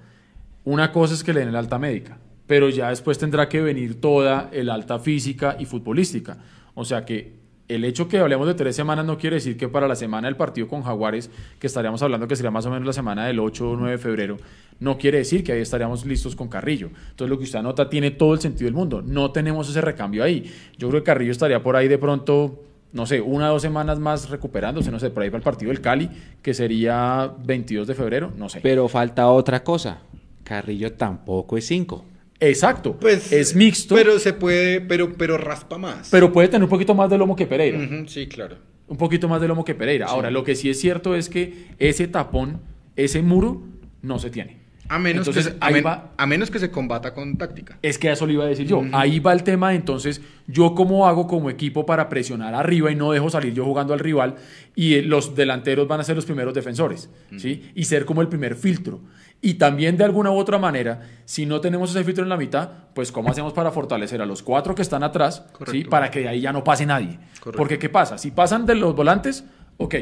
[0.64, 4.01] Una cosa es que le den el alta médica, pero ya después tendrá que venir
[4.01, 6.38] toda el alta física y futbolística.
[6.74, 7.39] O sea que
[7.70, 10.36] el hecho que hablemos de tres semanas no quiere decir que para la semana del
[10.36, 13.70] partido con Jaguares, que estaríamos hablando que sería más o menos la semana del 8
[13.70, 14.36] o 9 de febrero,
[14.80, 16.88] no quiere decir que ahí estaríamos listos con Carrillo.
[17.10, 19.02] Entonces lo que usted anota tiene todo el sentido del mundo.
[19.02, 20.52] No tenemos ese recambio ahí.
[20.78, 22.60] Yo creo que Carrillo estaría por ahí de pronto,
[22.92, 25.70] no sé, una o dos semanas más recuperándose, no sé, por ahí para el partido
[25.70, 26.10] del Cali,
[26.42, 28.60] que sería 22 de febrero, no sé.
[28.62, 30.01] Pero falta otra cosa.
[30.42, 32.05] Carrillo tampoco es 5.
[32.40, 32.96] Exacto.
[32.98, 36.08] Pues es mixto, pero, Pero se puede, pero, pero raspa más.
[36.32, 37.78] puede tener un poquito más de lomo que Pereira.
[38.06, 38.56] Sí, claro.
[38.88, 40.06] Un poquito más de lomo que Pereira.
[40.06, 42.60] Ahora, lo que sí es cierto es que ese tapón,
[42.96, 43.62] ese muro,
[44.02, 44.58] no se tiene.
[44.88, 47.36] A menos, Entonces, que, se, a, ahí men- va- a menos que se combata con
[47.36, 47.78] táctica.
[47.80, 48.82] Es que eso lo iba a decir yo.
[48.90, 49.72] Ahí va el tema.
[49.76, 53.92] Entonces, yo cómo hago como equipo para presionar arriba y no dejo salir yo jugando
[53.92, 54.34] al rival
[54.74, 57.70] y eh, los delanteros van a ser los primeros defensores, ¿sí?
[57.76, 59.00] Y ser como el primer filtro.
[59.42, 62.68] Y también de alguna u otra manera, si no tenemos ese filtro en la mitad,
[62.94, 65.84] pues cómo hacemos para fortalecer a los cuatro que están atrás, ¿sí?
[65.84, 67.18] Para que de ahí ya no pase nadie.
[67.40, 67.56] Correcto.
[67.56, 68.18] Porque ¿qué pasa?
[68.18, 69.44] Si pasan de los volantes,
[69.78, 69.94] ok,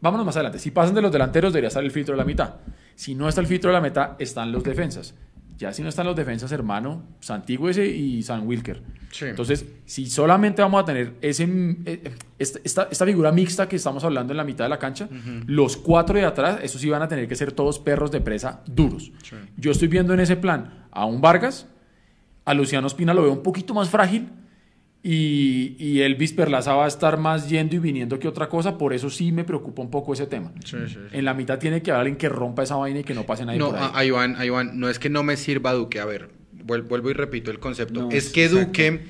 [0.00, 0.58] vámonos más adelante.
[0.58, 2.54] Si pasan de los delanteros, debería estar el filtro de la mitad.
[2.96, 5.14] Si no está el filtro de la mitad, están los defensas.
[5.60, 8.82] Ya si no están los defensas, hermano, Santigüese y San Wilker.
[9.10, 9.26] Sí.
[9.26, 11.44] Entonces, si solamente vamos a tener ese,
[11.84, 15.06] eh, esta, esta- figura mixta que estamos hablando en la mitad de la cancha,
[15.46, 18.62] los cuatro de atrás, esos sí van a tener que ser todos perros de presa
[18.66, 19.12] duros.
[19.22, 19.36] Sí.
[19.58, 21.66] Yo estoy viendo en ese plan a un Vargas,
[22.46, 24.30] a Luciano Espina lo veo un poquito más frágil
[25.02, 28.92] y, y Elvis Perlaza va a estar más yendo y viniendo que otra cosa, por
[28.92, 30.52] eso sí me preocupa un poco ese tema.
[30.64, 30.98] Sí, sí, sí.
[31.12, 33.44] En la mitad tiene que haber alguien que rompa esa vaina y que no pase
[33.46, 33.90] nadie No, por ahí.
[33.94, 33.98] a-
[34.38, 34.78] ahí van.
[34.78, 36.00] No es que no me sirva Duque.
[36.00, 36.28] A ver,
[36.66, 38.02] vuel- vuelvo y repito el concepto.
[38.02, 38.66] No, es que exacto.
[38.66, 39.00] Duque,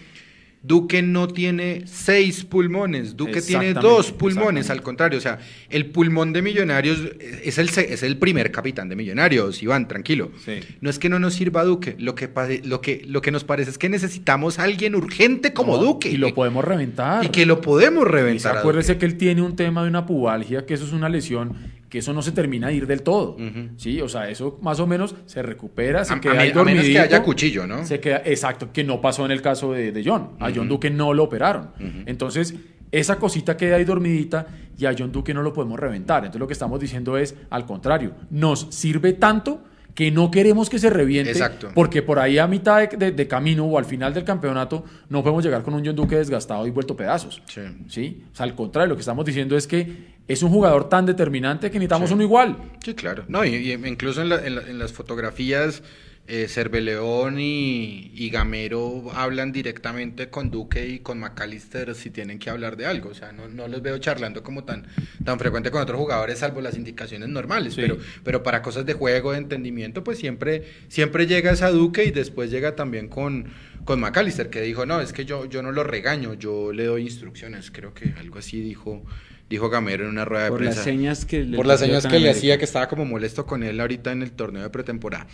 [0.63, 3.17] Duque no tiene seis pulmones.
[3.17, 4.69] Duque tiene dos pulmones.
[4.69, 5.39] Al contrario, o sea,
[5.71, 7.01] el pulmón de Millonarios
[7.43, 9.63] es el, es el primer capitán de Millonarios.
[9.63, 10.31] Iván, tranquilo.
[10.45, 10.61] Sí.
[10.83, 11.97] No es que no nos sirva Duque.
[11.99, 12.29] Lo que,
[12.65, 16.11] lo que, lo que nos parece es que necesitamos a alguien urgente como No, Duque.
[16.11, 17.25] Y lo podemos reventar.
[17.25, 18.59] Y que lo podemos reventar.
[18.59, 21.57] acuérdese que él tiene un tema de una pubalgia, que eso es una lesión,
[21.91, 23.37] que eso no se termina de ir del todo.
[23.77, 26.85] Sí, o sea, eso más o menos se recupera, se A- queda ahí a menos
[26.87, 27.85] que haya cuchillo, ¿no?
[27.85, 30.31] Se queda, exacto, que no pasó en el caso de, de John.
[30.41, 30.69] A John.
[30.69, 31.73] Duque no lo operaron.
[32.07, 32.55] Entonces,
[32.93, 34.47] esa cosita queda ahí dormidita
[34.79, 36.19] y a John Duque no lo podemos reventar.
[36.25, 39.63] Entonces, lo que estamos diciendo es, al contrario, nos sirve tanto
[39.95, 41.71] que no queremos que se reviente, Exacto.
[41.75, 45.23] porque por ahí a mitad de, de- de camino o al final del campeonato no
[45.23, 47.43] podemos llegar con un John Duque desgastado y vuelto pedazos.
[47.47, 47.61] Sí.
[47.89, 48.23] ¿sí?
[48.33, 51.71] O sea, al contrario, lo que estamos diciendo es que es un jugador tan determinante
[51.71, 52.15] que necesitamos Sí.
[52.15, 52.57] uno igual.
[52.85, 53.25] Sí, claro.
[53.29, 55.83] No, y, y incluso en, la- en la- en las fotografías,
[56.33, 62.51] eh, Cerveleón y, y Gamero hablan directamente con Duque y con McAllister si tienen que
[62.51, 63.11] hablar de algo.
[63.11, 64.87] O sea, no, no los veo charlando como tan,
[65.25, 67.75] tan frecuente con otros jugadores, salvo las indicaciones normales.
[67.75, 67.81] Sí.
[67.81, 72.13] Pero, pero para cosas de juego, de entendimiento, pues siempre, siempre llegas a Duque y
[72.13, 73.47] después llega también con,
[73.85, 77.03] con McAllister, que dijo, no, es que yo, yo no lo regaño, yo le doy
[77.03, 77.73] instrucciones.
[77.73, 79.05] Creo que algo así dijo,
[79.49, 82.07] dijo Gamero en una rueda de Por prensa las señas que le por las señas
[82.07, 85.27] que le hacía que estaba como molesto con él ahorita en el torneo de pretemporada.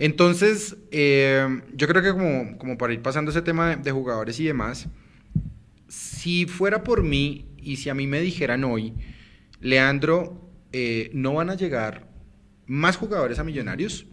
[0.00, 4.40] Entonces, eh, yo creo que como, como para ir pasando ese tema de, de jugadores
[4.40, 4.88] y demás,
[5.88, 8.94] si fuera por mí y si a mí me dijeran hoy,
[9.60, 12.08] Leandro, eh, no van a llegar
[12.66, 14.06] más jugadores a Millonarios,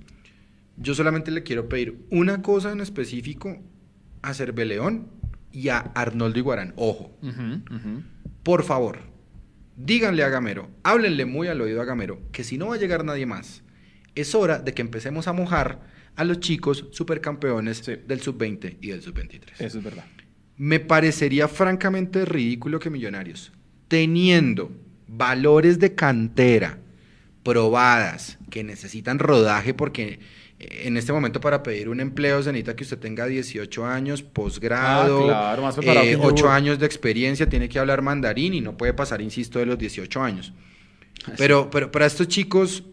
[0.76, 3.58] yo solamente le quiero pedir una cosa en específico
[4.22, 5.08] a Cerveleón
[5.54, 6.74] y a Arnoldo Iguarán.
[6.76, 7.18] Ojo,
[8.44, 9.00] por favor,
[9.78, 13.06] díganle a Gamero, háblenle muy al oído a Gamero, que si no va a llegar
[13.06, 13.64] nadie más,
[14.22, 15.80] es hora de que empecemos a mojar
[16.16, 17.94] a los chicos supercampeones Sí.
[18.08, 19.52] del sub-20 y del sub-23.
[19.60, 20.06] Eso es verdad.
[20.58, 23.52] Me parecería francamente ridículo que Millonarios,
[23.88, 24.72] teniendo
[25.08, 26.80] valores de cantera
[27.44, 30.20] probadas, que necesitan rodaje porque
[30.60, 34.24] eh, en este momento para pedir un empleo se necesita que usted tenga 18 años,
[34.24, 36.24] posgrado, Ah, claro, más preparado eh, que yo.
[36.24, 39.78] 8 años de experiencia, tiene que hablar mandarín y no puede pasar, insisto, de los
[39.78, 40.54] 18 años.
[41.38, 42.84] Pero, pero para estos chicos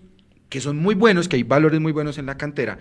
[0.55, 2.79] que son muy buenos, que hay valores muy buenos en la cantera,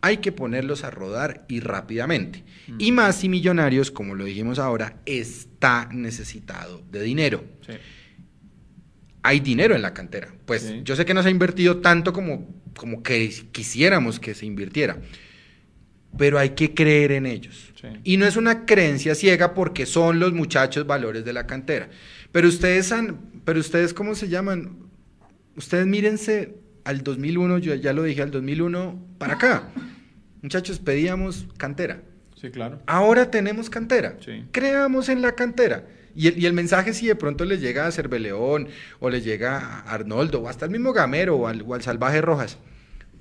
[0.00, 2.44] hay que ponerlos a rodar y rápidamente.
[2.66, 2.76] Mm.
[2.78, 7.44] Y más si Millonarios, como lo dijimos ahora, está necesitado de dinero.
[7.66, 7.74] Sí.
[9.22, 10.32] Hay dinero en la cantera.
[10.46, 10.80] Pues Sí.
[10.82, 14.96] yo sé que no se ha invertido tanto como, como que quisiéramos que se invirtiera,
[16.16, 17.70] pero hay que creer en ellos.
[17.78, 17.88] Sí.
[18.02, 21.90] Y no es una creencia ciega porque son los muchachos valores de la cantera.
[22.32, 24.88] Pero ustedes han, pero ustedes ¿cómo se llaman?
[25.54, 26.54] Ustedes mírense
[26.90, 29.68] al 2001, yo ya lo dije, al 2001 para acá.
[30.42, 32.02] Muchachos, pedíamos cantera.
[32.34, 32.80] Sí, claro.
[32.86, 34.16] Ahora tenemos cantera.
[34.24, 34.44] Sí.
[34.50, 35.86] Creamos en la cantera.
[36.16, 38.68] Y el, y el mensaje, si de pronto les llega a Cerveleón,
[38.98, 42.20] o les llega a Arnoldo, o hasta el mismo Gamero, o al, o al Salvaje
[42.20, 42.58] Rojas,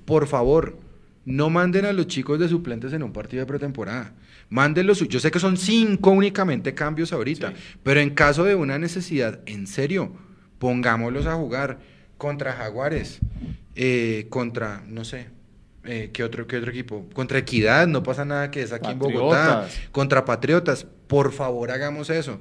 [0.06, 0.80] por favor,
[1.26, 4.14] no manden a los chicos de suplentes en un partido de pretemporada.
[4.50, 5.08] Mándenlos.
[5.08, 7.56] Yo sé que son cinco únicamente cambios ahorita, Sí.
[7.84, 10.14] pero en caso de una necesidad, en serio,
[10.58, 11.80] pongámoslos a jugar
[12.20, 13.20] contra Jaguares,
[13.76, 15.30] eh, contra, no sé,
[15.86, 17.08] eh, ¿qué, otro, ¿qué otro equipo?
[17.14, 19.68] Contra Equidad, no pasa nada que es aquí en Bogotá.
[19.92, 22.40] Contra Patriotas, por favor hagamos eso.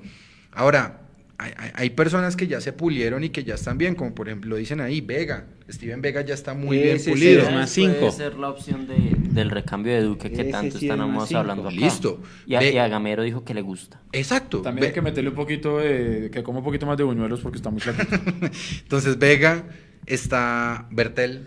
[0.53, 1.08] Ahora,
[1.39, 4.29] hay, hay- hay personas que ya se pulieron y que ya están bien, como por
[4.29, 5.47] ejemplo dicen ahí, Vega.
[5.71, 7.43] Steven Vega ya está muy bien Ese pulido.
[7.43, 8.11] es más Puede cinco.
[8.11, 11.77] ser la opción de- del recambio de Duque que Ese tanto estamos hablando acá.
[11.77, 12.23] Listo.
[12.47, 14.01] Y a, Ve- y a Gamero dijo que le gusta.
[14.13, 14.63] Exacto.
[14.63, 16.31] También hay que meterle un poquito de.
[16.33, 18.17] que coma un poquito más de buñuelos porque está muy flaquito.
[18.83, 19.65] Entonces Vega
[20.07, 21.45] está Bertel.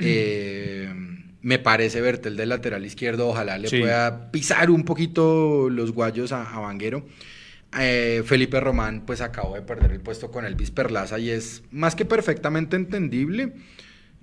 [0.00, 0.92] eh,
[1.42, 3.28] me parece Bertel del lateral izquierdo.
[3.28, 3.78] Ojalá le Sí.
[3.80, 7.06] pueda pisar un poquito los guayos a, a Vanguero.
[7.78, 11.94] Eh, Felipe Román pues acabó de perder el puesto con Elvis Perlaza y es más
[11.94, 13.52] que perfectamente entendible.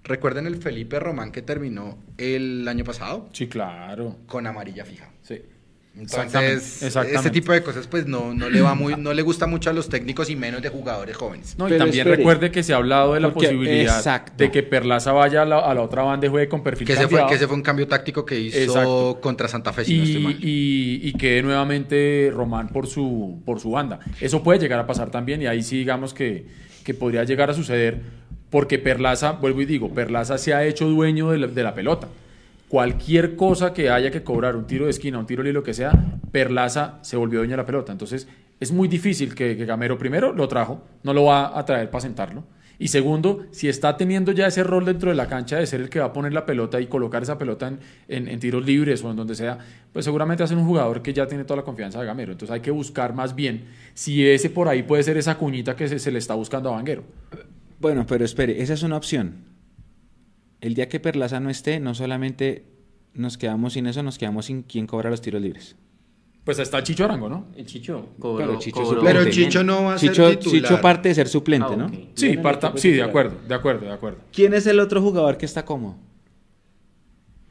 [0.03, 4.17] Recuerden el Felipe Román que terminó el año pasado sí, claro.
[4.25, 5.11] con amarilla fija.
[5.99, 9.47] Entonces, Exactamente, ese tipo de cosas pues no, no le va muy, no le gusta
[9.47, 11.55] mucho a los técnicos y menos de jugadores jóvenes.
[11.57, 12.17] No, y Pero también espere.
[12.17, 14.33] recuerde que se ha hablado de la Porque- posibilidad exacto.
[14.37, 16.93] de que Perlaza vaya a la, a la otra banda y juegue con perfil Que
[16.93, 19.19] ese, fue, cambiado que ese fue un cambio táctico que hizo Exacto.
[19.21, 20.35] contra Santa Fe, si no estoy y, mal.
[20.39, 23.99] y, y quede nuevamente Román por su, por su banda.
[24.21, 26.45] Eso puede llegar a pasar también y ahí sí digamos que,
[26.83, 28.01] que podría llegar a suceder
[28.49, 32.07] porque Perlaza, vuelvo y digo, Perlaza se ha hecho dueño de la, de la pelota.
[32.69, 35.73] Cualquier cosa que haya que cobrar, un tiro de esquina, un tiro libre, lo que
[35.73, 35.91] sea,
[36.31, 37.91] Perlaza se volvió dueño de la pelota.
[37.93, 38.27] Entonces
[38.59, 42.43] es muy difícil que, Gamero primero lo trajo, no lo va a traer para sentarlo.
[42.79, 45.89] Y segundo, si está teniendo ya ese rol dentro de la cancha de ser el
[45.89, 49.03] que va a poner la pelota y colocar esa pelota en, en- en tiros libres
[49.03, 49.57] o en donde sea,
[49.93, 52.33] pues seguramente ser un jugador que ya tiene toda la confianza de Gamero.
[52.33, 53.63] Entonces hay que buscar más bien
[53.95, 56.73] si ese por ahí puede ser esa cuñita que se, se le está buscando a
[56.73, 57.03] Vanguero.
[57.79, 59.56] Bueno, pero espere, esa es una opción.
[60.61, 62.65] El día que Perlaza no esté, no solamente
[63.13, 65.75] nos quedamos sin eso, nos quedamos sin quien cobra los tiros libres.
[66.43, 67.47] Pues está Chicho Arango, ¿no?
[67.57, 68.37] El Chicho cobró.
[68.45, 69.01] Claro, Chicho cobró.
[69.03, 69.29] Pero.
[69.29, 70.61] Chicho no va a ser Chicho, titular.
[70.61, 71.91] Chicho parte de ser suplente, Ah, ¿no?
[72.15, 74.19] Sí, parta- sí, de acuerdo, de acuerdo, de acuerdo.
[74.31, 75.97] ¿Quién es el otro jugador que está cómodo?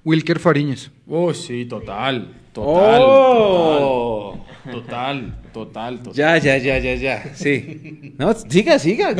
[0.05, 0.91] Wilker Fariñez.
[1.07, 4.33] Uy, sí, total, total, ¡Oh!
[4.37, 6.01] total, total, total.
[6.13, 7.25] Ya, ya, ya, ya, ya.
[7.35, 8.15] Sí.
[8.19, 9.11] No, siga, siga.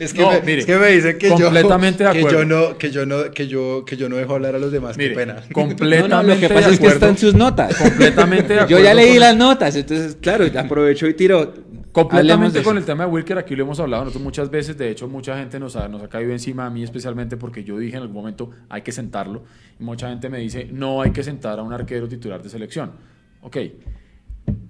[0.00, 2.38] Es que, No, me, mire, es que me dicen que yo, completamente de que acuerdo.
[2.38, 4.96] yo no que yo no que yo que yo no dejo hablar a los demás,
[4.96, 5.42] Mire, qué pena.
[5.52, 6.94] completamente No, no, lo que de pasa es que acuerdo.
[6.94, 7.76] está en sus notas.
[7.76, 11.52] Completamente de Yo ya acuerdo leí con- las notas, entonces, claro, aprovecho y tiro.
[11.92, 14.90] Completamente de con el tema de Wilker, aquí lo hemos hablado nosotros muchas veces, de
[14.90, 17.96] hecho mucha gente nos ha, nos ha caído encima, a mí especialmente porque yo dije
[17.96, 19.44] en algún momento hay que sentarlo,
[19.80, 22.92] y mucha gente me dice no hay que sentar a un arquero titular de selección.
[23.40, 23.56] Ok,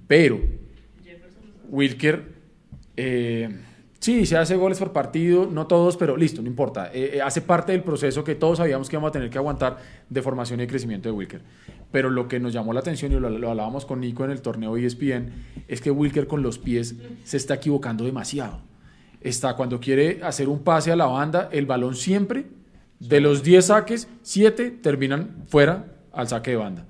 [0.07, 0.41] pero
[1.69, 2.23] Wilker,
[2.97, 3.49] eh,
[3.99, 6.91] sí, se hace goles por partido, no todos, pero listo, no importa.
[6.93, 9.79] Eh, eh, hace parte del proceso que todos sabíamos que íbamos a tener que aguantar
[10.09, 11.43] de formación y crecimiento de Wilker.
[11.91, 14.43] Pero lo que nos llamó la atención, y lo, lo hablábamos con Nico en el
[14.43, 15.33] torneo E ESPN,
[15.69, 18.61] es que Wilker con los pies se está equivocando demasiado.
[19.21, 22.47] Está cuando quiere hacer un pase a la banda, el balón siempre,
[23.01, 26.87] de los 10 saques, 7 terminan fuera al saque de banda.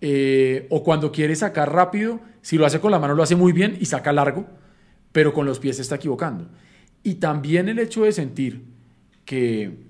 [0.00, 3.52] Eh, o cuando quiere sacar rápido, si lo hace con la mano lo hace muy
[3.52, 4.46] bien y saca largo,
[5.12, 6.48] pero con los pies se está equivocando.
[7.02, 8.64] Y también el hecho de sentir
[9.24, 9.86] que,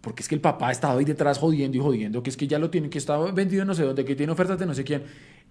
[0.00, 2.46] porque es que el papá ha estado ahí detrás jodiendo y jodiendo, que es que
[2.46, 4.74] ya lo tienen, que está vendido en no sé dónde, que tiene ofertas de no
[4.74, 5.04] sé quién,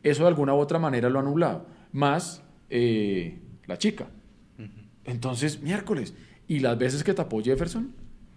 [0.04, 1.66] eso de alguna u otra manera lo ha anulado.
[1.92, 4.08] Más eh, la chica.
[5.06, 6.14] Entonces, miércoles.
[6.48, 7.94] Y las veces que tapó Jefferson,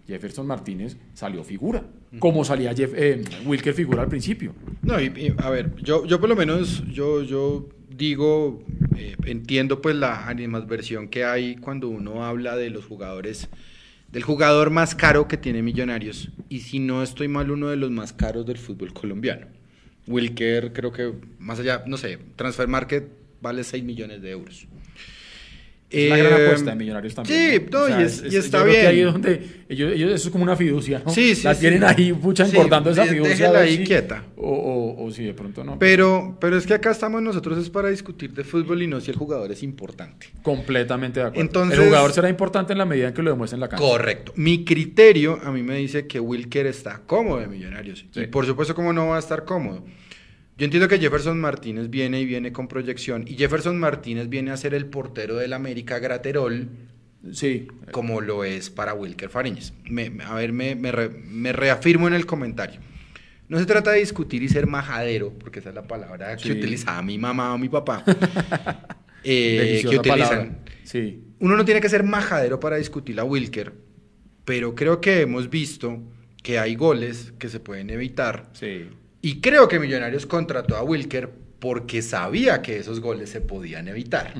[0.07, 1.83] Jefferson Martínez salió figura,
[2.17, 4.53] como salía Jeff- eh, Wilker figura al principio.
[4.81, 8.63] No, a ver, yo, yo por lo menos, yo, yo digo,
[8.97, 13.49] eh, entiendo pues la animadversión que hay cuando uno habla de los jugadores,
[14.11, 17.91] del jugador más caro que tiene Millonarios, y si no estoy mal, uno de los
[17.91, 19.45] más caros del fútbol colombiano.
[20.07, 23.07] Wilker, creo que más allá, no sé, Transfer Market
[23.41, 24.65] vale 6 millones de euros.
[25.91, 27.51] Es una gran Eh, apuesta de Millonarios también.
[27.51, 28.85] Sí, no, O sea, y, es- y yo está bien.
[28.85, 31.11] ahí donde ellos, ellos- eso es como una fiducia, ¿no?
[31.11, 31.61] Sí, sí, La sí.
[31.61, 33.49] tienen ahí, pucha, Sí, engordando esa fiducia.
[33.59, 34.23] ahí si- quieta.
[34.37, 35.79] O, o, o si de pronto no.
[35.79, 39.09] Pero, pero es que acá estamos nosotros es para discutir de fútbol y no si
[39.09, 40.27] el jugador es importante.
[40.43, 41.41] Completamente de acuerdo.
[41.41, 43.83] Entonces- el jugador será importante en la medida en que lo demuestre en la cancha.
[43.83, 44.31] Correcto.
[44.35, 48.05] Mi criterio a mí me dice que Wilker está cómodo de Millonarios.
[48.11, 48.21] Sí.
[48.21, 49.83] Y por supuesto, ¿cómo no va a estar cómodo?
[50.59, 53.23] Yo entiendo que Jefferson Martínez viene y viene con proyección.
[53.27, 56.67] Y Jefferson Martínez viene a ser el portero del América Graterol,
[57.31, 57.67] Sí.
[57.91, 59.73] como lo es para Wilker Fariñez.
[59.89, 62.79] Me- a ver, me, me re- me reafirmo en el comentario.
[63.47, 66.49] No se trata de discutir y ser majadero, porque esa es la palabra Sí.
[66.49, 68.03] que utilizaba mi mamá o mi papá.
[69.23, 70.59] eh, que utilizan.
[70.83, 71.23] Sí.
[71.39, 73.73] Uno no tiene que ser majadero para discutir a Wilker,
[74.45, 76.01] pero creo que hemos visto
[76.43, 78.49] que hay goles que se pueden evitar.
[78.53, 78.87] Sí.
[79.21, 81.29] Y creo que Millonarios contrató a Wilker
[81.59, 84.33] porque sabía que esos goles se podían evitar.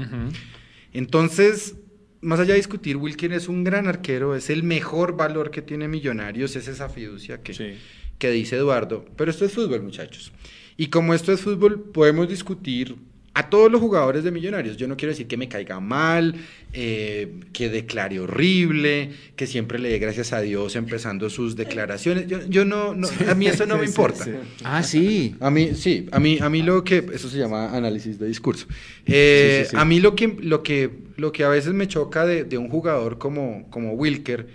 [0.93, 1.75] Entonces,
[2.21, 5.87] más allá de discutir, Wilker es un gran arquero, es el mejor valor que tiene
[5.87, 7.73] Millonarios, es esa fiducia que, Sí.
[8.17, 9.05] que dice Eduardo.
[9.15, 10.31] Pero esto es fútbol, muchachos.
[10.77, 12.95] Y como esto es fútbol, podemos discutir
[13.39, 14.75] a todos los jugadores de Millonarios.
[14.77, 16.35] Yo no quiero decir que me caiga mal,
[16.73, 22.27] eh, que declare horrible, que siempre le dé gracias a Dios empezando sus declaraciones.
[22.27, 24.23] Yo, yo no, no- a mí eso no me Sí, importa.
[24.25, 24.31] sí.
[24.63, 25.35] Ah, sí.
[25.39, 28.67] A mí, sí, a mí, a mí lo que, eso se llama análisis de discurso.
[29.05, 29.77] Eh, Sí, sí, sí.
[29.79, 32.67] A mí lo que, lo que, lo que a veces me choca de, de un
[32.69, 34.47] jugador como, como Wilker,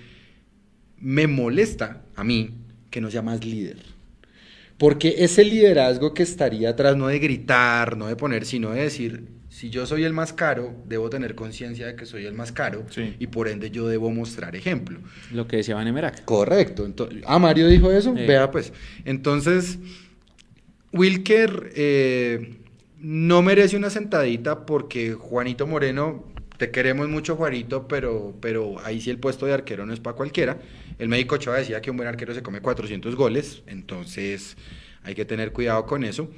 [1.01, 2.51] me molesta a mí
[2.91, 3.94] que no sea más líder.
[4.79, 9.29] Porque ese liderazgo que estaría atrás, no de gritar, no de poner, sino de decir,
[9.49, 12.85] si yo soy el más caro, debo tener conciencia de que soy el más caro
[12.91, 13.15] Sí.
[13.21, 14.99] y por ende yo debo mostrar ejemplo.
[15.33, 16.25] Lo que decía Van Emerac.
[16.25, 16.85] Correcto.
[16.85, 18.13] Entonces, ah, Mario dijo eso.
[18.15, 18.73] Vea, pues.
[19.05, 19.79] Entonces,
[20.93, 22.57] Wilker eh,
[22.99, 26.25] no merece una sentadita porque Juanito Moreno,
[26.59, 30.17] te queremos mucho, Juanito, pero, pero ahí sí el puesto de arquero no es para
[30.17, 30.59] cualquiera.
[30.99, 34.57] El médico Ochoa decía que un buen arquero se come 400 goles, entonces
[35.03, 36.31] hay que tener cuidado con eso.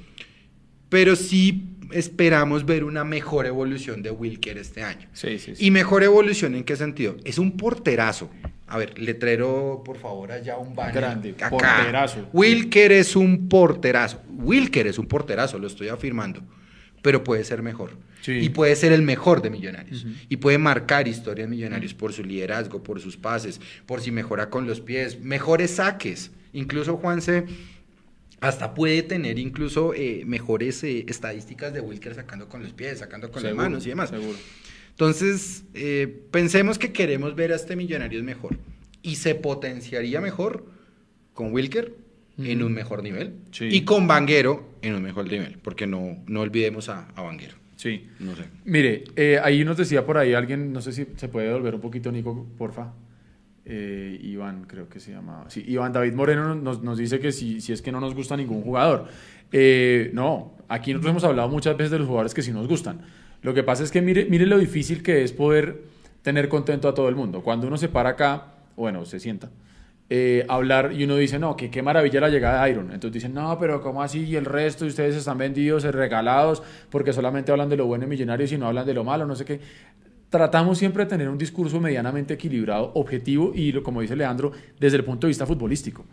[0.89, 5.07] Pero sí esperamos ver una mejor evolución de Wilker este año.
[5.13, 5.65] Sí, sí, sí.
[5.65, 7.17] ¿Y mejor evolución en qué sentido?
[7.23, 8.29] Es un porterazo.
[8.67, 10.95] A ver, letrero, por favor, allá un banner.
[10.95, 11.49] Grande, Acá.
[11.49, 12.27] porterazo.
[12.33, 14.21] Wilker es un porterazo.
[14.29, 16.41] Wilker es un porterazo, lo estoy afirmando.
[17.07, 17.91] Pero puede ser mejor.
[18.19, 18.33] Sí.
[18.33, 20.05] Y puede ser el mejor de Millonarios.
[20.27, 24.49] Y puede marcar historia de Millonarios por su liderazgo, por sus pases, por si mejora
[24.49, 26.31] con los pies, mejores saques.
[26.51, 27.45] Incluso Juanse
[28.41, 33.31] hasta puede tener incluso eh, mejores eh, estadísticas de Wilker sacando con los pies, sacando
[33.31, 34.09] con Seguro, las manos y demás.
[34.09, 34.37] Seguro.
[34.89, 38.57] Entonces, eh, pensemos que queremos ver a este Millonarios mejor.
[39.01, 40.65] Y se potenciaría mejor
[41.33, 41.95] con Wilker
[42.37, 43.35] en un mejor nivel.
[43.51, 43.65] Sí.
[43.65, 45.57] Y con Vanguero en un mejor nivel.
[45.61, 47.55] Porque no, no olvidemos a, a Vanguero.
[47.75, 48.07] Sí.
[48.19, 48.43] No sé.
[48.65, 51.81] Mire, eh, ahí nos decía por ahí alguien, no sé si se puede volver un
[51.81, 52.93] poquito, Nico, porfa.
[53.65, 55.49] Eh, Iván, creo que se llamaba.
[55.49, 58.37] Sí, Iván David Moreno nos, nos dice que si, si es que no nos gusta
[58.37, 59.07] ningún jugador.
[59.51, 63.01] Eh, no, aquí nosotros hemos hablado muchas veces de los jugadores que sí nos gustan.
[63.41, 65.83] Lo que pasa es que mire, mire lo difícil que es poder
[66.21, 67.41] tener contento a todo el mundo.
[67.41, 69.49] Cuando uno se para acá, bueno, se sienta,
[70.09, 72.85] eh, hablar y uno dice, no, que qué maravilla la llegada de Iron.
[72.93, 74.23] Entonces dicen, no, pero ¿cómo así?
[74.23, 78.03] Y el resto de ustedes están vendidos, eh, regalados, porque solamente hablan de lo bueno
[78.03, 79.59] de millonarios y no hablan de lo malo, no sé qué.
[80.29, 84.97] Tratamos siempre de tener un discurso medianamente equilibrado, objetivo y, lo- como dice Leandro, desde
[84.97, 86.05] el punto de vista futbolístico.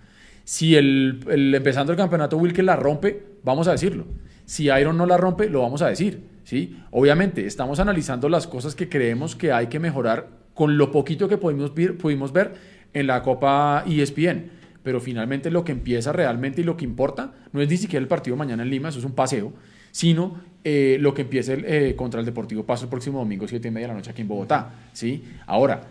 [0.44, 4.04] Si el, el- empezando el campeonato Wilker la rompe, vamos a decirlo.
[4.44, 6.22] Si Iron no la rompe, lo vamos a decir.
[6.44, 6.76] ¿sí?
[6.90, 11.36] Obviamente, estamos analizando las cosas que creemos que hay que mejorar con lo poquito que
[11.38, 12.52] pudimos ver, pudimos ver
[12.94, 14.50] en la Copa ESPN.
[14.82, 18.08] Pero finalmente lo que empieza realmente y lo que importa no es ni siquiera el
[18.08, 19.52] partido mañana en Lima, eso es un paseo,
[19.90, 23.68] sino eh, lo que empiece el, eh, contra el Deportivo Paso el próximo domingo, 7
[23.68, 24.72] y media de la noche aquí en Bogotá.
[24.92, 25.24] ¿sí?
[25.46, 25.82] Ahora,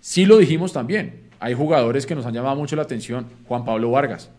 [0.00, 3.90] sí lo dijimos también, hay jugadores que nos han llamado mucho la atención, Juan Pablo
[3.90, 4.30] Vargas,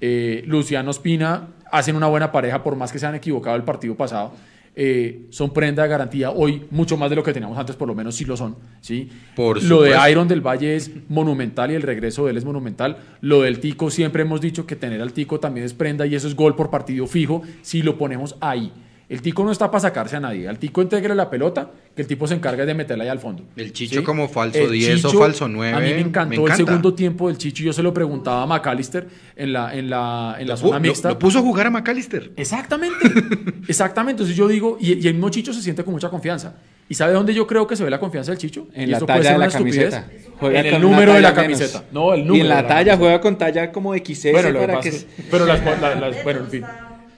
[0.00, 3.94] eh, Luciano Espina, hacen una buena pareja por más que se han equivocado el partido
[3.94, 4.32] pasado.
[4.76, 7.94] Eh, son prenda de garantía hoy mucho más de lo que teníamos antes, por lo
[7.94, 8.56] menos sí lo son.
[8.80, 9.08] ¿sí?
[9.34, 9.96] Por lo de.
[10.10, 12.98] Iron del Valle es monumental y el regreso de él es monumental.
[13.20, 16.28] Lo del Tico, siempre hemos dicho que tener al Tico también es prenda y eso
[16.28, 18.72] es gol por partido fijo si lo ponemos ahí.
[19.10, 20.48] El Tico no está para sacarse a nadie.
[20.48, 23.42] Al Tico integre la pelota, que el tipo se encarga de meterla ahí al fondo.
[23.56, 26.56] El Chicho como falso El 10 o falso 9, A mí me encantó me el
[26.56, 27.64] segundo tiempo del Chicho.
[27.64, 31.08] Yo se lo preguntaba a McAllister en la, en la, en la Lo, zona mixta.
[31.08, 32.30] lo- puso a jugar a McAllister.
[32.36, 32.96] Exactamente,
[33.68, 34.12] exactamente.
[34.22, 36.54] Entonces yo digo, y, y el mismo Chicho se siente con mucha confianza.
[36.88, 38.68] ¿Y sabe dónde yo creo que se ve la confianza del Chicho?
[38.74, 39.94] En Y la talla ser de la una estupidez.
[39.94, 40.34] camiseta.
[40.38, 41.42] Juega En el número de la menos.
[41.44, 41.84] camiseta.
[41.92, 42.36] No, el número.
[42.36, 42.96] Y en la de talla camiseta.
[42.98, 44.88] juega con talla como XS Bueno, para que...
[44.90, 46.64] es- pero las, la- las- bueno, en fin.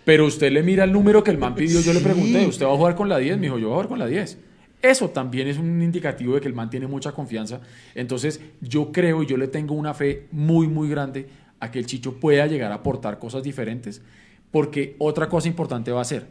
[0.05, 2.73] Pero usted le mira el número que el man pidió, yo le pregunté, ¿usted va
[2.73, 3.37] a jugar con la 10?
[3.37, 4.39] Me dijo, yo voy a jugar con la 10.
[4.83, 7.61] Eso también es un indicativo de que el man tiene mucha confianza.
[7.95, 11.29] Entonces, yo creo y yo le tengo una fe muy, muy grande
[11.61, 14.03] a que el Chicho pueda llegar a aportar cosas diferentes.
[14.51, 16.27] Porque otra cosa importante va a ser,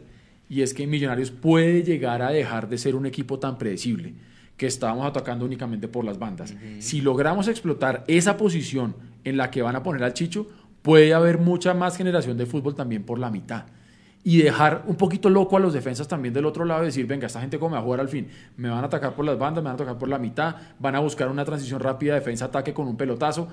[0.50, 4.12] y es que Millonarios puede llegar a dejar de ser un equipo tan predecible
[4.58, 6.54] que estábamos atacando únicamente por las bandas.
[6.78, 8.94] Si logramos explotar esa posición
[9.24, 10.46] en la que van a poner al Chicho,
[10.82, 13.64] puede haber mucha más generación de fútbol también por la mitad.
[14.24, 17.26] Y dejar un poquito loco a los defensas también del otro lado y decir, venga,
[17.26, 18.28] esta gente cómo va a jugar al fin.
[18.56, 20.94] Me van a atacar por las bandas, me van a atacar por la mitad, van
[20.94, 23.48] a buscar una transición rápida defensa-ataque con un pelotazo.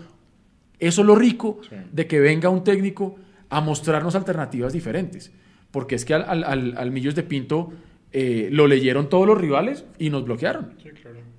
[0.77, 1.59] Eso es lo rico
[1.91, 3.15] de que venga un técnico
[3.49, 5.31] a mostrarnos alternativas diferentes.
[5.71, 7.71] Porque es que al, al, al- al Millos de Pinto
[8.11, 10.73] eh, lo leyeron todos los rivales y nos bloquearon.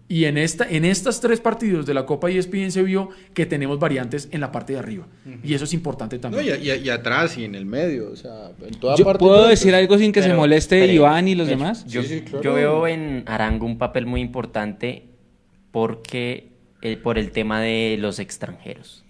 [0.09, 3.78] Y en, esta, en estas tres partidos de la Copa ESPN se vio que tenemos
[3.78, 5.06] variantes en la parte de arriba.
[5.44, 6.59] Y eso es importante No, también.
[6.60, 9.20] y, y- y atrás y en el medio, o sea, en toda Yo- parte.
[9.20, 11.86] ¿Puedo pero- decir algo sin que se Pero, moleste espere, Iván y los demás?
[11.86, 12.42] Yo, Sí, sí, claro.
[12.42, 15.05] yo veo en Arango un papel muy importante
[15.70, 16.48] porque
[16.82, 19.05] eh, por el tema de los extranjeros.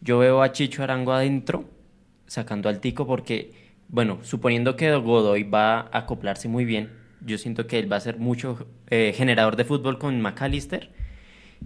[0.00, 1.64] Yo veo a Chicho Arango adentro
[2.26, 3.52] sacando al Tico porque,
[3.88, 6.90] bueno, suponiendo que Godoy va a acoplarse muy bien,
[7.24, 10.90] yo siento que él va a ser mucho eh, generador de fútbol con McAllister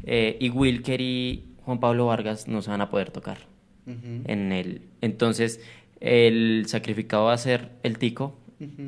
[0.04, 3.38] eh, y Wilker y Juan Pablo Vargas no se van a poder tocar
[3.84, 5.60] en el entonces
[5.98, 8.38] el sacrificado va a ser el Tico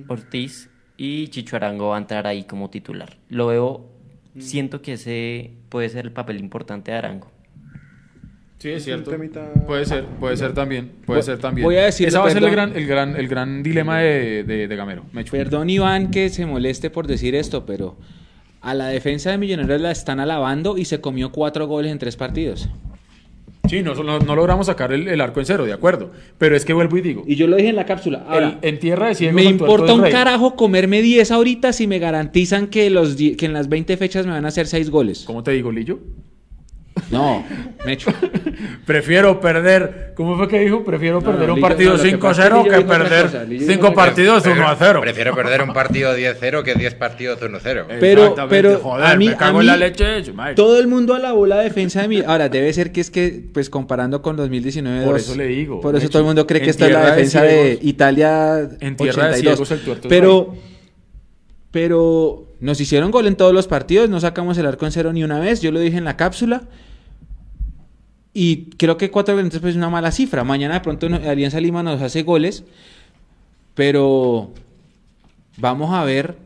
[0.07, 3.17] Ortiz y Chicho Arango va a entrar ahí como titular.
[3.29, 3.91] Lo veo
[4.39, 7.34] siento que ese puede ser el papel importante de Arango
[8.65, 9.11] Sí, es cierto.
[9.11, 10.91] temita- Puede ser, puede ser también.
[11.05, 11.67] Puede Voy- ser también.
[11.67, 14.43] voy a decirlo, Ese va a ser el gran, el gran, el gran dilema de,
[14.43, 15.05] de, de Gamero.
[15.13, 15.33] Mechu.
[15.33, 17.99] Perdón Iván que se moleste por decir esto, pero
[18.63, 22.17] a la defensa de Millonarios la están alabando y se comió cuatro goles en tres
[22.17, 22.71] partidos.
[23.69, 26.13] Sí, no, no, no logramos sacar el, el arco en cero, de acuerdo.
[26.39, 27.23] Pero es que vuelvo y digo.
[27.27, 28.25] Y yo lo dije en la cápsula.
[28.27, 30.11] Ahora, el- en tierra de ciegos me importa un rey.
[30.13, 34.33] carajo comerme 10 ahorita si me garantizan que, los que en las 20 fechas me
[34.33, 35.25] van a hacer 6 goles.
[35.27, 35.99] ¿Cómo te digo, Lillo?
[37.11, 37.45] No,
[37.85, 38.11] Mecho.
[38.87, 40.13] Prefiero perder.
[40.17, 40.85] ¿Cómo fue que dijo?
[40.85, 42.71] Prefiero No, perder no, un Lillo- partido no, lo que pasa es que 5-0 Lillo
[42.71, 44.07] que otra perder cosa, Lillo dijo 5 otra cosa.
[44.07, 45.01] partidos 1-0.
[45.01, 47.87] Prefiero perder un partido 10-0 que 10 partidos 1-0.
[48.01, 50.55] Pero- Exactamente, pero joder, a mí- me cago a en la mí- leche de.
[50.55, 52.33] Todo el mundo alabó la defensa de Millonarios.
[52.33, 55.05] Ahora, debe ser que es que, pues comparando con 2019.
[55.05, 56.93] Por dos- eso le digo, Por eso Mecho, todo el mundo cree que esta es
[56.93, 57.49] la de defensa de,
[57.79, 59.41] ciegos- Italia en tierra de 82.
[59.41, 60.55] ciegos el tuerto es pero,
[61.71, 65.25] pero nos hicieron gol en todos los partidos, no sacamos el arco en cero ni
[65.25, 65.61] una vez.
[65.61, 66.63] Yo lo dije en la cápsula.
[68.37, 70.43] Y creo que cuatro goles pues, es una mala cifra.
[70.45, 72.65] Mañana de pronto Alianza Lima nos hace goles.
[73.75, 74.53] Pero
[75.57, 76.37] vamos a ver.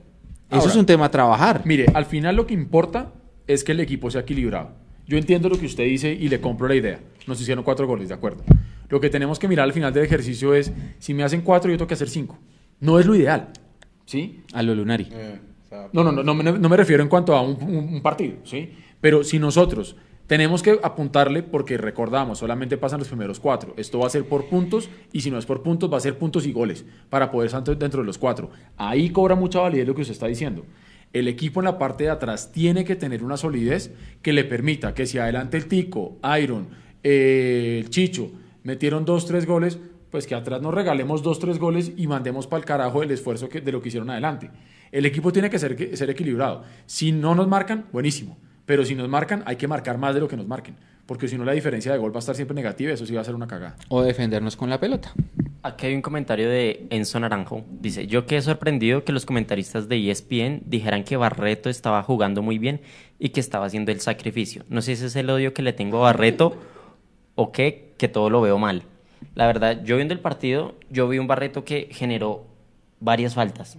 [0.51, 1.63] Eso Ahora, es un tema a trabajar.
[1.65, 3.13] Mire, al final lo que importa
[3.47, 4.71] es que el equipo sea equilibrado.
[5.07, 7.01] Yo entiendo lo que usted dice y le compro la idea.
[7.27, 8.43] Nos hicieron cuatro goles, de acuerdo.
[8.89, 11.77] Lo que tenemos que mirar al final del ejercicio es, si me hacen cuatro, yo
[11.77, 12.39] tengo que hacer cinco.
[12.81, 13.49] No es lo ideal,
[14.07, 14.43] ¿sí?
[14.55, 15.09] A lo Lunari.
[15.11, 17.63] Eh, o sea, No, no, no, no, me- no me refiero en cuanto a un,
[17.63, 18.71] un- un partido, ¿sí?
[19.01, 19.97] Pero si nosotros
[20.29, 23.75] tenemos que apuntarle, porque recordamos, solamente pasan los primeros cuatro.
[23.77, 26.17] Esto va a ser por puntos, y si no es por puntos, va a ser
[26.19, 28.51] puntos y goles, para poder estar dentro de los cuatro.
[28.77, 30.65] Ahí cobra mucha validez lo que usted está diciendo.
[31.15, 33.91] El equipo en la parte de atrás tiene que tener una solidez
[34.23, 36.69] que le permita que si adelante el Tico, Iron,
[37.03, 38.31] eh, el Chicho
[38.63, 39.79] metieron dos, tres goles,
[40.11, 43.49] pues que atrás nos regalemos dos, tres goles y mandemos para el carajo el esfuerzo
[43.49, 44.51] de lo que hicieron adelante.
[44.93, 46.65] El equipo tiene que- ser equilibrado.
[46.85, 48.37] Si no nos marcan, buenísimo.
[48.69, 50.77] Pero si nos marcan, hay que marcar más de lo que nos marquen.
[51.07, 53.23] Porque si no, la diferencia de gol va a estar siempre negativa eso sí va
[53.23, 53.77] a ser una cagada.
[53.89, 55.11] O defendernos con la pelota.
[55.63, 57.65] Aquí hay un comentario de Enzo Naranjo.
[57.71, 62.59] Dice, yo quedé sorprendido que los comentaristas de ESPN dijeran que Barreto estaba jugando muy
[62.59, 62.83] bien
[63.19, 64.65] y que estaba haciendo el sacrificio.
[64.69, 66.55] No sé si ese es el odio que le tengo a Barreto
[67.37, 68.83] o qué, que todo lo veo mal.
[69.35, 72.45] La verdad, yo viendo el partido, yo vi un Barreto que generó
[73.01, 73.79] varias faltas.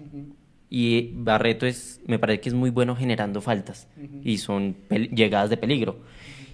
[0.69, 3.87] Y Barreto es, me parece que es muy bueno generando faltas
[4.23, 5.99] y son llegadas de peligro.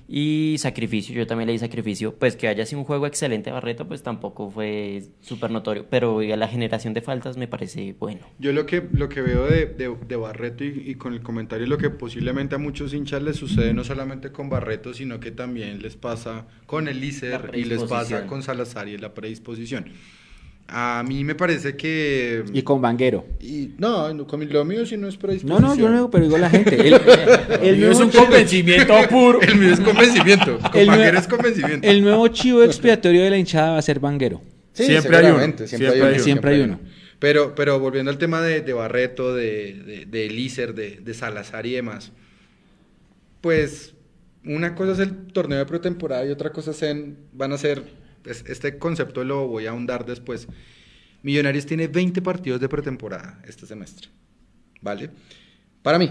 [0.08, 2.14] Y sacrificio, yo también le di sacrificio.
[2.16, 5.88] Pues que haya sido un juego excelente Barreto, pues tampoco fue súper notorio.
[5.90, 8.20] Pero oiga, la generación de faltas me parece bueno.
[8.38, 11.66] Yo lo que, lo que veo de, de- de Barreto y, y con el comentario,
[11.66, 15.82] lo que posiblemente a muchos hinchas les sucede no solamente con Barreto, sino que también
[15.82, 19.88] les pasa con el y les pasa con Salazar y es la predisposición.
[20.68, 22.44] A mí me parece que...
[22.52, 23.24] Y con Vanguero.
[23.40, 25.62] y- no, no, con lo mío sí no es No, predisposición.
[25.62, 26.76] no, yo no digo, pero digo la gente.
[26.88, 26.94] El,
[27.62, 29.42] el es un chivo- convencimiento puro.
[29.42, 30.58] El mío es convencimiento.
[30.72, 31.88] Con El Vanguero nuevo- es convencimiento.
[31.88, 34.42] el nuevo chivo expiatorio de la hinchada va a ser Vanguero.
[34.74, 36.20] Sí, Siempre hay uno, siempre Siempre, hay uno.
[36.24, 36.80] Siempre hay uno.
[37.20, 41.66] Pero, pero volviendo al tema de, de Barreto, de, de, de Elícer, de, de Salazar
[41.68, 42.12] y demás,
[43.42, 43.94] pues
[44.46, 47.84] una cosa es el torneo de pretemporada y otra cosa es en, van a ser,
[48.26, 50.48] es- este concepto lo voy a ahondar después.
[51.24, 54.10] Millonarios tiene 20 partidos de pretemporada este semestre,
[54.82, 55.10] ¿vale?
[55.82, 56.10] Para mí,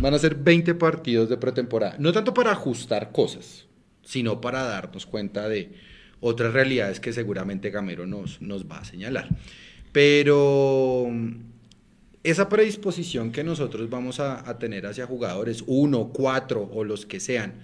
[0.00, 3.66] van a ser 20 partidos de pretemporada, no tanto para ajustar cosas,
[4.02, 5.72] sino para darnos cuenta de
[6.20, 9.28] otras realidades que seguramente Gamero nos, nos va a señalar.
[9.92, 11.08] Pero
[12.22, 17.20] esa predisposición que nosotros vamos a, a tener hacia jugadores, uno, cuatro o los que
[17.20, 17.54] sean,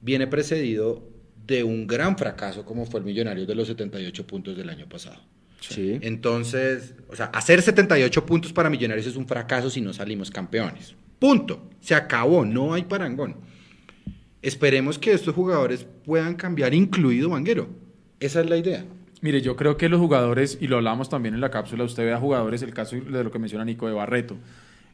[0.00, 1.02] viene precedido
[1.46, 5.20] de un gran fracaso como fue el Millonario de los 78 puntos del año pasado.
[5.60, 5.98] Sí.
[6.02, 10.94] Entonces, o sea, hacer 78 puntos para Millonarios es un fracaso si no salimos campeones.
[11.18, 11.70] Punto.
[11.80, 13.36] Se acabó, no hay parangón.
[14.42, 17.68] Esperemos que estos jugadores puedan cambiar, incluido Vanguero.
[18.20, 18.84] Esa es la idea.
[19.22, 22.12] Mire, yo creo que los jugadores, y lo hablamos también en la cápsula, usted ve
[22.12, 24.36] a jugadores, el caso de lo que menciona Nico de Barreto,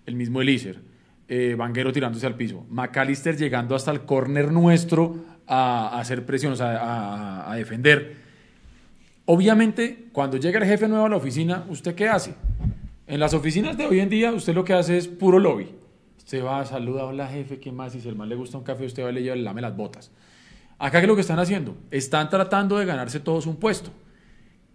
[0.07, 0.79] el mismo Elícer,
[1.35, 7.55] eh, Vanguero tirándose al piso, McAllister llegando hasta el córner nuestro a, hacer presión, a,
[7.57, 8.17] defender.
[9.25, 12.35] Obviamente, cuando llega el jefe nuevo a la oficina, ¿usted qué hace?
[13.07, 15.71] En las oficinas de hoy en día, usted lo que hace es puro lobby.
[16.19, 17.95] Usted va, saluda, hola jefe, ¿qué más?
[17.95, 19.63] Y si el man le gusta un café, usted va y le lleva, le lame
[19.63, 20.11] las botas.
[20.79, 21.79] Acá, ¿qué es lo que están haciendo?
[21.91, 23.91] Están tratando de ganarse todos un puesto.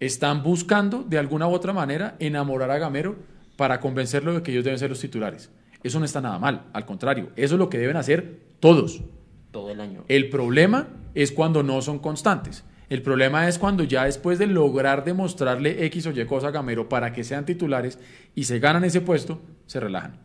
[0.00, 3.14] Están buscando, de alguna u otra manera, enamorar a Gamero
[3.54, 5.52] para convencerlo de que ellos deben ser los titulares.
[5.82, 9.02] Eso no está nada mal, al contrario, eso es lo que deben hacer todos.
[9.50, 10.04] Todo el año.
[10.08, 12.64] El problema es cuando no son constantes.
[12.90, 16.88] El problema es cuando ya después de lograr demostrarle X o Y cosa a Gamero
[16.88, 17.98] para que sean titulares
[18.34, 20.18] y se ganan ese puesto, se relajan.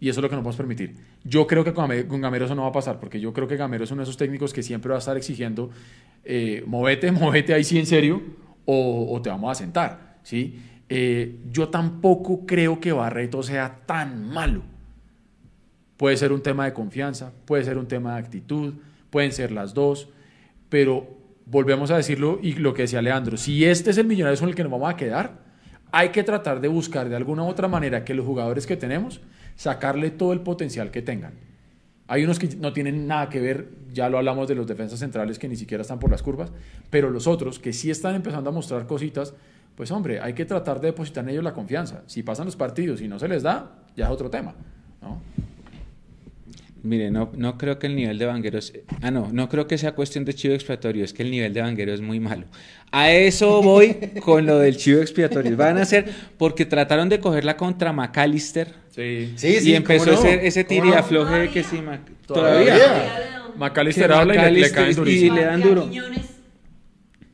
[0.00, 0.96] Y eso es lo que no podemos permitir.
[1.24, 3.84] Yo creo que con Gamero, eso no va a pasar, porque yo creo que Gamero
[3.84, 5.70] es uno de esos técnicos que siempre va a estar exigiendo,
[6.24, 8.22] eh, movete, movete ahí sí en serio,
[8.64, 10.18] o, o te vamos a sentar.
[10.22, 10.60] ¿sí?
[10.88, 14.62] Eh, yo tampoco creo que Barreto sea tan malo.
[15.98, 18.74] Puede ser un tema de confianza, puede ser un tema de actitud,
[19.10, 20.08] pueden ser las dos,
[20.68, 24.48] pero volvemos a decirlo y lo que decía Leandro, si este es el millonario con
[24.48, 25.40] el que nos vamos a quedar,
[25.90, 29.20] hay que tratar de buscar de alguna u otra manera que los jugadores que tenemos,
[29.56, 31.32] sacarle todo el potencial que tengan.
[32.06, 35.38] Hay unos que no tienen nada que ver, ya lo hablamos de los defensas centrales
[35.38, 36.52] que ni siquiera están por las curvas,
[36.90, 39.34] pero los otros que sí están empezando a mostrar cositas,
[39.74, 42.04] pues hombre, hay que tratar de depositar en ellos la confianza.
[42.06, 44.54] Si pasan los partidos y no se les da, ya es otro tema.
[45.02, 45.20] ¿no?
[46.82, 48.72] Mire, no, no creo que el nivel de Vangueros...
[49.02, 51.60] Ah, no, no creo que sea cuestión de chivo expiatorio, es que el nivel de
[51.60, 52.46] Vanguero es muy malo.
[52.92, 53.94] A eso voy
[54.24, 55.56] con lo del chivo expiatorio.
[55.56, 56.06] Van a ser
[56.38, 59.32] porque trataron de cogerla contra McAllister Sí.
[59.36, 60.28] Sí, sí, y empezó ¿cómo no?
[60.28, 62.74] ese, ese y afloje de que sí, Mac- Todavía.
[62.74, 63.12] todavía.
[63.56, 65.34] Macalister Que habla y le, le McAllister caen y- durísimo.
[65.36, 65.90] le dan duro.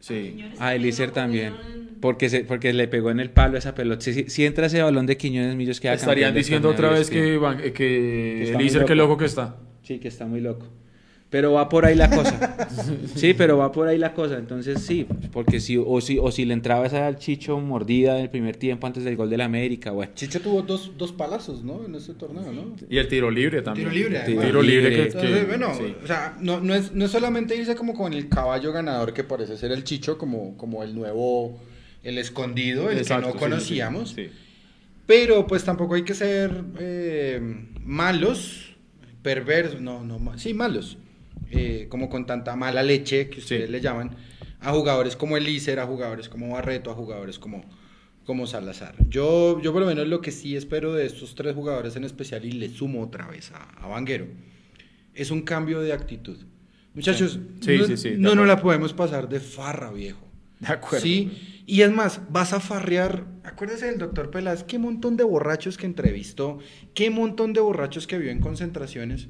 [0.00, 0.44] Sí.
[0.58, 1.54] A Eliezer también.
[2.04, 4.02] Porque, se, porque le pegó en el palo esa pelota.
[4.02, 7.38] Si, si- si entra ese balón de Quiñones Millos queda Estarían diciendo otra vez que,
[7.38, 9.16] Van- eh, que Eliezer, qué loco.
[9.16, 9.56] que está.
[9.82, 10.66] Sí, que está muy loco.
[11.30, 12.58] Pero va por ahí la cosa.
[13.16, 14.36] Sí, pero va por ahí la cosa.
[14.36, 18.24] Entonces sí, porque si o si o si le entraba esa al Chicho mordida en
[18.24, 20.12] el primer tiempo antes del gol del América, bueno.
[20.14, 21.86] Chicho tuvo dos, dos palazos, ¿no?
[21.86, 22.76] En ese torneo, ¿no?
[22.90, 23.88] Y el tiro libre también.
[23.88, 24.20] Tiro libre.
[24.26, 25.94] Tiro libre que, Entonces, que- bueno, sí.
[26.04, 29.24] o sea, no, no, es, no es solamente irse como con el caballo ganador que
[29.24, 31.58] parece ser el Chicho, como, como el nuevo,
[32.04, 34.10] el escondido, el Exacto, que no conocíamos.
[34.10, 34.30] sí, sí.
[35.06, 37.40] Pero pues tampoco hay que ser eh,
[37.82, 38.74] malos,
[39.22, 40.96] perversos, no, no, sí, malos,
[41.50, 44.16] eh, como con tanta mala leche que ustedes le llaman,
[44.60, 47.64] a jugadores como Elícer, a jugadores como Barreto, a jugadores como,
[48.24, 48.94] como Salazar.
[49.10, 52.42] Yo, yo por lo menos lo que sí espero de estos tres jugadores en especial,
[52.46, 54.26] y le sumo otra vez a, a Vanguero,
[55.12, 56.38] es un cambio de actitud.
[56.94, 57.44] Muchachos, no,
[58.18, 58.46] no nos acuerdo.
[58.46, 60.23] la podemos pasar de farra, viejo.
[60.66, 61.00] De acuerdo.
[61.04, 63.24] Sí, y es más, vas a farrear.
[63.44, 66.58] Acuérdese del doctor Peláez, qué montón de borrachos que entrevistó,
[66.94, 69.28] qué montón de borrachos que vio en concentraciones.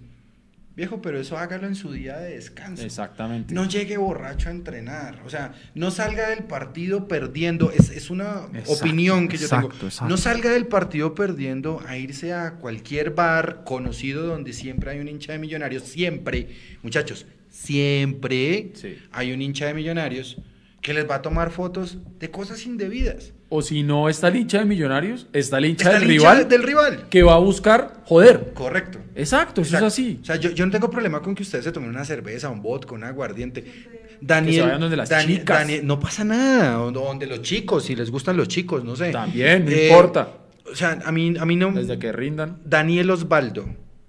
[0.77, 2.83] Viejo, pero eso hágalo en su día de descanso.
[2.85, 3.55] Exactamente.
[3.55, 5.23] No llegue borracho a entrenar.
[5.25, 7.71] O sea, no salga del partido perdiendo.
[7.71, 9.87] Es, es una Exacto, opinión que yo exacto, tengo.
[9.87, 10.09] exacto.
[10.09, 15.07] No salga del partido perdiendo a irse a cualquier bar conocido donde siempre hay un
[15.09, 15.85] hincha de millonarios.
[15.85, 16.49] Siempre,
[16.83, 18.97] muchachos, siempre Sí.
[19.13, 20.39] hay un hincha de millonarios
[20.85, 23.33] que les va a tomar fotos de cosas indebidas.
[23.49, 26.31] O si no está el hincha de Millonarios, está el hincha Está del el hincha
[26.35, 27.07] rival del rival.
[27.09, 28.53] que va a buscar joder.
[28.53, 28.99] Correcto.
[29.15, 29.87] Exacto, eso Exacto.
[29.87, 30.19] es así.
[30.21, 32.61] O sea, yo, yo no tengo problema con que ustedes se tomen una cerveza, un
[32.61, 33.63] vodka, un aguardiente.
[33.65, 35.59] Que Daniel, se vayan donde las Dani- chicas.
[35.61, 36.83] Daniel- no pasa nada.
[36.83, 39.11] O donde los chicos, si les gustan los chicos, no sé.
[39.11, 40.29] También, no Eh, importa.
[40.71, 41.73] O sea, a mí, a mí no.
[41.73, 42.59] Desde que rindan.
[42.67, 43.67] Daniel Osvaldo,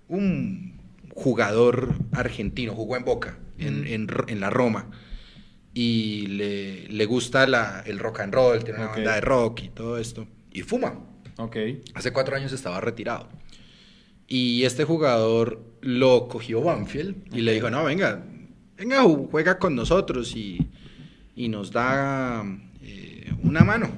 [0.09, 0.75] un
[1.13, 4.07] jugador argentino, jugó en Boca, en, Mm.
[4.27, 4.87] en la Roma.
[5.77, 8.95] Y le, le gusta la- el rock and roll, tiene una Ok.
[8.95, 10.25] banda de rock y todo esto.
[10.51, 10.97] Y fuma.
[11.37, 11.57] Ok.
[11.93, 13.27] Hace cuatro años estaba retirado.
[14.27, 18.23] Y este jugador lo cogió Banfield y le dijo, no, venga,
[18.77, 20.65] venga, ju- juega con nosotros y,
[21.35, 22.43] y nos da
[22.81, 23.89] eh, una mano.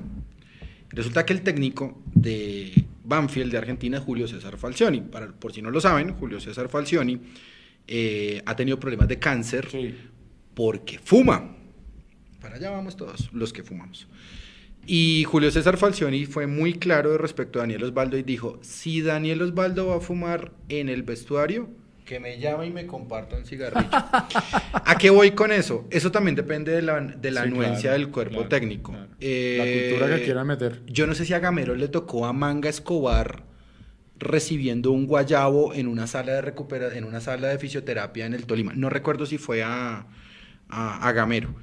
[0.90, 5.02] Resulta que el técnico de Banfield de Argentina es Julio César Falcioni.
[5.02, 7.20] Para, por si no lo saben, Julio César Falcioni
[7.88, 9.96] eh, ha tenido problemas de cáncer Sí.
[10.56, 11.54] porque fuma.
[12.48, 14.08] Para allá vamos todos, los que fumamos.
[14.86, 19.42] Y Julio César Falcioni fue muy claro respecto a Daniel Osvaldo y dijo, si Daniel
[19.42, 21.70] Osvaldo va a fumar en el vestuario,
[22.06, 23.90] que me llame y me comparta un cigarrillo.
[23.92, 25.86] ¿A qué voy con eso?
[25.90, 28.92] Eso también depende de la, de la Sí, anuencia claro, del cuerpo claro, técnico.
[28.94, 29.10] claro.
[29.20, 30.82] Eh, La cultura que quieran meter.
[30.88, 33.44] Yo no sé si a Gamero le tocó a Manga Escobar
[34.20, 38.46] recibiendo un guayabo en una sala de recupera en una sala de fisioterapia en el
[38.46, 38.72] Tolima.
[38.74, 40.08] No recuerdo si fue a,
[40.70, 41.54] a, a Gamero.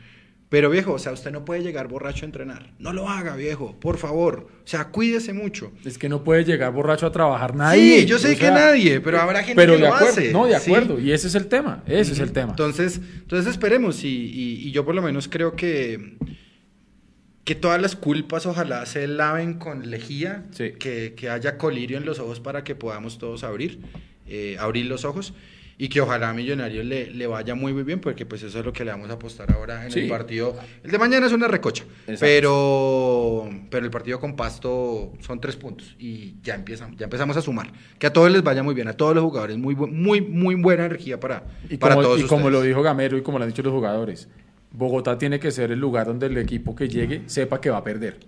[0.54, 2.74] Pero viejo, o sea, usted no puede llegar borracho a entrenar.
[2.78, 4.46] No lo haga, viejo, por favor.
[4.64, 5.72] O sea, cuídese mucho.
[5.84, 8.02] Es que no puede llegar borracho a trabajar nadie.
[8.02, 10.12] Sí, yo sé O que sea, nadie, pero habrá gente pero que de lo acuerdo,
[10.12, 10.32] hace.
[10.32, 10.70] No, de ¿sí?
[10.70, 11.00] acuerdo.
[11.00, 11.82] Y ese es el tema.
[11.88, 12.50] Ese es el tema.
[12.52, 16.18] Entonces, entonces esperemos y, y- y yo por lo menos creo que,
[17.42, 20.74] que todas las culpas ojalá se laven con lejía, Sí.
[20.78, 23.80] que, que haya colirio en los ojos para que podamos todos abrir,
[24.28, 25.34] eh, abrir los ojos
[25.78, 28.64] y que ojalá a Millonarios le, le vaya muy muy bien porque pues eso es
[28.64, 30.00] lo que le vamos a apostar ahora en Sí.
[30.00, 30.56] el partido.
[30.82, 32.18] El de mañana es una recocha, Exacto.
[32.20, 37.42] pero, pero el partido con Pasto son tres puntos y ya, empiezan, ya empezamos a
[37.42, 37.72] sumar.
[37.98, 40.86] Que a todos les vaya muy bien, a todos los jugadores, muy, muy, muy buena
[40.86, 43.50] energía para, Y para como, todos y como lo dijo Gamero y como lo han
[43.50, 44.28] dicho los jugadores,
[44.70, 47.84] Bogotá tiene que ser el lugar donde el equipo que llegue sepa que va a
[47.84, 48.18] perder.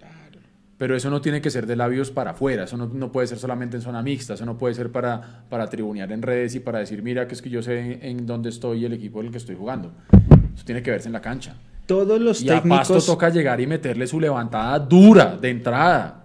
[0.79, 3.39] Pero eso no tiene que ser de labios para afuera, eso no, no puede ser
[3.39, 6.81] solamente en zona mixta, eso no puede ser para, para tribunear en redes y para
[6.81, 9.27] decir, mira, que es que yo sé en, en dónde estoy y el equipo en
[9.27, 9.93] el que estoy jugando.
[10.55, 11.57] Eso tiene que verse en la cancha.
[11.87, 13.07] Todos los y a Pasto técnicos...
[13.07, 16.25] toca llegar y meterle su levantada dura de entrada.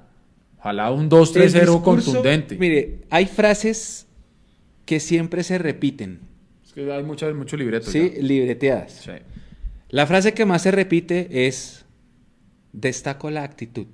[0.60, 2.58] Ojalá un 2-3-0 El discurso, contundente.
[2.58, 4.08] Mire, hay frases
[4.86, 6.20] que siempre se repiten,
[6.66, 7.90] Es que hay mucho, mucho libreto.
[7.90, 8.14] ¿sí?
[8.16, 8.22] ya.
[8.22, 8.92] Libreteadas.
[8.92, 9.12] Sí.
[9.90, 11.86] La frase que más se repite es,
[12.74, 13.88] destaco la actitud.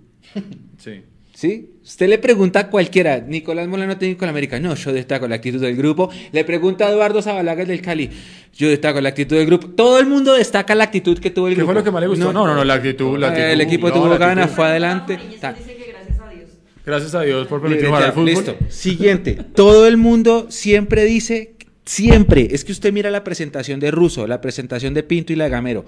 [0.78, 1.02] Sí.
[1.34, 1.70] ¿Sí?
[1.84, 5.36] Usted le pregunta a cualquiera, Nicolás Molano técnico de la América, no, yo destaco la
[5.36, 6.10] actitud del grupo.
[6.32, 8.10] Le pregunta a Eduardo Zabalaga del Cali,
[8.56, 9.68] yo destaco la actitud del grupo.
[9.70, 11.74] Todo el mundo destaca la actitud que tuvo el ¿Qué grupo.
[11.74, 12.34] fue lo que más le gustó?
[12.34, 13.50] No, no, no, la actitud, la actitud.
[13.50, 15.14] El equipo No, tuvo la ganas, fue adelante.
[15.32, 15.52] Y ta.
[15.52, 16.50] esto dice que gracias a Dios.
[16.84, 18.26] Gracias a Dios por permitir jugar al fútbol.
[18.26, 18.56] Listo.
[18.70, 19.38] Siguiente.
[19.54, 21.54] Todo el mundo siempre dice,
[21.86, 25.44] siempre, es que usted mira la presentación de Russo, la presentación de Pinto y la
[25.44, 25.86] de Gamero.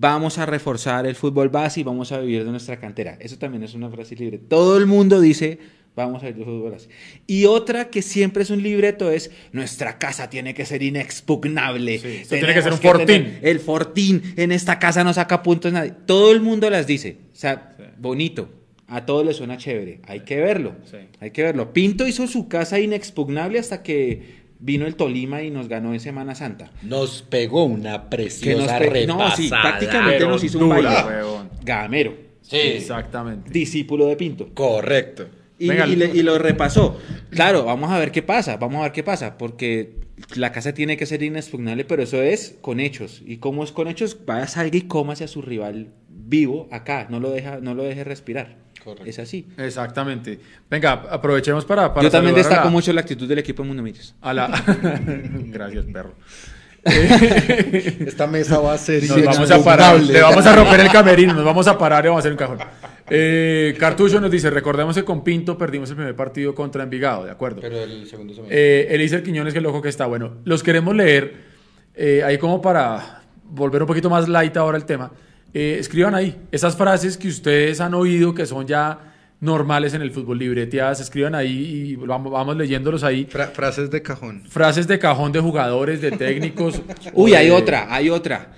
[0.00, 3.18] Vamos a reforzar el fútbol base y vamos a vivir de nuestra cantera.
[3.20, 4.38] Eso también es una frase libre.
[4.38, 5.58] Todo el mundo dice,
[5.94, 6.88] vamos a vivir del fútbol base.
[7.26, 11.98] Y otra que siempre es un libreto es, nuestra casa tiene que ser inexpugnable.
[11.98, 13.38] Sí, tiene que ser un fortín.
[13.42, 15.92] El fortín, en esta casa no saca puntos nadie.
[16.06, 17.18] Todo el mundo las dice.
[17.34, 17.84] O sea, Sí.
[17.98, 18.48] bonito.
[18.88, 20.00] A todos les suena chévere.
[20.06, 20.76] Hay que verlo.
[20.90, 20.96] Sí.
[21.20, 21.74] Hay que verlo.
[21.74, 26.34] Pinto hizo su casa inexpugnable hasta que vino el Tolima y nos ganó en Semana
[26.34, 26.70] Santa.
[26.82, 30.88] Nos pegó una Que nos preciosa pe- no, sí, prácticamente Pero nos hizo un baile.
[31.62, 33.50] Gamero, Sí, Exactamente.
[33.50, 34.48] discípulo de Pinto.
[34.54, 35.26] correcto.
[35.58, 36.98] Y, Venga, y le- y lo repasó.
[37.30, 39.92] Claro, vamos a ver qué pasa, vamos a ver qué pasa, porque
[40.34, 43.22] la casa tiene que ser inexpugnable, pero eso es con hechos.
[43.26, 47.20] Y como es con hechos, vaya, salga y cómase a su rival vivo acá, no
[47.20, 48.56] lo, deja, no lo deje respirar.
[48.82, 49.08] Correcto.
[49.08, 49.46] Es así.
[49.58, 50.38] Exactamente.
[50.70, 51.92] Venga, aprovechemos para.
[51.92, 54.14] para Yo también destaco la- mucho la actitud del equipo en Mundo Millos.
[54.20, 54.48] A la...
[55.46, 56.14] Gracias, perro.
[56.84, 61.34] Esta mesa va a ser Nos vamos a parar, le vamos a romper el camerino,
[61.34, 62.58] nos vamos a parar y vamos a hacer un cajón.
[63.10, 67.30] Eh, Cartucho nos dice, recordemos que con Pinto perdimos el primer partido contra Envigado, ¿de
[67.32, 67.60] acuerdo?
[67.60, 68.56] Pero el segundo semestre.
[68.58, 70.06] Eh, Eliezer Quiñones, que loco que está.
[70.06, 71.34] Bueno, los queremos leer
[71.94, 75.10] eh, ahí como para volver un poquito más light ahora el tema.
[75.52, 80.10] Eh, escriban ahí esas frases que ustedes han oído que son ya normales en el
[80.12, 81.00] fútbol libreteadas.
[81.00, 81.50] Escriban ahí
[81.92, 83.26] y vamos, vamos leyéndolos ahí.
[83.28, 84.42] Fra- frases de cajón.
[84.48, 86.80] Frases de cajón de jugadores, de técnicos.
[87.14, 88.52] Uy, hay otra, hay otra.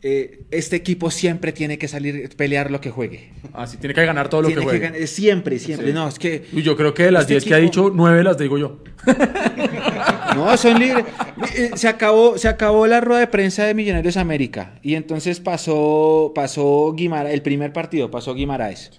[0.00, 3.32] Eh, este equipo siempre tiene que salir pelear lo que juegue.
[3.52, 4.78] Ah, sí, tiene que ganar todo lo Tiene que juegue.
[4.90, 5.88] ganar- siempre, siempre.
[5.88, 5.92] Sí.
[5.92, 8.22] No, es que Uy, yo creo que de las Este 10 que ha dicho, 9
[8.22, 8.78] las digo yo.
[10.34, 11.04] No, son libres.
[11.56, 16.32] Eh, Se acabó, se acabó la rueda de prensa de Millonarios América y entonces pasó,
[16.34, 18.90] pasó Guimara, el primer partido, pasó Guimaraes.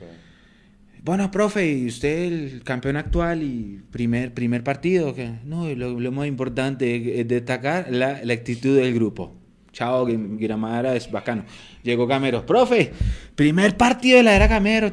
[1.02, 6.12] Bueno, profe, y usted el campeón actual y primer, primer partido, que no, lo, lo
[6.12, 9.34] más importante es destacar la, la actitud del grupo.
[9.72, 11.46] Chao, Guim- Guimara es bacano.
[11.84, 12.92] Llegó Gamero, profe,
[13.36, 14.92] primer partido de la era Gamero.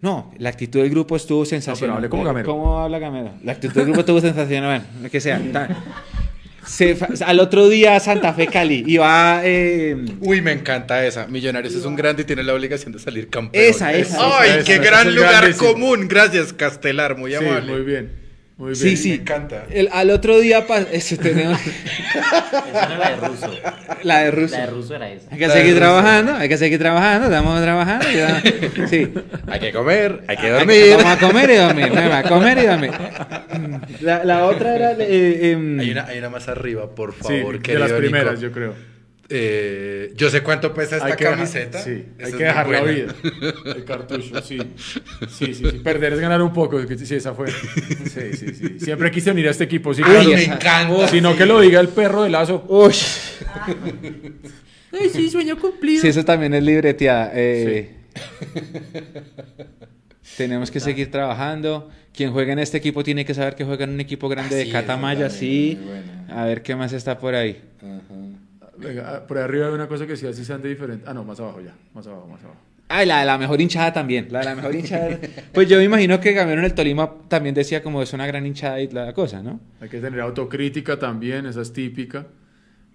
[0.00, 1.96] No, la actitud del grupo estuvo sensacional.
[1.96, 2.46] hable como Gamero.
[2.50, 3.32] ¿Cómo habla Gamero?
[3.42, 4.80] La actitud del grupo estuvo sensacional.
[4.80, 5.40] Bueno, lo que sea.
[6.66, 11.26] Se al otro día Santa Fe Cali va eh, Uy, me encanta esa.
[11.26, 13.64] Millonarios es un grande y tiene la obligación de salir campeón.
[13.64, 15.72] Esa, esa, Ay, esa, qué esa, gran lugar grandísimo.
[15.72, 16.08] común.
[16.08, 17.72] Gracias, Castelar, muy Sí, amable.
[17.72, 18.12] muy bien.
[18.58, 18.76] Muy bien.
[18.76, 19.08] Sí, sí.
[19.10, 19.64] me encanta.
[19.70, 21.60] El- al otro día eso tenemos
[22.14, 23.50] Esa no era de ruso.
[24.02, 24.54] la de Russo.
[24.56, 25.30] La de ruso era esa.
[25.30, 28.06] Hay que La de seguir trabajando, hay que seguir trabajando, estamos trabajando.
[28.10, 28.42] ya.
[28.88, 29.12] Sí.
[29.46, 30.76] Hay que comer, hay que Hay dormir.
[30.84, 32.90] que- Vamos a comer y dormir, vamos a comer y dormir.
[34.00, 37.54] La, la otra era eh, em, Hay una, hay una más arriba, por Sí, favor,
[37.56, 38.74] de querido las primeras, yo creo.
[39.30, 41.82] Eh, yo sé cuánto pesa esta Hay que dejar- camiseta.
[41.82, 43.14] sí, Esa hay que dejar la vida.
[43.76, 44.58] El cartucho, sí.
[45.28, 45.78] Sí, sí, sí.
[45.84, 46.80] Perder es ganar un poco.
[46.96, 47.50] Sí, esa fue.
[47.50, 48.80] Sí, sí, sí.
[48.80, 49.92] Siempre quise unir a este equipo.
[49.92, 50.30] Sí, Ay, claro.
[50.30, 51.08] me encanta.
[51.08, 52.64] Si no, que lo diga el perro de lazo.
[52.68, 52.94] Uy.
[54.98, 56.00] Ay, sí, sueño cumplido.
[56.00, 57.30] Sí, eso también es libreteada.
[57.34, 57.96] eh,
[60.36, 61.90] Tenemos que seguir trabajando.
[62.14, 64.62] Quien juega en este equipo tiene que saber que juega en un equipo grande de
[64.62, 65.78] Así Catamaya, sí.
[66.28, 67.60] A ver qué más está por ahí.
[68.78, 71.04] Venga, ah, por ahí arriba hay una cosa que sí así sean de diferente.
[71.06, 71.74] Ah, no, más abajo ya.
[71.94, 72.60] Más abajo, más abajo.
[72.88, 74.28] Ah, y la de la mejor hinchada también.
[74.30, 75.18] La de la mejor hinchada.
[75.52, 78.46] Pues yo me imagino que Gamero en el Tolima también decía como es una gran
[78.46, 79.60] hinchada y la cosa, ¿no?
[79.80, 82.26] Hay que tener autocrítica también, esa es típica.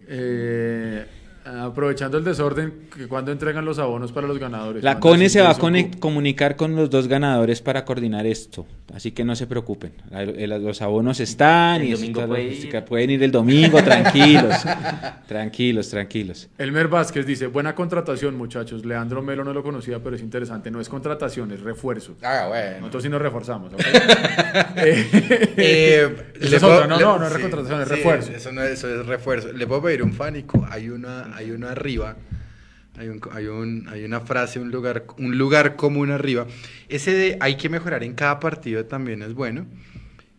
[0.07, 1.05] Eh,
[1.45, 4.83] aprovechando el desorden, que cuando entregan los abonos para los ganadores.
[4.83, 5.57] La ¿Cuándo CONE es se va a
[5.99, 9.93] comunicar con los dos ganadores para coordinar esto, así que no se preocupen.
[10.11, 12.83] El- Los abonos están El y domingo puede ir.
[12.85, 14.55] pueden ir el domingo, tranquilos,
[15.27, 16.49] tranquilos, tranquilos.
[16.57, 18.85] Elmer Vázquez dice, buena contratación muchachos.
[18.85, 20.71] Leandro Melo no lo conocía, pero es interesante.
[20.71, 22.15] No es contratación, es refuerzo.
[22.23, 22.77] Ah, bueno.
[22.79, 23.71] Nosotros sí nos reforzamos.
[24.75, 25.07] Eh,
[25.57, 28.31] Eh, es puedo- no, le- no, no es sí, recontratación, es sí, refuerzo.
[28.33, 29.51] Eso, no, eso es refuerzo.
[29.51, 30.65] Le puedo pedir un fánico.
[30.69, 32.15] Hay una, hay uno arriba.
[32.97, 36.45] Hay, un, hay, un- hay una frase, un lugar, un lugar común arriba.
[36.89, 39.65] Ese de hay que mejorar en cada partido también es bueno.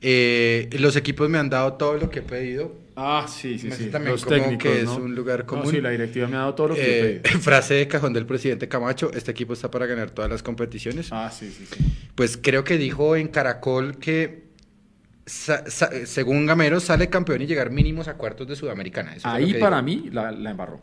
[0.00, 2.76] Eh, los equipos me han dado todo lo que he pedido.
[2.96, 3.86] Ah, sí, sí, sí.
[3.86, 4.96] también Los como técnicos, que es ¿no?
[4.98, 5.70] un lugar No, común.
[5.72, 7.38] sí, la directiva me ha dado todo lo que Eh, pedí.
[7.40, 11.08] frase de cajón del presidente Camacho, este equipo está para ganar todas las competiciones.
[11.10, 11.84] Ah, sí, sí, sí.
[12.14, 14.43] Pues creo que dijo en Caracol que
[15.26, 19.14] según Gamero sale campeón y llegar mínimos a cuartos de Sudamericana.
[19.16, 20.80] Eso Ahí para mí la, la embarró.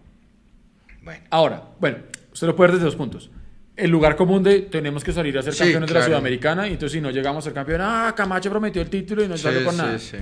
[1.03, 1.21] Bueno.
[1.29, 1.97] Ahora, bueno,
[2.31, 3.31] usted lo puede ver desde dos puntos.
[3.75, 6.05] El lugar común de tenemos que salir a ser Sí, campeones de la.
[6.05, 9.27] Sudamericana y entonces si no llegamos a ser campeón, ah, Camacho prometió el título y
[9.27, 9.97] no salió por sí, nada.
[9.99, 10.17] sí.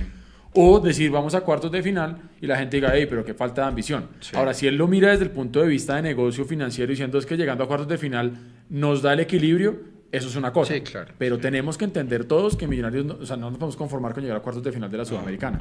[0.52, 3.62] O decir, vamos a cuartos de final y la gente diga, hey, pero qué falta
[3.62, 4.08] de ambición.
[4.20, 4.34] Sí.
[4.34, 7.26] Ahora, si él lo mira desde el punto de vista de negocio financiero diciendo es
[7.26, 8.32] que llegando a cuartos de final
[8.68, 9.78] nos da el equilibrio,
[10.12, 10.74] eso es una cosa.
[10.74, 11.12] Sí, claro.
[11.18, 14.22] Pero tenemos que entender todos que Millonarios, no, o sea, no nos podemos conformar con
[14.22, 15.58] llegar a cuartos de final de la Sudamericana.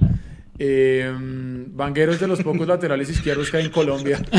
[0.57, 1.11] Eh,
[1.71, 4.19] Vanguero es de los pocos laterales izquierdos que hay en Colombia.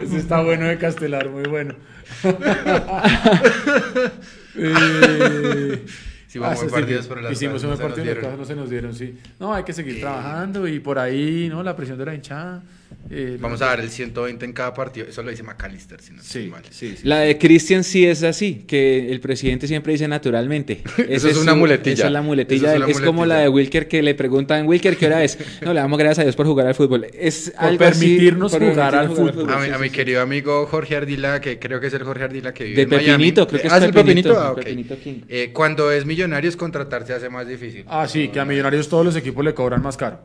[0.00, 1.74] Ese está bueno de Castelar, muy bueno.
[4.54, 5.84] Eh,
[6.28, 8.24] Hicimos ah, partidos, sí, pero las Hicimos cosas un no se nos dieron.
[8.24, 9.18] cosas no se nos dieron, sí.
[9.38, 11.62] No, hay que seguir trabajando y por ahí, ¿no?
[11.62, 12.62] La presión de la hinchada.
[13.10, 15.06] Eh, Vamos a dar el 120 en cada partido.
[15.08, 16.62] Eso lo dice McAllister, si no estoy Sí, mal.
[16.70, 17.06] sí, sí.
[17.06, 20.82] La de Cristian sí es así, que el presidente siempre dice naturalmente.
[20.96, 21.94] Eso Esa es una su- muletilla.
[21.94, 22.74] Esa es la muletilla.
[22.86, 25.38] Es como la de Wilker que le preguntan, Wilker, ¿qué hora es?
[25.62, 27.06] No, le damos gracias a Dios por jugar al fútbol.
[27.12, 29.50] Es Por algo así, permitirnos por jugar al fútbol.
[29.50, 32.64] A mi, a querido amigo Jorge Ardila, que creo que es el Jorge Ardila que
[32.64, 33.06] vive De en Miami.
[33.12, 34.40] Pepinito, creo que es ¿Ah, el Pepinito, Pepinito?
[34.40, 34.56] Ah, ok.
[34.58, 35.14] Pepinito King.
[35.28, 37.84] Eh, cuando es Millonarios, contratar se hace más difícil.
[37.88, 40.20] Ah, sí, que a Millonarios todos los equipos le cobran más caro.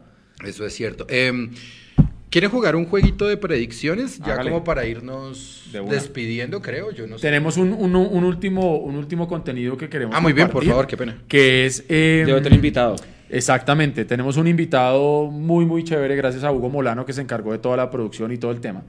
[0.45, 1.05] Eso es cierto.
[1.09, 1.49] Eh,
[2.29, 4.19] ¿Quieren jugar un jueguito de predicciones?
[4.19, 4.49] Ya Hágale.
[4.51, 6.91] como para irnos De despidiendo, creo.
[6.91, 7.21] Yo no sé.
[7.27, 10.87] Tenemos un, un- un último, un último contenido que queremos Ah, muy bien, por favor,
[10.87, 11.17] qué pena.
[11.27, 11.85] Que es...
[11.87, 12.97] eh, De otro invitado.
[13.29, 17.59] Exactamente, tenemos un invitado muy, muy chévere, gracias a Hugo Molano, que se encargó de
[17.59, 18.83] toda la producción y todo el tema.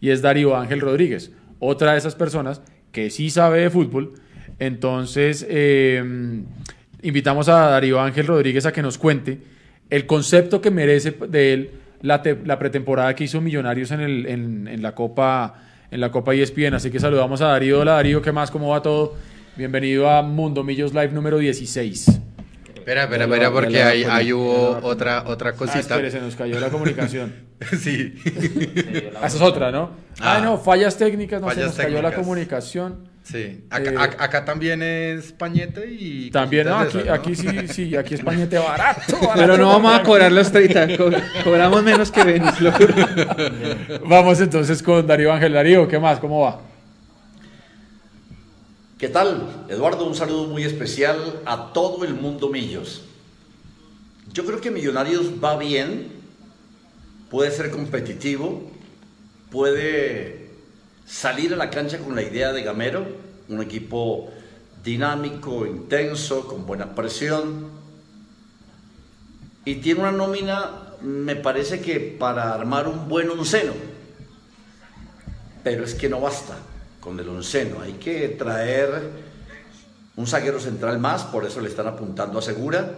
[0.00, 4.14] Y es Darío Ángel Rodríguez, otra de esas personas que sí sabe de fútbol.
[4.58, 6.02] Entonces, eh,
[7.02, 9.38] invitamos a Darío Ángel Rodríguez a que nos cuente
[9.90, 11.70] el concepto que merece de él
[12.02, 15.54] la, te- la pretemporada que hizo Millonarios en, el, en, en la Copa
[15.90, 16.74] en la Copa ESPN.
[16.74, 17.80] Así que saludamos a Darío.
[17.80, 18.50] Hola Darío, ¿qué más?
[18.50, 19.14] ¿Cómo va todo?
[19.56, 22.08] Bienvenido a Mundo Millos Live número 16.
[22.74, 25.80] Espera, espera, espera, porque lo va a ahí, hubo otra, otra Ah, cosita.
[25.80, 27.32] espere, se nos cayó la comunicación.
[27.78, 28.14] sí.
[29.20, 29.90] Ah, Esa es otra, ¿no?
[30.18, 30.40] Ah, Ah.
[30.42, 33.11] no, fallas técnicas, no se Fallas nos cayó la comunicación.
[33.24, 33.64] Sí.
[33.70, 36.30] Acá, Eh, ac- acá también es pañete y.
[36.32, 39.12] También, no, aquí, sí, sí, aquí es pañete barato.
[39.12, 41.10] barato, Pero no vamos a cobrar los 30, co-
[41.44, 42.94] cobramos menos que Venus, lo juro.
[44.06, 45.52] Vamos entonces con Darío Ángel.
[45.52, 46.18] Darío, ¿qué más?
[46.18, 46.60] ¿Cómo va?
[48.98, 49.64] ¿Qué tal?
[49.68, 53.02] Eduardo, un saludo muy especial a todo el mundo Millos.
[54.32, 56.08] Yo creo que Millonarios va bien,
[57.30, 58.70] puede ser competitivo,
[59.50, 60.41] puede
[61.06, 63.06] salir a la cancha con la idea de Gamero,
[63.48, 64.30] un equipo
[64.82, 67.70] dinámico, intenso, con buena presión.
[69.64, 70.70] Y tiene una nómina,
[71.02, 73.72] me parece que para armar un buen onceno.
[75.62, 76.56] Pero es que no basta
[77.00, 79.10] con el onceno, hay que traer
[80.14, 82.92] un zaguero central más, por eso le están apuntando a Segura.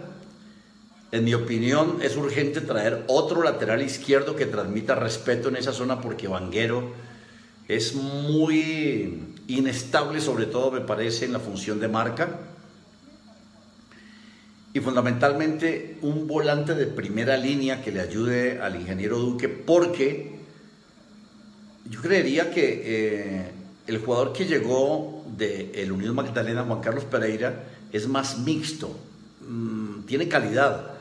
[1.11, 6.01] En mi opinión, es urgente traer otro lateral izquierdo que transmita respeto en esa zona
[6.01, 6.93] porque Vanguero
[7.67, 12.39] es muy inestable, sobre todo me parece en la función de marca.
[14.73, 20.35] Y fundamentalmente un volante de primera línea que le ayude al ingeniero Duque porque
[21.89, 23.51] yo creería que eh,
[23.87, 28.97] el jugador que llegó de el Unión Magdalena, Juan Carlos Pereira, es más mixto,
[29.47, 30.91] mm, tiene calidad,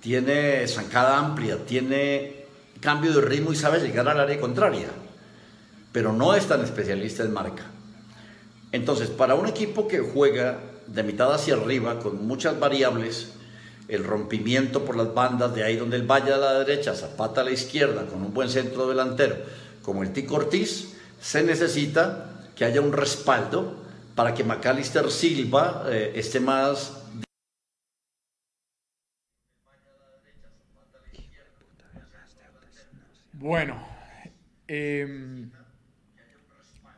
[0.00, 2.44] tiene zancada amplia, tiene
[2.80, 4.88] cambio de ritmo y sabe llegar al área contraria,
[5.92, 7.64] pero no es tan especialista en marca.
[8.72, 13.34] Entonces, para un equipo que juega de mitad hacia arriba, con muchas variables,
[13.88, 17.44] el rompimiento por las bandas, de ahí donde él vaya a la derecha, Zapata a
[17.44, 19.36] la izquierda, con un buen centro delantero,
[19.82, 23.74] como el Tico Ortiz, se necesita que haya un respaldo
[24.14, 27.02] para que Macalister Silva eh, esté más
[33.42, 33.74] Bueno,
[34.68, 35.50] em,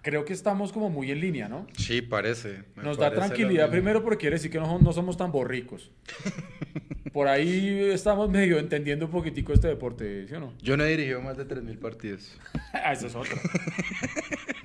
[0.04, 1.66] creo que estamos como muy en línea, ¿no?
[1.78, 2.62] Sí, parece.
[2.76, 5.90] Nos da parece tranquilidad primero porque quiere decir que no, no somos tan borricos.
[7.12, 10.52] Por ahí estamos medio entendiendo un poquitico este deporte, ¿sí o no?
[10.60, 12.38] Yo no he dirigido más de 3.000 partidos.
[12.86, 13.36] Ah, esa es otra.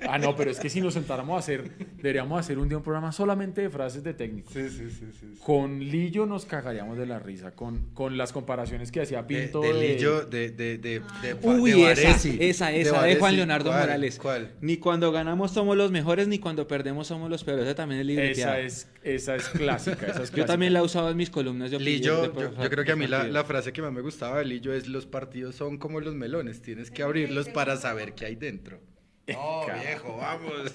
[0.08, 2.82] Ah, no, pero es que si nos sentáramos a hacer, deberíamos hacer un día un
[2.82, 4.52] programa solamente de frases de técnicos.
[4.52, 5.06] Sí, sí, sí.
[5.18, 5.26] sí.
[5.44, 9.60] Con Lillo nos cagaríamos de la risa, con, con las comparaciones que hacía De, Pinto.
[9.60, 13.36] de de- Lillo, de, de, de, de, Uy, de esa, esa, esa de, Juan.
[13.36, 13.80] Leonardo ¿Cuál?
[13.80, 14.18] Morales.
[14.18, 14.50] ¿Cuál?
[14.60, 17.64] Ni cuando ganamos somos los mejores, ni cuando perdemos somos los peores.
[17.64, 18.58] Esa también es libreteada.
[18.58, 20.06] Esa es, esa es clásica.
[20.06, 20.46] Esa es Yo clásica.
[20.46, 21.94] también la he usado en mis columnas de opinión.
[21.94, 24.44] Lillo, de yo, yo creo que a mí la, frase que más me gustaba de
[24.44, 28.34] Lillo es los partidos son como los melones, tienes que abrirlos para saber qué hay
[28.34, 28.80] dentro.
[29.30, 30.72] No, viejo, vamos.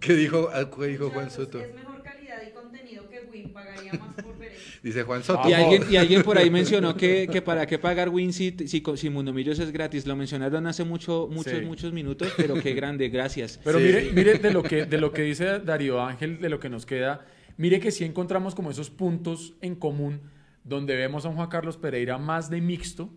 [0.00, 1.60] ¿Qué dijo, ah, qué dijo Juan Soto?
[1.60, 2.91] Es mejor calidad y contenido
[3.32, 3.52] Win.
[3.52, 4.62] Pagaría más por ver eso.
[4.82, 5.48] Dice Juan Soto.
[5.48, 8.82] Y alguien, y alguien por ahí mencionó que, que para qué pagar Win si, si,
[8.96, 10.06] si Mundomillos es gratis.
[10.06, 11.64] Lo mencionaron hace mucho, muchos, Sí.
[11.64, 13.58] muchos minutos, pero qué grande, gracias.
[13.64, 13.84] Pero Sí.
[13.84, 16.84] mire, mire de lo que de lo que dice Darío Ángel, de lo que nos
[16.86, 17.24] queda,
[17.56, 20.20] mire que sí encontramos como esos puntos en común
[20.64, 23.10] donde vemos a un Juan Carlos Pereira más de mixto,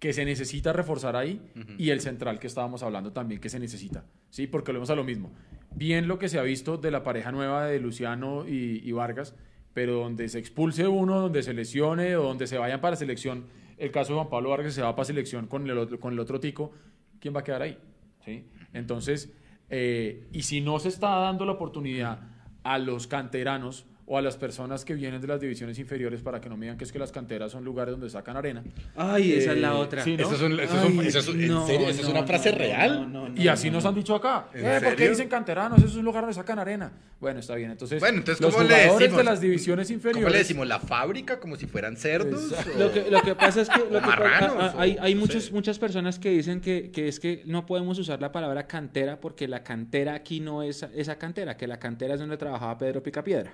[0.00, 1.40] que se necesita reforzar ahí,
[1.78, 4.46] y el central que estábamos hablando también que se necesita, ¿sí?
[4.46, 5.32] Porque volvemos a lo mismo.
[5.76, 9.34] Bien lo que se ha visto de la pareja nueva de Luciano y, Vargas,
[9.74, 13.44] pero donde se expulse uno, donde se lesione o donde se vayan para selección,
[13.76, 16.18] el caso de Juan Pablo Vargas se va para selección con el otro, con el
[16.18, 16.72] otro tico,
[17.20, 17.76] ¿quién va a quedar ahí?
[18.24, 18.46] ¿Sí?
[18.72, 19.34] Entonces,
[19.68, 22.20] eh, y si no se está dando la oportunidad
[22.62, 26.48] a los canteranos o a las personas que vienen de las divisiones inferiores para que
[26.48, 28.62] no me digan que es que las canteras son lugares donde sacan arena.
[28.94, 30.04] Ay, esa es la Eh, otra.
[30.04, 30.22] sí, ¿no?
[30.22, 31.88] Eso es un- eso es un- Ay, eso es un- ¿en no, serio?
[31.88, 32.92] ¿Eso es no, una no, frase no, real?
[33.12, 33.88] no, no, no, Y así no, nos no.
[33.90, 34.46] han dicho acá.
[34.54, 35.78] ¿En Eh, ¿Por qué dicen canteranos?
[35.78, 36.92] Eso es un lugar donde sacan arena.
[37.18, 37.70] Bueno, está bien.
[37.72, 39.18] Entonces, Bueno, entonces, los ¿cómo le jugadores decimos?
[39.18, 40.22] de las divisiones inferiores.
[40.24, 40.66] ¿Cómo le decimos?
[40.68, 41.40] ¿La fábrica?
[41.40, 42.52] ¿Como si fueran cerdos?
[42.52, 42.72] Exacto.
[42.76, 45.02] ¿O- Lo que, lo que pasa es que, lo que pasa- marranos, ah, hay, o
[45.02, 48.30] hay no muchos, muchas personas que dicen que, que es que no podemos usar la
[48.30, 52.36] palabra cantera porque la cantera aquí no es esa cantera, que la cantera es donde
[52.36, 53.52] trabajaba Pedro Picapiedra.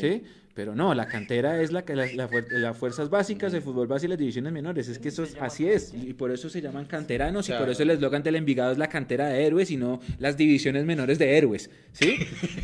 [0.00, 0.22] ¿Sí?
[0.54, 4.06] Pero no, la cantera es la que la- la las fuerzas básicas, el fútbol base
[4.06, 4.88] y las divisiones menores.
[4.88, 5.92] Es que eso es- así es.
[5.92, 8.88] Y por eso se llaman canteranos y por eso el eslogan del Envigado es la
[8.88, 11.68] cantera de héroes y no las divisiones menores de héroes.
[11.92, 12.16] ¿Sí?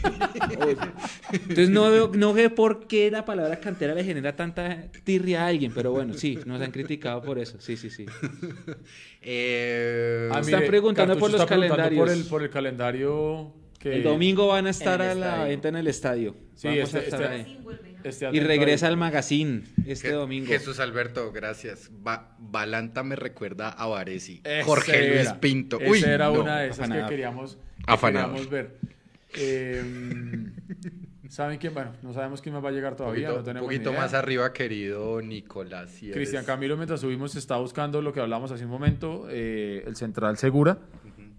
[1.32, 5.48] Entonces no veo, no veo por qué la palabra cantera le genera tanta tirria a
[5.48, 5.72] alguien.
[5.74, 7.60] Pero bueno, sí, nos han criticado por eso.
[7.60, 8.06] Sí, sí, sí.
[9.24, 12.00] Eh, Ah, Están preguntando por los calendarios.
[12.00, 13.96] Por el, por el calendario que...
[13.96, 15.48] El domingo van a estar En el a la estadio.
[15.48, 16.36] venta en el estadio.
[16.54, 17.44] Sí, Vamos este- a estar este- ahí.
[17.44, 17.96] Sin vuelven.
[18.04, 20.46] este Y regresa al magazine este Je- domingo.
[20.46, 21.90] Jesús Alberto, gracias.
[21.92, 24.42] Ba- Balanta me recuerda a Varesi.
[24.64, 25.40] Jorge Luis era.
[25.40, 25.80] Pinto.
[25.80, 26.40] Esa Uy, era no.
[26.40, 28.28] una de esas que queríamos, que Afanado.
[28.34, 28.76] queríamos ver.
[29.34, 29.82] Eh,
[31.28, 31.72] ¿Saben quién?
[31.72, 33.28] Bueno, no sabemos quién más va a llegar Un todavía.
[33.28, 35.90] poquito, no tenemos poquito más arriba, querido Nicolás.
[35.92, 39.82] si eres- Cristian Camilo, mientras subimos, está buscando lo que hablamos hace un momento, eh,
[39.86, 40.78] el central Segura.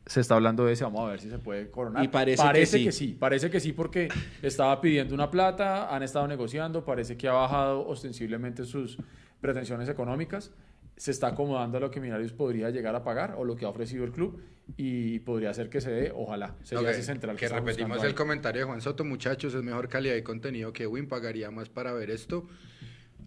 [0.06, 2.04] Se está hablando de ese, vamos a ver si se puede coronar.
[2.04, 3.16] Y parece que sí.
[3.18, 4.10] parece que sí, porque
[4.42, 8.98] estaba pidiendo una plata, han estado negociando, parece que ha bajado ostensiblemente sus
[9.40, 10.52] pretensiones económicas,
[10.98, 13.70] se está acomodando a lo que Millonarios podría llegar a pagar o lo que ha
[13.70, 14.42] ofrecido el club
[14.78, 18.14] y podría ser que se dé, ojalá, sería ese central que, repetimos el ahí.
[18.14, 21.94] comentario de Juan Soto, muchachos, es mejor calidad y contenido que Win, pagaría más para
[21.94, 22.46] ver esto.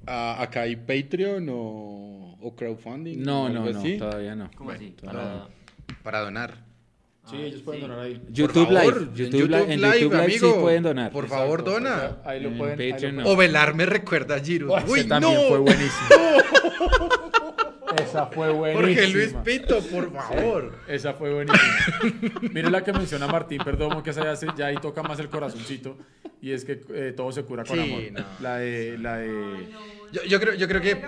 [0.07, 3.23] Ah, acá hay Patreon o, o crowdfunding.
[3.23, 4.51] No, o no, no, así, todavía no.
[4.57, 4.95] ¿Cómo así?
[6.03, 6.66] para donar.
[7.31, 7.89] Sí, ellos pueden sí.
[7.89, 8.23] donar ahí.
[8.31, 9.07] YouTube favor, Live.
[9.11, 10.61] en YouTube, Live, en YouTube Live sí amigo.
[10.63, 11.11] pueden donar.
[11.13, 11.95] Por favor, Exacto, dona.
[11.95, 12.81] o sea, Ahí lo En pueden.
[12.81, 14.71] ahí lo Patreon pueden- O Velar me recuerda a Giros.
[14.73, 15.49] Oh, Uy, también no.
[15.49, 16.09] fue buenísimo.
[18.03, 18.87] Esa fue buenísima.
[18.87, 20.79] Jorge Luis Pinto, por favor.
[20.87, 21.63] Esa fue buenísima.
[22.53, 25.29] Mire la que menciona Martín, perdón, que esa ya, se- ya ahí toca más el
[25.29, 25.97] corazoncito.
[26.43, 28.03] Y es que eh, todo se cura con Sí, amor.
[28.13, 28.25] no.
[28.41, 28.99] La de.
[28.99, 29.29] La de...
[29.29, 30.13] Ay, no.
[30.13, 31.03] Yo, yo creo, yo creo que.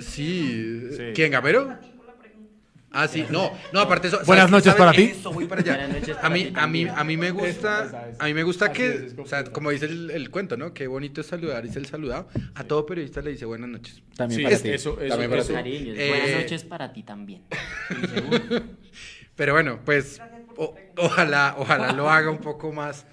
[0.00, 0.88] Sí.
[1.14, 1.70] ¿Quién, Gamero?
[1.70, 2.52] A ti por la pregunta.
[2.90, 3.26] Ah, sí.
[3.28, 4.16] No, no, aparte eso.
[4.24, 5.02] Buenas ¿sabes- noches para ti.
[5.02, 5.74] Eso, voy para allá.
[5.76, 6.54] Buenas noches A para mí, ti a mí,
[6.86, 6.90] también.
[6.96, 10.30] a mí me gusta, a mí me gusta que, o sea, como dice el, el
[10.30, 10.72] cuento, ¿no?
[10.72, 12.28] Qué bonito es saludar y ser saludado.
[12.54, 14.02] A todo periodista le dice buenas noches.
[14.16, 14.70] También Sí, para es- ti.
[14.70, 15.54] eso, eso, También para eso- ti.
[15.54, 15.96] Cariños.
[15.98, 17.42] Eh, Buenas noches para ti también.
[19.36, 20.20] Pero bueno, pues
[20.56, 23.06] o- ojalá, ojalá lo haga un poco más,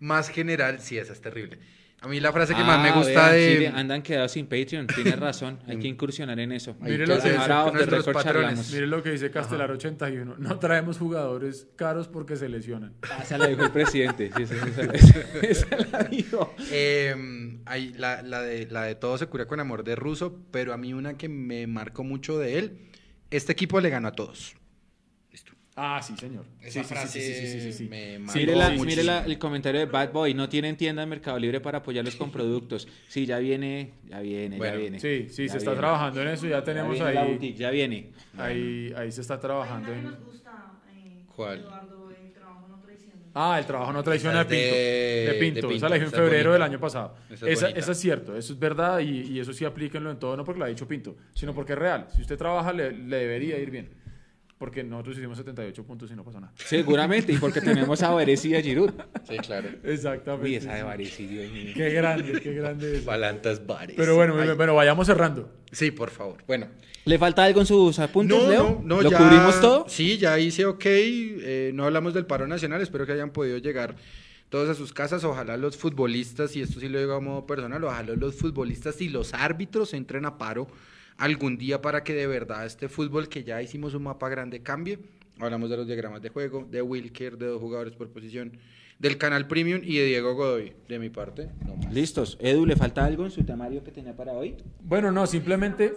[0.00, 0.80] más general.
[0.80, 1.58] Sí, esa es terrible.
[2.00, 3.68] A mí la frase que más me Ah, gusta vea, sí, de...
[3.68, 6.76] andan quedados sin Patreon, tienes razón, hay que incursionar en eso.
[6.80, 7.42] Hay Mire que lo que hacer dice
[8.86, 10.36] lo que dice Castelar 81.
[10.38, 12.94] No traemos jugadores caros porque se lesionan.
[13.10, 16.54] Ah, Esa la dijo el presidente, sí, esa, esa- esa- esa la dijo.
[16.70, 20.72] Eh, hay la, la de, la de todo se cura con amor de Russo, pero
[20.72, 22.78] a mí una que me marcó mucho de él,
[23.32, 24.54] este equipo le ganó a todos.
[25.80, 26.44] Ah, sí, señor.
[26.60, 27.84] Esa sí, frase sí, sí, sí, sí, sí.
[27.88, 31.08] me Sí, Mire, la- mire la- el comentario de Bad Boy, no tienen tienda en
[31.08, 32.88] Mercado Libre para apoyarlos con productos.
[33.08, 34.98] Sí, ya viene, ya viene, Bueno, ya viene.
[35.00, 36.46] Sí, sí, Ya se está trabajando en eso.
[36.46, 38.10] Ya Ya tenemos la ahí, boutique, ya viene.
[38.36, 38.92] ahí.
[38.96, 40.12] Ahí se está Hay trabajando una que en.
[40.14, 40.50] nos gusta,
[40.92, 41.58] eh, ¿Cuál?
[41.60, 43.14] Eduardo, el trabajo no traiciona.
[43.34, 44.74] Ah, el trabajo no traiciona de Pinto.
[44.74, 45.54] de- Pinto.
[45.60, 47.14] de Pinto, Esa la dijo en febrero del año pasado.
[47.30, 50.36] Esa es Esa, es cierto, eso es verdad y, y eso sí aplíquenlo en todo,
[50.36, 52.08] no porque lo ha dicho Pinto, sino porque es real.
[52.14, 53.90] Si usted trabaja, le, le debería ir bien.
[54.58, 56.52] Porque nosotros hicimos 78 puntos y no pasó nada.
[56.56, 58.90] Seguramente, y porque tenemos a Varese y a Giroud.
[59.28, 59.68] Sí, claro.
[59.84, 60.48] Exactamente.
[60.48, 61.72] Uy, esa de Varese, Dios mío.
[61.76, 63.04] Qué grande, qué grande es.
[63.04, 63.94] Balantas bares.
[63.96, 64.50] Pero bueno, Ay.
[64.56, 65.48] bueno, vayamos cerrando.
[65.70, 66.42] Sí, por favor.
[66.46, 66.66] Bueno.
[67.04, 68.80] ¿Le falta algo en sus apuntes, No, Leo?
[68.82, 69.84] no, no, ¿Lo ya- cubrimos todo?
[69.88, 70.82] Sí, ya hice ok.
[70.86, 72.80] eh, no hablamos del paro nacional.
[72.82, 73.94] Espero que hayan podido llegar
[74.48, 75.22] todos a sus casas.
[75.24, 79.08] Ojalá los futbolistas, y esto sí lo digo a modo personal, ojalá los futbolistas y
[79.08, 80.66] los árbitros entren a paro
[81.18, 85.00] algún día para que de verdad este fútbol que ya hicimos un mapa grande cambie.
[85.38, 88.58] Hablamos de los diagramas de juego, de Wilker, de dos jugadores por posición,
[88.98, 90.72] del canal Premium y de Diego Godoy.
[90.88, 91.92] De mi parte, no más.
[91.92, 92.38] Listos.
[92.40, 94.56] Edu, ¿le falta algo en su temario que tenía para hoy?
[94.80, 95.94] Bueno, no, simplemente.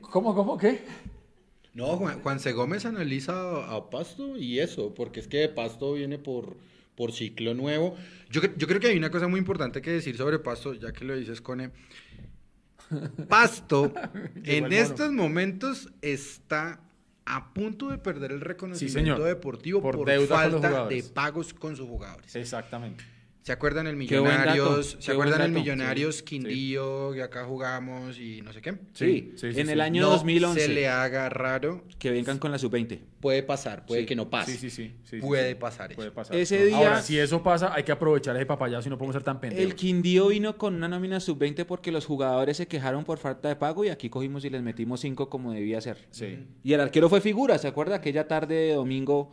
[0.00, 0.80] ¿Cómo, cómo, qué?
[1.74, 6.18] No, Juan, Juanse Gómez analiza a, Pasto y eso, porque es que de Pasto viene
[6.18, 6.56] por,
[6.94, 7.96] por ciclo nuevo.
[8.28, 11.04] Yo, yo creo que hay una cosa muy importante que decir sobre Pasto, ya que
[11.04, 11.70] lo dices, Cone.
[13.28, 13.92] Pasto,
[14.44, 16.80] en estos momentos, está
[17.24, 22.34] a punto de perder el reconocimiento deportivo Por por, falta de pagos con sus jugadores.
[22.34, 23.04] Exactamente.
[23.42, 24.96] ¿Se acuerdan el Millonarios?
[25.00, 25.50] ¿Se acuerdan el.
[25.50, 28.74] Millonarios Sí, Quindío, que acá jugamos y no sé qué?
[28.94, 29.72] Sí, sí, sí, en sí.
[29.72, 30.60] el año No 2011.
[30.60, 31.84] se le haga raro.
[31.98, 33.00] Que vengan con la sub-20.
[33.20, 34.06] Puede pasar, puede Sí.
[34.06, 34.52] que no pase.
[34.52, 34.92] Sí, sí, sí.
[35.02, 35.54] sí, sí, Puede sí.
[35.56, 35.96] pasar eso.
[35.96, 36.36] Puede pasar.
[36.36, 39.24] Ese día- Ahora, si eso pasa, hay que aprovechar ese papayazo y no podemos ser
[39.24, 39.64] tan pendejos.
[39.64, 43.56] El Quindío vino con una nómina sub-20 porque los jugadores se quejaron por falta de
[43.56, 45.98] pago y aquí cogimos y les metimos 5 como debía ser.
[46.12, 46.46] Sí.
[46.62, 47.96] Y el arquero fue figura, ¿se acuerda?
[47.96, 49.32] Aquella tarde de domingo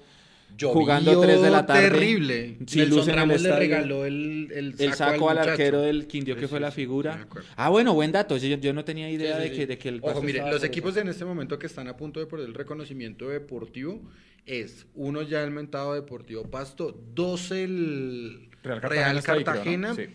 [0.58, 1.90] Llovió jugando 3 de la tarde.
[1.90, 2.58] terrible.
[2.68, 5.52] Sin Nelson en el Ramos le regaló el, el saco, El saco al, muchacho.
[5.52, 7.28] arquero del Quindío que Sí, fue sí, la sí, figura.
[7.56, 8.36] Ah, bueno, buen dato.
[8.38, 9.60] Yo, yo no tenía idea Sí, sí, de, sí.
[9.62, 12.20] que, de que el Ojo, mire, los equipos en este momento que están a punto
[12.20, 14.02] de perder el reconocimiento deportivo
[14.46, 19.96] es uno ya el mentado Deportivo Pasto, dos el Real Real Cartagena ¿no?
[19.96, 20.14] Cartagena.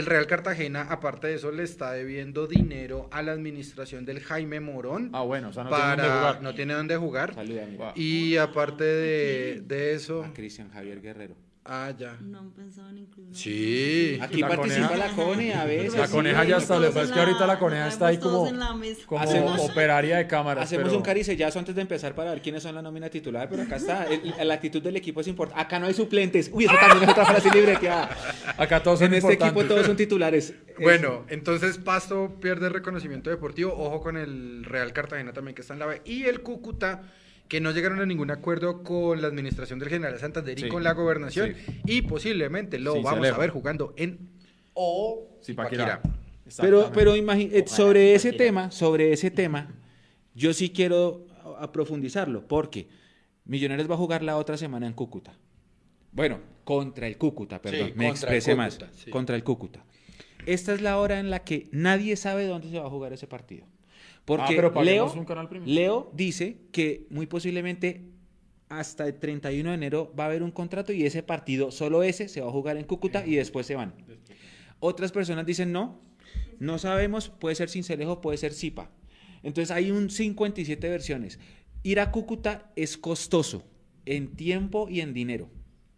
[0.00, 4.58] El Real Cartagena, aparte de eso, le está debiendo dinero a la administración del Jaime
[4.58, 6.42] Morón Ah, bueno, o sea, no tiene dónde para jugar.
[6.42, 7.34] no tiene dónde jugar.
[7.34, 7.92] Saluda.
[7.96, 11.34] Y aparte de, de eso, A Cristian Javier Guerrero.
[11.64, 12.16] Ah, ya.
[12.20, 13.34] No han pensado en incluirlo.
[13.34, 14.18] Sí.
[14.20, 15.06] Aquí La participa coneja.
[15.08, 15.94] la Cone a veces.
[15.98, 16.12] La sí.
[16.12, 18.46] coneja ya está, lo que pasa es que ahorita la coneja está ahí como,
[19.18, 20.64] Hacemos- operaria de cámaras.
[20.64, 23.62] Hacemos pero- un caricellazo antes de empezar para ver quiénes son la nómina titular, pero
[23.62, 24.06] acá está.
[24.06, 25.62] El- la actitud del equipo es importante.
[25.62, 26.50] Acá no hay suplentes.
[26.52, 28.10] Uy, eso también es otra frase libreteada.
[28.56, 30.54] Acá todos son En este equipo todos son titulares.
[30.80, 33.72] Bueno, entonces Pasto pierde reconocimiento deportivo.
[33.76, 36.00] Ojo con el Real Cartagena también que está en la B.
[36.04, 37.02] Y el Cúcuta,
[37.50, 40.84] que no llegaron a ningún acuerdo con la administración del General Santander y Sí, con
[40.84, 41.56] la gobernación.
[41.84, 44.30] Y posiblemente lo Sí, vamos a ver jugando en
[44.72, 46.00] O Zipaquirá.
[46.00, 46.20] Zipaquirá.
[46.60, 49.74] Pero, pero eh, sobre ese tema, sobre ese tema,
[50.32, 51.26] yo sí quiero
[51.58, 52.88] a, profundizarlo, porque
[53.44, 55.32] Millonarios va a jugar la otra semana en Cúcuta.
[56.12, 58.78] Bueno, contra el Cúcuta, perdón, Sí, me expresé más.
[58.78, 59.10] Cúcuta.
[59.10, 59.84] Contra el Cúcuta.
[60.46, 63.26] Esta es la hora en la que nadie sabe dónde se va a jugar ese
[63.26, 63.66] partido.
[64.24, 65.74] Porque Ah, pero Leo, paguemos un canal premium.
[65.74, 68.10] Leo dice que muy posiblemente
[68.68, 72.28] hasta el 31 de enero va a haber un contrato y ese partido, solo ese,
[72.28, 73.94] se va a jugar en Cúcuta y después se van.
[74.78, 76.00] Otras personas dicen no,
[76.60, 78.90] no sabemos, puede ser Cincelejo, puede ser Zipa.
[79.42, 81.40] Entonces hay un 57 versiones.
[81.82, 83.64] Ir a Cúcuta es costoso
[84.06, 85.50] en tiempo y en dinero.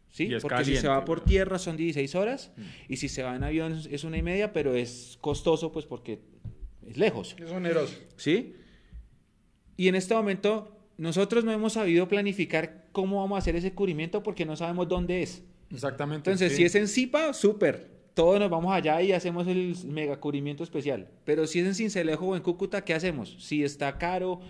[0.08, 0.30] ¿sí?
[0.40, 2.52] Porque si se va por tierra son 16 horas
[2.88, 6.20] y si se va en avión es una y media, pero es costoso pues porque
[6.92, 7.36] es lejos.
[7.38, 7.94] Es oneroso.
[8.16, 8.54] ¿sí?
[9.76, 14.22] Y en este momento nosotros no hemos sabido planificar cómo vamos a hacer ese cubrimiento
[14.22, 15.42] porque no sabemos dónde es.
[15.70, 16.30] Exactamente.
[16.30, 16.58] Entonces, sí.
[16.58, 17.90] si es en Zipa, súper.
[18.14, 21.08] Todos nos vamos allá y hacemos el mega cubrimiento especial.
[21.24, 23.36] Pero si es en Cincelejo o en Cúcuta, ¿qué hacemos?
[23.40, 24.40] Si está caro,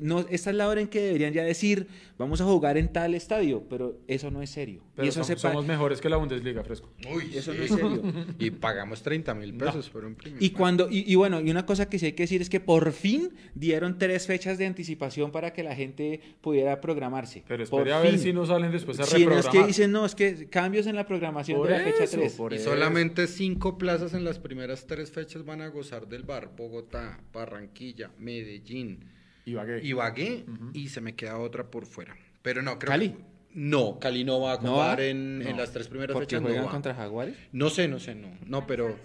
[0.00, 3.14] No, esta es la hora en que deberían ya decir, vamos a jugar en tal
[3.14, 4.82] estadio, pero eso no es serio.
[4.94, 6.90] Pero y eso somos mejores que la Bundesliga, fresco.
[7.14, 7.58] Uy, Eso sí.
[7.58, 8.02] no es serio.
[8.38, 10.38] Y pagamos 30 mil pesos por un premio.
[10.40, 12.60] Y cuando, y, y bueno, y una cosa que sí hay que decir es que
[12.60, 17.44] por fin dieron tres fechas de anticipación para que la gente pudiera programarse.
[17.46, 18.20] Pero Por espere a ver fin.
[18.20, 19.52] si no salen después a Sí, no, es reprogramar.
[19.62, 22.32] que dicen, no, es que cambios en la programación Por de la fecha eso, 3.
[22.34, 22.70] por Y eso.
[22.70, 26.50] solamente cinco plazas en las primeras tres fechas van a gozar del bar.
[26.56, 29.04] Bogotá, Barranquilla, Medellín,
[29.48, 29.80] Ibagué.
[29.84, 32.16] Ibagué y se me queda otra por fuera.
[32.42, 33.08] Pero no, creo ¿Cali?
[33.10, 33.18] que...
[33.54, 35.56] No, Cali no va a ¿No jugar en, en No.
[35.56, 36.40] las tres primeras fechas.
[36.40, 36.70] no juegan va.
[36.70, 37.34] contra Jaguares.
[37.52, 38.28] No sé, no sé, no.
[38.46, 38.96] No, pero...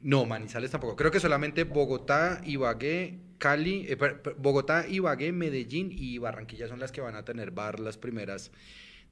[0.00, 0.96] No, Manizales tampoco.
[0.96, 3.96] Creo que solamente Bogotá, Ibagué, Cali, eh,
[4.36, 8.50] Bogotá, Ibagué, Medellín y Barranquilla son las que van a tener bar las primeras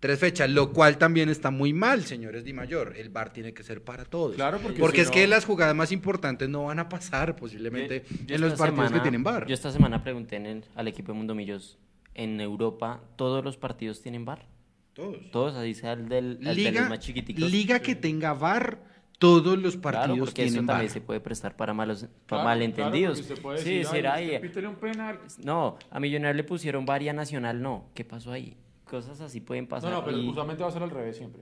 [0.02, 2.94] tres fechas, lo cual también está muy mal, señores Di Mayor.
[2.96, 4.34] El bar tiene que ser para todos.
[4.34, 7.36] Claro, porque porque si es no- que las jugadas más importantes no van a pasar
[7.36, 9.46] posiblemente Yo- yo en los partidos semana- que tienen bar.
[9.46, 11.78] Yo esta semana pregunté en el- al equipo de Mundo Millos,
[12.14, 14.44] en Europa, ¿todos los partidos tienen bar?
[14.92, 15.30] Todos.
[15.30, 17.48] Todos, así sea el del, el de los Liga, más chiquiticos.
[17.50, 18.80] liga que tenga bar,
[19.20, 20.88] todos los Claro, partidos porque eso también bar.
[20.90, 23.20] se puede prestar para malos Claro, para malentendidos.
[23.20, 25.20] claro, usted puede sí, decir, un penal".
[25.44, 27.84] no, a Millonarios le pusieron varia nacional, no.
[27.94, 28.56] ¿Qué pasó ahí?
[28.92, 29.90] Cosas así pueden No, pasar.
[29.90, 31.40] no, pero y- usualmente va a ser al revés siempre.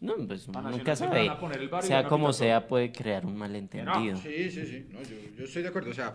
[0.00, 1.30] No, pues nunca se le
[1.82, 4.16] Sea como sea, puede crear un malentendido.
[4.16, 4.86] Sí, sí, sí.
[4.90, 5.92] No, yo, yo estoy de acuerdo.
[5.92, 6.14] O sea,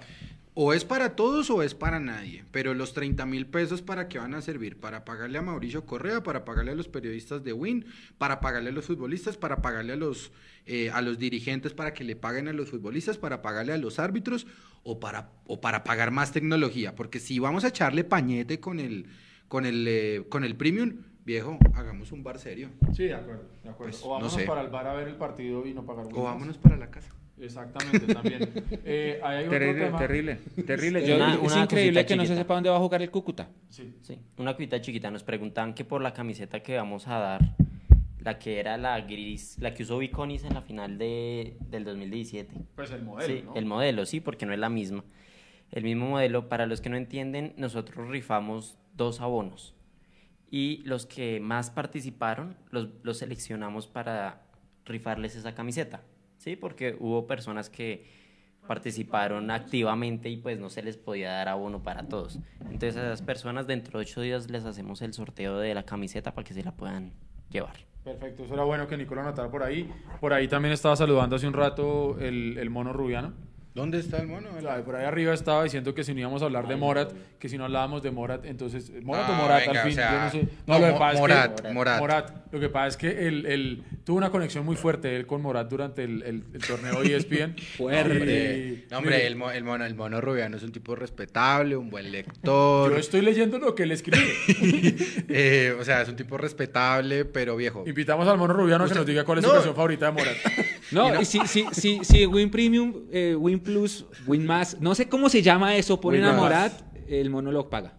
[0.53, 2.43] o es para todos o es para nadie.
[2.51, 4.77] Pero los 30 mil pesos, ¿para qué van a servir?
[4.77, 7.85] Para pagarle a Mauricio Correa, para pagarle a los periodistas de Win,
[8.17, 10.33] para pagarle a los futbolistas, para pagarle a los,
[10.65, 13.97] eh, a los dirigentes para que le paguen a los futbolistas, para pagarle a los
[13.99, 14.45] árbitros
[14.83, 16.93] o para, o para pagar más tecnología.
[16.95, 19.05] Porque si vamos a echarle pañete con el,
[19.47, 22.69] con el, eh, con el premium, viejo, hagamos un bar serio.
[22.93, 23.91] Sí, de acuerdo, de acuerdo.
[23.91, 24.43] Pues, o no vámonos sé.
[24.45, 27.11] para el bar a ver el partido y no pagar O vámonos para la casa.
[27.39, 28.49] Exactamente, también.
[28.83, 29.97] Eh, ahí hay otro Terrible, tema.
[29.99, 31.07] terrible, terrible.
[31.07, 32.41] Yo- una- es una increíble cosita que no se chiquita.
[32.43, 33.49] sepa dónde va a jugar el Cúcuta.
[33.69, 33.93] Sí.
[34.01, 35.11] Sí, una cuita chiquita.
[35.11, 37.41] Nos preguntaban que por la camiseta que vamos a dar,
[38.21, 42.55] la que era la gris, la que usó Viconis en la final de, del 2017.
[42.75, 43.55] Pues el modelo, Sí, ¿no?
[43.55, 45.03] el modelo, sí, porque no es la misma.
[45.71, 49.73] El mismo modelo, para los que no entienden, nosotros rifamos dos abonos.
[50.49, 54.41] Y los que más participaron, los, los seleccionamos para
[54.85, 56.01] rifarles esa camiseta.
[56.37, 58.05] Sí, porque hubo personas que
[58.67, 62.39] participaron activamente y pues no se les podía dar abono para todos.
[62.61, 66.33] Entonces a esas personas dentro de ocho días les hacemos el sorteo de la camiseta
[66.33, 67.13] para que se la puedan
[67.49, 67.77] llevar.
[68.03, 69.89] Perfecto, eso era bueno que Nicolás anotara por ahí.
[70.21, 73.33] Por ahí también estaba saludando hace un rato el, el mono rubiano.
[73.77, 74.49] ¿Dónde está el mono?
[74.59, 77.47] Claro, por ahí arriba estaba diciendo que si no íbamos a hablar de Morat, que
[77.47, 80.11] si no hablábamos de Morat, entonces Morat o No, Morat venga, al fin, o sea,
[80.11, 80.51] yo no sé.
[80.65, 82.31] no, lo que pasa es Morat, que, Morat.
[82.51, 85.69] Lo que pasa es que él, él tuvo una conexión muy fuerte él con Morat
[85.69, 87.55] durante el, el, el torneo E ESPN.
[87.79, 91.75] Hombre, Y- no, hombre, el, mo- el mono, el mono rubiano es un tipo respetable,
[91.75, 92.91] un buen lector.
[92.91, 94.33] Yo estoy leyendo lo que él escribe.
[95.29, 97.83] eh, o sea, es un tipo respetable, pero viejo.
[97.85, 99.49] Invitamos al mono rubiano a que nos diga cuál es No.
[99.49, 100.35] su canción favorita de Morat.
[100.89, 105.09] No, y si, si, si, si Win Premium, eh, Win Plus, Win Más, no sé
[105.09, 106.31] cómo se llama eso, ponen a.
[106.33, 106.71] Morat,
[107.07, 107.93] el monólogo paga.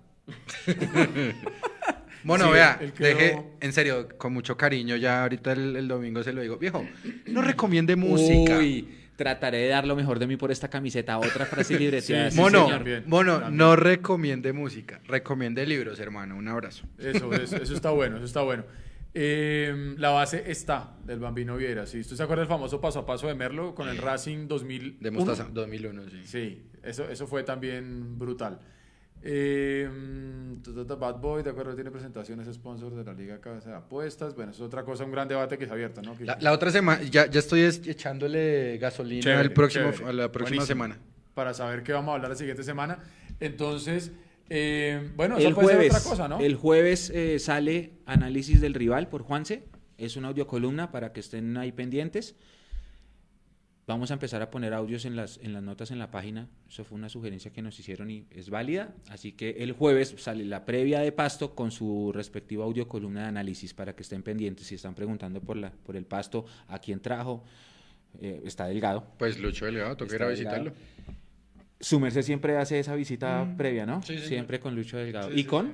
[2.25, 5.89] Mono, Sí, vea, él quedó- deje, en serio, con mucho cariño, ya ahorita el, el
[5.89, 6.57] domingo se lo digo.
[6.59, 6.85] Viejo,
[7.27, 8.59] no recomiende música.
[8.59, 11.19] Uy, trataré de dar lo mejor de mí por esta camiseta.
[11.19, 12.31] Otra frase libreteada.
[12.31, 13.03] Sí, sí, mono, señor.
[13.07, 13.57] Mono, también.
[13.57, 16.37] no recomiende música, recomiende libros, hermano.
[16.37, 16.85] Un abrazo.
[16.99, 18.65] Eso, eso, eso está bueno, eso está bueno.
[19.21, 21.87] Eh, la base está del Bambino Viera.
[21.87, 21.99] ¿sí?
[22.01, 24.99] ¿Usted se acuerda del famoso paso a paso de Merlo con el Racing 2000?
[25.01, 26.23] De Mostaza, 2001, sí.
[26.25, 28.61] Sí, eso, eso fue también brutal.
[29.21, 29.89] Eh,
[30.63, 34.37] tu, Bad Boy, de acuerdo, tiene presentaciones sponsors de la Liga Cabeza de Apuestas.
[34.37, 36.15] Bueno, eso es otra cosa, un gran debate que es abierto, ¿no?
[36.21, 40.11] La, la otra semana, ya, ya estoy es- echándole gasolina Chévere, al próximo, chévere.
[40.11, 40.85] a la próxima Buenísimo.
[40.85, 40.99] semana.
[41.35, 42.99] Para saber qué vamos a hablar la siguiente semana.
[43.41, 44.13] Entonces,
[44.51, 46.41] eh, bueno, El eso puede jueves, ser otra cosa, ¿no?
[46.41, 49.65] el jueves eh, sale Análisis del Rival por Juanse.
[49.97, 52.37] Es una audiocolumna para que estén ahí pendientes.
[53.89, 56.47] Vamos a empezar a poner audios en las, en las notas en la página.
[56.69, 58.95] Eso fue una sugerencia que nos hicieron y es válida.
[59.09, 63.73] Así que el jueves sale la previa de Pasto con su respectiva audiocolumna de análisis
[63.73, 64.67] para que estén pendientes.
[64.67, 67.45] Si están preguntando por, la, por el Pasto, a quién trajo,
[68.21, 69.07] eh, está delgado.
[69.19, 70.73] Pues Lucho Delgado, toca ir a visitarlo.
[71.81, 73.99] Su merced siempre hace esa visita previa, ¿no?
[73.99, 74.03] Mm.
[74.03, 75.29] Sí, sí, siempre con Lucho Delgado.
[75.29, 75.67] Sí, ¿Y sí, con?
[75.69, 75.73] sí.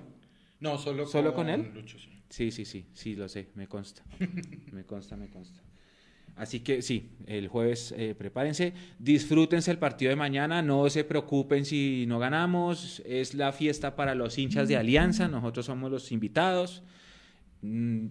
[0.61, 1.71] No, solo, ¿Solo con él?
[1.75, 2.09] Lucho, sí.
[2.29, 4.03] Sí, sí, sí, sí, lo sé, me consta.
[4.73, 5.61] me consta, me consta.
[6.37, 11.65] Así que sí, el jueves eh, prepárense, disfrútense el partido de mañana, no se preocupen
[11.65, 16.83] si no ganamos, es la fiesta para los hinchas de Alianza, nosotros somos los invitados.
[17.63, 18.07] Mm,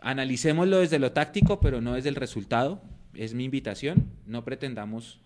[0.00, 2.82] analicémoslo desde lo táctico, pero no desde el resultado,
[3.14, 5.20] es mi invitación, no pretendamos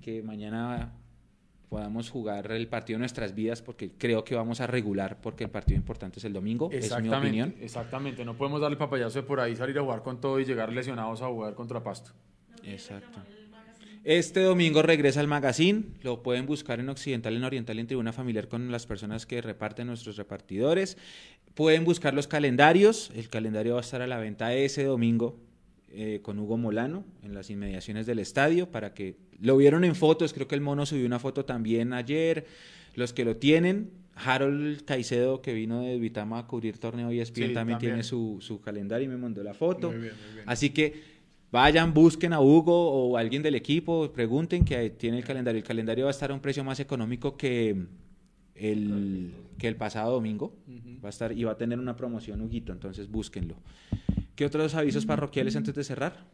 [0.00, 0.92] que mañana
[1.68, 5.50] podamos jugar el partido de nuestras vidas, porque creo que vamos a regular, porque el
[5.50, 7.54] partido importante es el domingo, es mi opinión.
[7.60, 10.72] Exactamente, no podemos darle papayazo de por ahí, salir a jugar con todo y llegar
[10.72, 12.12] lesionados a jugar contra Pasto.
[12.64, 13.20] Exacto.
[14.04, 18.46] Este domingo regresa al magazine, lo pueden buscar en Occidental, en Oriental, en Tribuna Familiar
[18.46, 20.96] con las personas que reparten nuestros repartidores.
[21.54, 25.40] Pueden buscar los calendarios, el calendario va a estar a la venta ese domingo
[25.88, 30.32] eh, con Hugo Molano en las inmediaciones del estadio para que lo vieron en fotos,
[30.32, 32.46] creo que el mono subió una foto también ayer,
[32.94, 37.34] los que lo tienen, Harold Caicedo que vino de Vitama a cubrir torneo y ESPN
[37.34, 37.78] Sí, también, también.
[37.78, 39.90] tiene su, su calendario y me mandó la foto.
[39.90, 40.44] Muy bien, muy bien.
[40.48, 41.02] Así que
[41.52, 45.58] vayan, busquen a Hugo o a alguien del equipo, pregunten que tiene el calendario.
[45.58, 47.76] El calendario va a estar a un precio más económico que
[48.54, 50.54] el, que el pasado domingo.
[51.04, 53.56] Va a estar y va a tener una promoción Huguito, entonces búsquenlo.
[54.34, 56.24] ¿Qué otros avisos parroquiales antes de cerrar?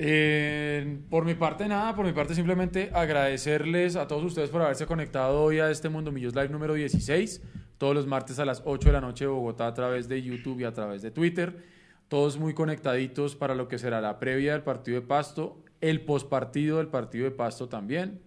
[0.00, 4.86] Eh, por mi parte nada, por mi parte simplemente agradecerles a todos ustedes por haberse
[4.86, 7.42] conectado hoy a este Mundo Millos Live número 16,
[7.78, 10.60] todos los martes a las 8 de la noche de Bogotá a través de YouTube
[10.60, 11.64] y a través de Twitter,
[12.06, 16.76] todos muy conectaditos para lo que será la previa del partido de Pasto, el postpartido
[16.76, 18.20] del partido de Pasto también,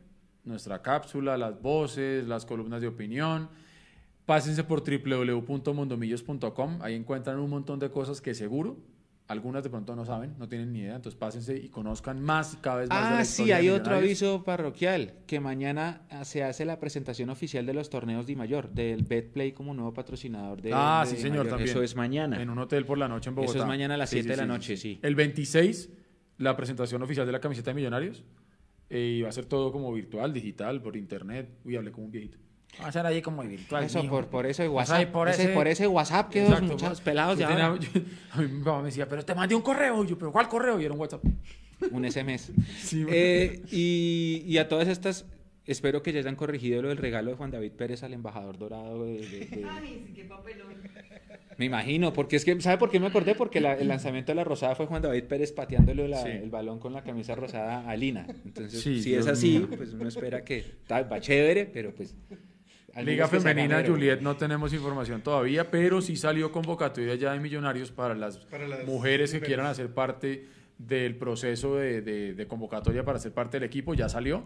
[0.43, 3.49] nuestra cápsula, las voces, las columnas de opinión.
[4.25, 8.77] Pásense por www.mundomillos.com, ahí encuentran un montón de cosas que seguro
[9.31, 12.77] algunas de pronto no saben, no tienen ni idea, entonces pásense y conozcan más cada
[12.77, 13.03] vez más.
[13.09, 17.29] de la Ah, sí, hay otro aviso parroquial, que mañana ah, se hace la presentación
[17.29, 21.21] oficial de los torneos de Mayor, del BetPlay como nuevo patrocinador de Ah, de sí,
[21.21, 21.69] señor, también.
[21.69, 22.41] Eso es mañana.
[22.41, 23.51] En un hotel por la noche en Bogotá.
[23.53, 24.99] Eso es mañana a las Sí, 7 sí, de la noche, sí.
[25.01, 25.89] El 26,
[26.37, 28.23] la presentación oficial de la camiseta de Millonarios.
[28.89, 31.49] eh, y va a ser todo como virtual, digital, por internet.
[31.63, 32.37] Uy, hablé como un viejito.
[32.81, 33.83] Va a ser ahí como virtual.
[33.83, 34.15] Eso, mijo.
[34.15, 35.01] por, por eso O sea, WhatsApp.
[35.01, 37.81] y por ese, ese- por ese WhatsApp que Exacto, los muchachos pelados ya tenía- ahora.
[37.93, 40.03] yo- a mí mi papá me decía, pero te mandé un correo.
[40.03, 40.79] Y yo, pero ¿cuál correo?
[40.79, 41.23] Y era un WhatsApp.
[41.91, 42.51] un SMS.
[42.81, 45.25] Sí, Eh, y, y a todas estas,
[45.65, 49.05] espero que ya hayan corregido lo del regalo de Juan David Pérez al embajador dorado.
[49.05, 50.71] de- de- de- Ay, sí, qué papelón.
[51.57, 53.35] Me imagino, porque es que, ¿sabe por qué me acordé?
[53.35, 56.29] Porque la- el lanzamiento de la rosada fue Juan David Pérez pateándole la- Sí.
[56.29, 58.25] el balón con la camisa rosada a Lina.
[58.45, 59.69] Entonces, Sí, si es así, mío.
[59.77, 62.15] pues uno espera que va chévere, pero pues.
[63.03, 63.83] Liga Femenina.
[63.85, 68.67] Juliet no tenemos información todavía, pero sí salió convocatoria ya de Millonarios para las, Para
[68.67, 69.47] las mujeres que mujeres.
[69.47, 70.45] quieran hacer parte
[70.77, 74.43] del proceso de, de- de convocatoria para ser parte del equipo, ya salió.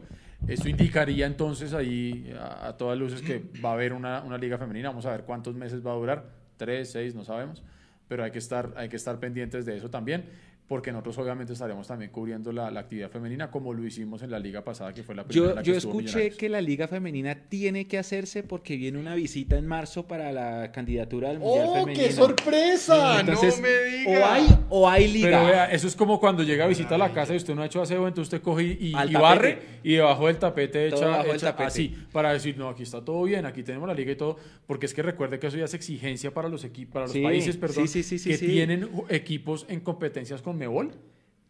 [0.48, 4.58] Esto indicaría entonces ahí a, a todas luces que va a haber una, una liga
[4.58, 4.90] femenina.
[4.90, 6.26] Vamos a ver cuántos meses va a durar,
[6.58, 7.64] tres, seis, no sabemos,
[8.10, 10.26] pero hay que estar, hay que estar pendientes de eso también,
[10.68, 14.40] porque nosotros obviamente estaremos también cubriendo la, la actividad femenina como lo hicimos en la
[14.40, 16.88] liga pasada, que fue la primera en Yo, la que yo escuché que la Liga
[16.88, 21.66] Femenina tiene que hacerse porque viene una visita en marzo para la candidatura al Mundial
[21.70, 22.04] ¡Oh, Femenino.
[22.04, 23.20] qué sorpresa!
[23.20, 24.20] Entonces, no me diga.
[24.20, 25.28] O hay, o hay liga.
[25.30, 27.62] Pero vea, eso es como cuando llega a visita a la casa y usted no
[27.62, 31.02] ha hecho aseo, entonces usted coge y, barre y debajo del tapete Todo
[31.34, 31.64] echa, tapete.
[31.68, 34.86] así para decir, no, aquí está todo bien, aquí tenemos la liga y todo, porque
[34.88, 37.58] es que recuerde que eso ya es exigencia para los equipos, para los Sí, países,
[37.58, 38.48] perdón, sí, sí, sí, sí, que sí.
[38.48, 40.91] tienen equipos en competencias con Mebol.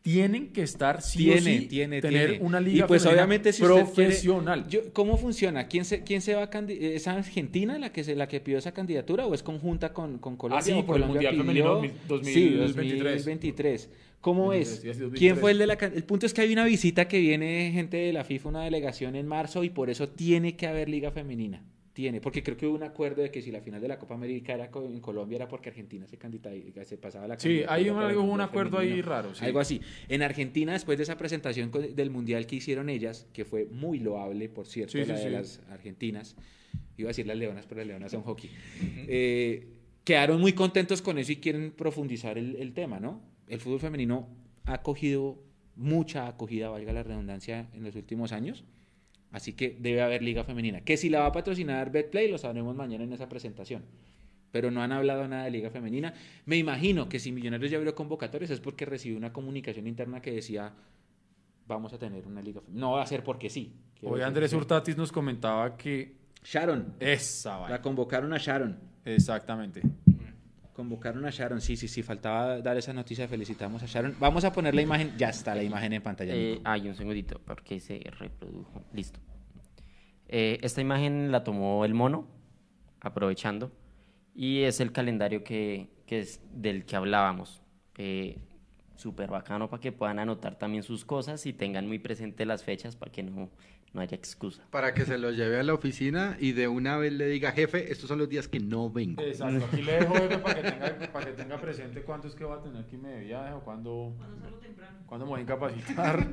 [0.01, 2.45] Tienen que estar sí tiene, o sí, tiene, tener tiene.
[2.45, 4.67] una liga y pues obviamente si usted quiere- profesional.
[4.67, 5.67] yo- ¿Cómo funciona?
[5.67, 8.71] ¿Quién se, quién se va a ¿Es Argentina la que se, la que pidió esa
[8.71, 10.59] candidatura o es conjunta con, con Colombia?
[10.59, 11.43] Ah, sí, por el Mundial pidió?
[11.81, 13.15] Femenino 2000- Sí, 2023.
[13.25, 13.89] 2023.
[14.21, 14.81] ¿Cómo 2023, es?
[14.81, 15.19] sí, es 2023.
[15.19, 17.97] ¿Quién fue el de la El punto es que hay una visita que viene gente
[17.97, 21.63] de la FIFA, una delegación en marzo y por eso tiene que haber liga femenina.
[21.95, 24.15] Tiene, porque creo que hubo un acuerdo de que si la final de la Copa
[24.15, 26.51] América era en Colombia era porque Argentina se candidata
[26.83, 29.33] se pasaba la Sí, hay un, hubo un acuerdo ahí raro.
[29.33, 29.45] sí.
[29.45, 29.79] Algo así.
[30.09, 34.49] En Argentina, después de esa presentación del mundial que hicieron ellas, que fue muy loable,
[34.49, 36.35] por cierto, Sí, sí, la de las argentinas,
[36.97, 38.49] iba a decir las leonas, pero las leonas son hockey,
[39.07, 39.65] eh,
[40.03, 43.21] quedaron muy contentos con eso y quieren profundizar el, el tema, ¿no?
[43.47, 44.27] El fútbol femenino
[44.65, 45.41] ha cogido
[45.77, 48.65] mucha acogida, valga la redundancia, en los últimos años.
[49.35, 50.79] Así que debe haber liga femenina.
[50.79, 53.83] Que si la va a patrocinar Betplay, lo sabremos mañana en esa presentación.
[54.53, 56.13] Pero no han hablado nada de liga femenina.
[56.45, 60.31] Me imagino que si Millonarios ya abrió convocatorias es porque recibió una comunicación interna que
[60.31, 60.71] decía
[61.67, 62.79] vamos a tener una liga femenina.
[62.79, 63.73] No va a ser porque sí.
[64.03, 66.93] Hoy Andrés Hurtatis nos comentaba que Sharon.
[67.01, 67.67] esa.
[67.67, 68.79] La convocaron a Sharon.
[69.03, 69.81] Exactamente.
[70.75, 71.61] Convocaron a Sharon.
[71.61, 72.03] Sí, sí, sí.
[72.03, 73.29] Faltaba dar esa noticia.
[73.29, 74.15] Felicitamos a Sharon.
[74.19, 75.13] Vamos a poner la imagen.
[75.17, 76.33] Ya está la imagen en pantalla.
[76.35, 78.83] Eh, hay un segundito, porque se reprodujo.
[78.91, 79.19] Listo.
[80.27, 82.27] Eh, esta imagen la tomó el mono,
[82.99, 83.71] aprovechando,
[84.33, 87.61] y es el calendario que, que es del que hablábamos.
[87.97, 88.37] Eh,
[88.95, 92.95] Súper bacano para que puedan anotar también sus cosas y tengan muy presente las fechas
[92.95, 93.49] para que no,
[93.95, 94.61] no haya excusa.
[94.69, 97.91] Para que se lo lleve a la oficina y de una vez le diga, jefe,
[97.91, 99.21] estos son los días que no vengo.
[99.23, 99.65] Exacto.
[99.65, 102.55] Aquí le dejo jefe, para que, tenga, para que tenga presente cuánto es que va
[102.57, 104.97] a tener que irme de viaje o cuándo, Cuando salgo temprano.
[105.07, 106.27] cuándo me voy a incapacitar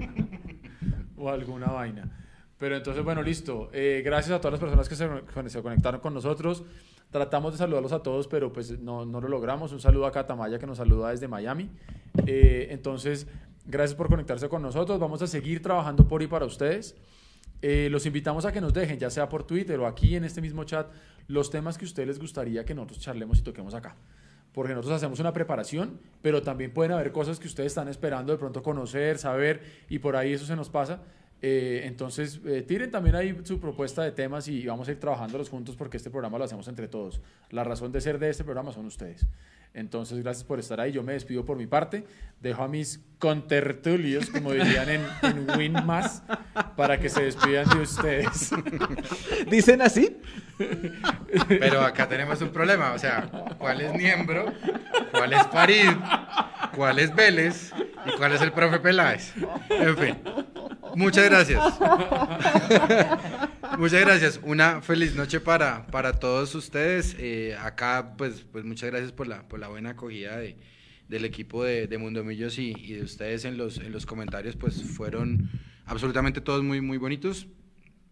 [1.16, 2.18] o alguna vaina.
[2.58, 3.70] Pero entonces, bueno, listo.
[3.72, 6.62] Eh, gracias a todas las personas que se, se conectaron con nosotros.
[7.10, 9.72] Tratamos de saludarlos a todos, pero pues no, no lo logramos.
[9.72, 11.70] Un saludo a Catamaya que nos saluda desde Miami.
[12.26, 13.26] Eh, entonces,
[13.66, 14.98] gracias por conectarse con nosotros.
[14.98, 16.96] Vamos a seguir trabajando por y para ustedes.
[17.62, 20.40] Eh, los invitamos a que nos dejen, ya sea por Twitter o aquí en este
[20.40, 20.88] mismo chat,
[21.28, 23.96] los temas que a ustedes les gustaría que nosotros charlemos y toquemos acá.
[24.52, 28.38] Porque nosotros hacemos una preparación, pero también pueden haber cosas que ustedes están esperando de
[28.38, 31.00] pronto conocer, saber, y por ahí eso se nos pasa.
[31.40, 35.48] Eh, entonces, eh, tiren también ahí su propuesta de temas y vamos a ir trabajándolos
[35.48, 37.20] juntos porque este programa lo hacemos entre todos.
[37.50, 39.26] La razón de ser de este programa son ustedes.
[39.74, 40.92] Entonces, gracias por estar ahí.
[40.92, 42.04] Yo me despido por mi parte.
[42.40, 46.22] Dejo a mis contertulios, como dirían en, en Win Más,
[46.76, 48.50] para que se despidan de ustedes.
[49.50, 50.18] ¿Dicen así?
[51.48, 54.52] Pero acá tenemos un problema, o sea, ¿cuál es miembro?
[55.12, 55.90] ¿Cuál es Farid?
[56.74, 57.72] ¿Cuál es Vélez?
[58.06, 59.32] ¿Y cuál es el profe Peláez?
[59.70, 60.18] En fin,
[60.96, 61.62] muchas gracias.
[63.78, 64.40] Muchas gracias.
[64.42, 67.16] Una feliz noche para, para todos ustedes.
[67.18, 70.56] Eh, acá, pues, pues muchas gracias por la, por la buena acogida de,
[71.08, 74.56] del equipo de, de Mundo Millos y, y de ustedes en los, en los comentarios,
[74.56, 75.50] pues fueron
[75.86, 77.48] absolutamente todos muy, muy bonitos.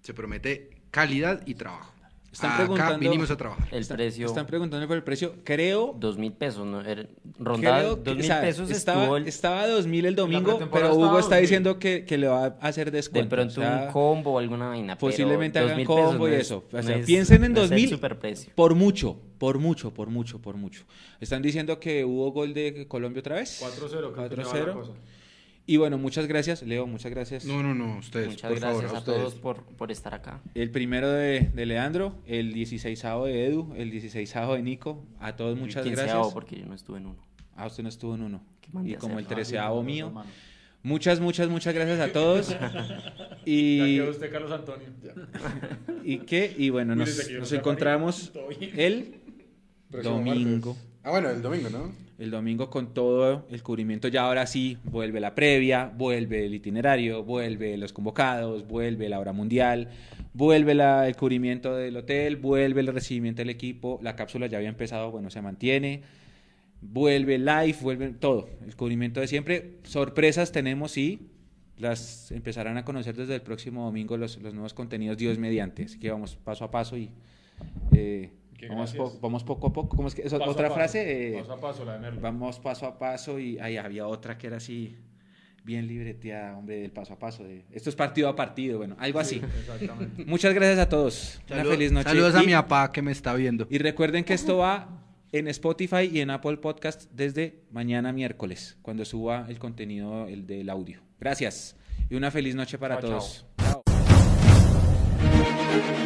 [0.02, 1.94] Se promete calidad y trabajo.
[2.32, 3.66] Están Acá preguntando- vinimos a trabajar.
[3.72, 5.34] El precio, Están preguntando por el precio.
[5.42, 5.96] Creo.
[5.98, 6.80] dos mil pesos, ¿no?
[6.80, 7.06] Era-
[7.40, 10.58] Rondaba creo que- dos o mil sea, pesos estaba, el- estaba a 2000 el domingo,
[10.72, 11.40] pero Hugo está 2000.
[11.40, 13.34] diciendo que, que le va a hacer de descuento.
[13.34, 14.96] pronto o sea, un combo o alguna vaina.
[14.96, 16.64] pero posiblemente hagan 2.000 pesos combo y no es- eso.
[16.72, 18.52] O no sea, es- piensen en no 2000 superprecio.
[18.54, 20.84] por mucho, por mucho, por mucho, por mucho.
[21.20, 23.58] Están diciendo que hubo gol de Colombia otra vez.
[23.60, 24.12] 4-0.
[24.12, 24.94] creo que ya va 4-0.
[25.70, 27.44] Y bueno, muchas gracias, Leo, muchas gracias.
[27.44, 29.18] No, no, no, ustedes, Muchas por gracias favor, a ustedes.
[29.20, 30.40] todos por, por estar acá.
[30.56, 35.06] El primero de, de Leandro, el 16 de Edu, el 16 de Nico.
[35.20, 36.06] A todos muchas El gracias.
[36.16, 37.24] quinceavo, porque yo no estuve en uno.
[37.54, 38.42] Ah, usted no estuvo en uno.
[38.60, 40.12] ¿Qué mandé Y a como el treceavo mío.
[40.82, 42.48] Muchas, muchas, muchas gracias a todos.
[43.40, 44.88] Ya y, quedó usted, Carlos Antonio.
[46.04, 48.32] y qué, y bueno, nos, nos encontramos
[48.76, 49.20] el
[50.02, 50.76] domingo.
[51.04, 52.09] Ah, bueno, el domingo, ¿no?
[52.20, 57.24] El domingo con todo el cubrimiento, ya ahora sí, vuelve la previa, vuelve el itinerario,
[57.24, 59.88] vuelve los convocados, vuelve la hora mundial,
[60.34, 65.10] vuelve el cubrimiento del hotel, vuelve el recibimiento del equipo, la cápsula ya había empezado,
[65.10, 66.02] bueno, se mantiene,
[66.82, 69.78] vuelve live, vuelve todo, el cubrimiento de siempre.
[69.84, 71.30] Sorpresas tenemos y
[71.78, 75.84] las empezarán a conocer desde el próximo domingo los, los nuevos contenidos, Dios mediante.
[75.84, 77.08] Así que vamos paso a paso y
[77.92, 78.30] eh,
[78.68, 79.12] vamos, gracias.
[79.14, 79.96] po- vamos poco a poco.
[79.96, 80.22] ¿Cómo es que?
[80.22, 81.36] eso- otra paso, frase.
[81.36, 82.20] eh, Paso a paso, la de Merlo.
[82.20, 84.96] Vamos paso a paso y ahí había otra que era así,
[85.64, 87.44] bien libreteada, hombre, del paso a paso.
[87.44, 89.40] De, esto es partido a partido, bueno, algo así.
[89.60, 90.24] Exactamente.
[90.24, 91.40] Muchas gracias a todos.
[91.50, 92.08] Una feliz noche.
[92.08, 93.66] Saludos a Y- mi papá que me está viendo.
[93.70, 94.96] Y recuerden que esto va
[95.32, 100.68] en Spotify y en Apple Podcast desde mañana miércoles, cuando suba el contenido el del
[100.70, 101.00] audio.
[101.20, 101.76] Gracias
[102.08, 103.46] y una feliz noche para Chao, todos.
[103.58, 103.82] chao.
[103.84, 105.99] Chao.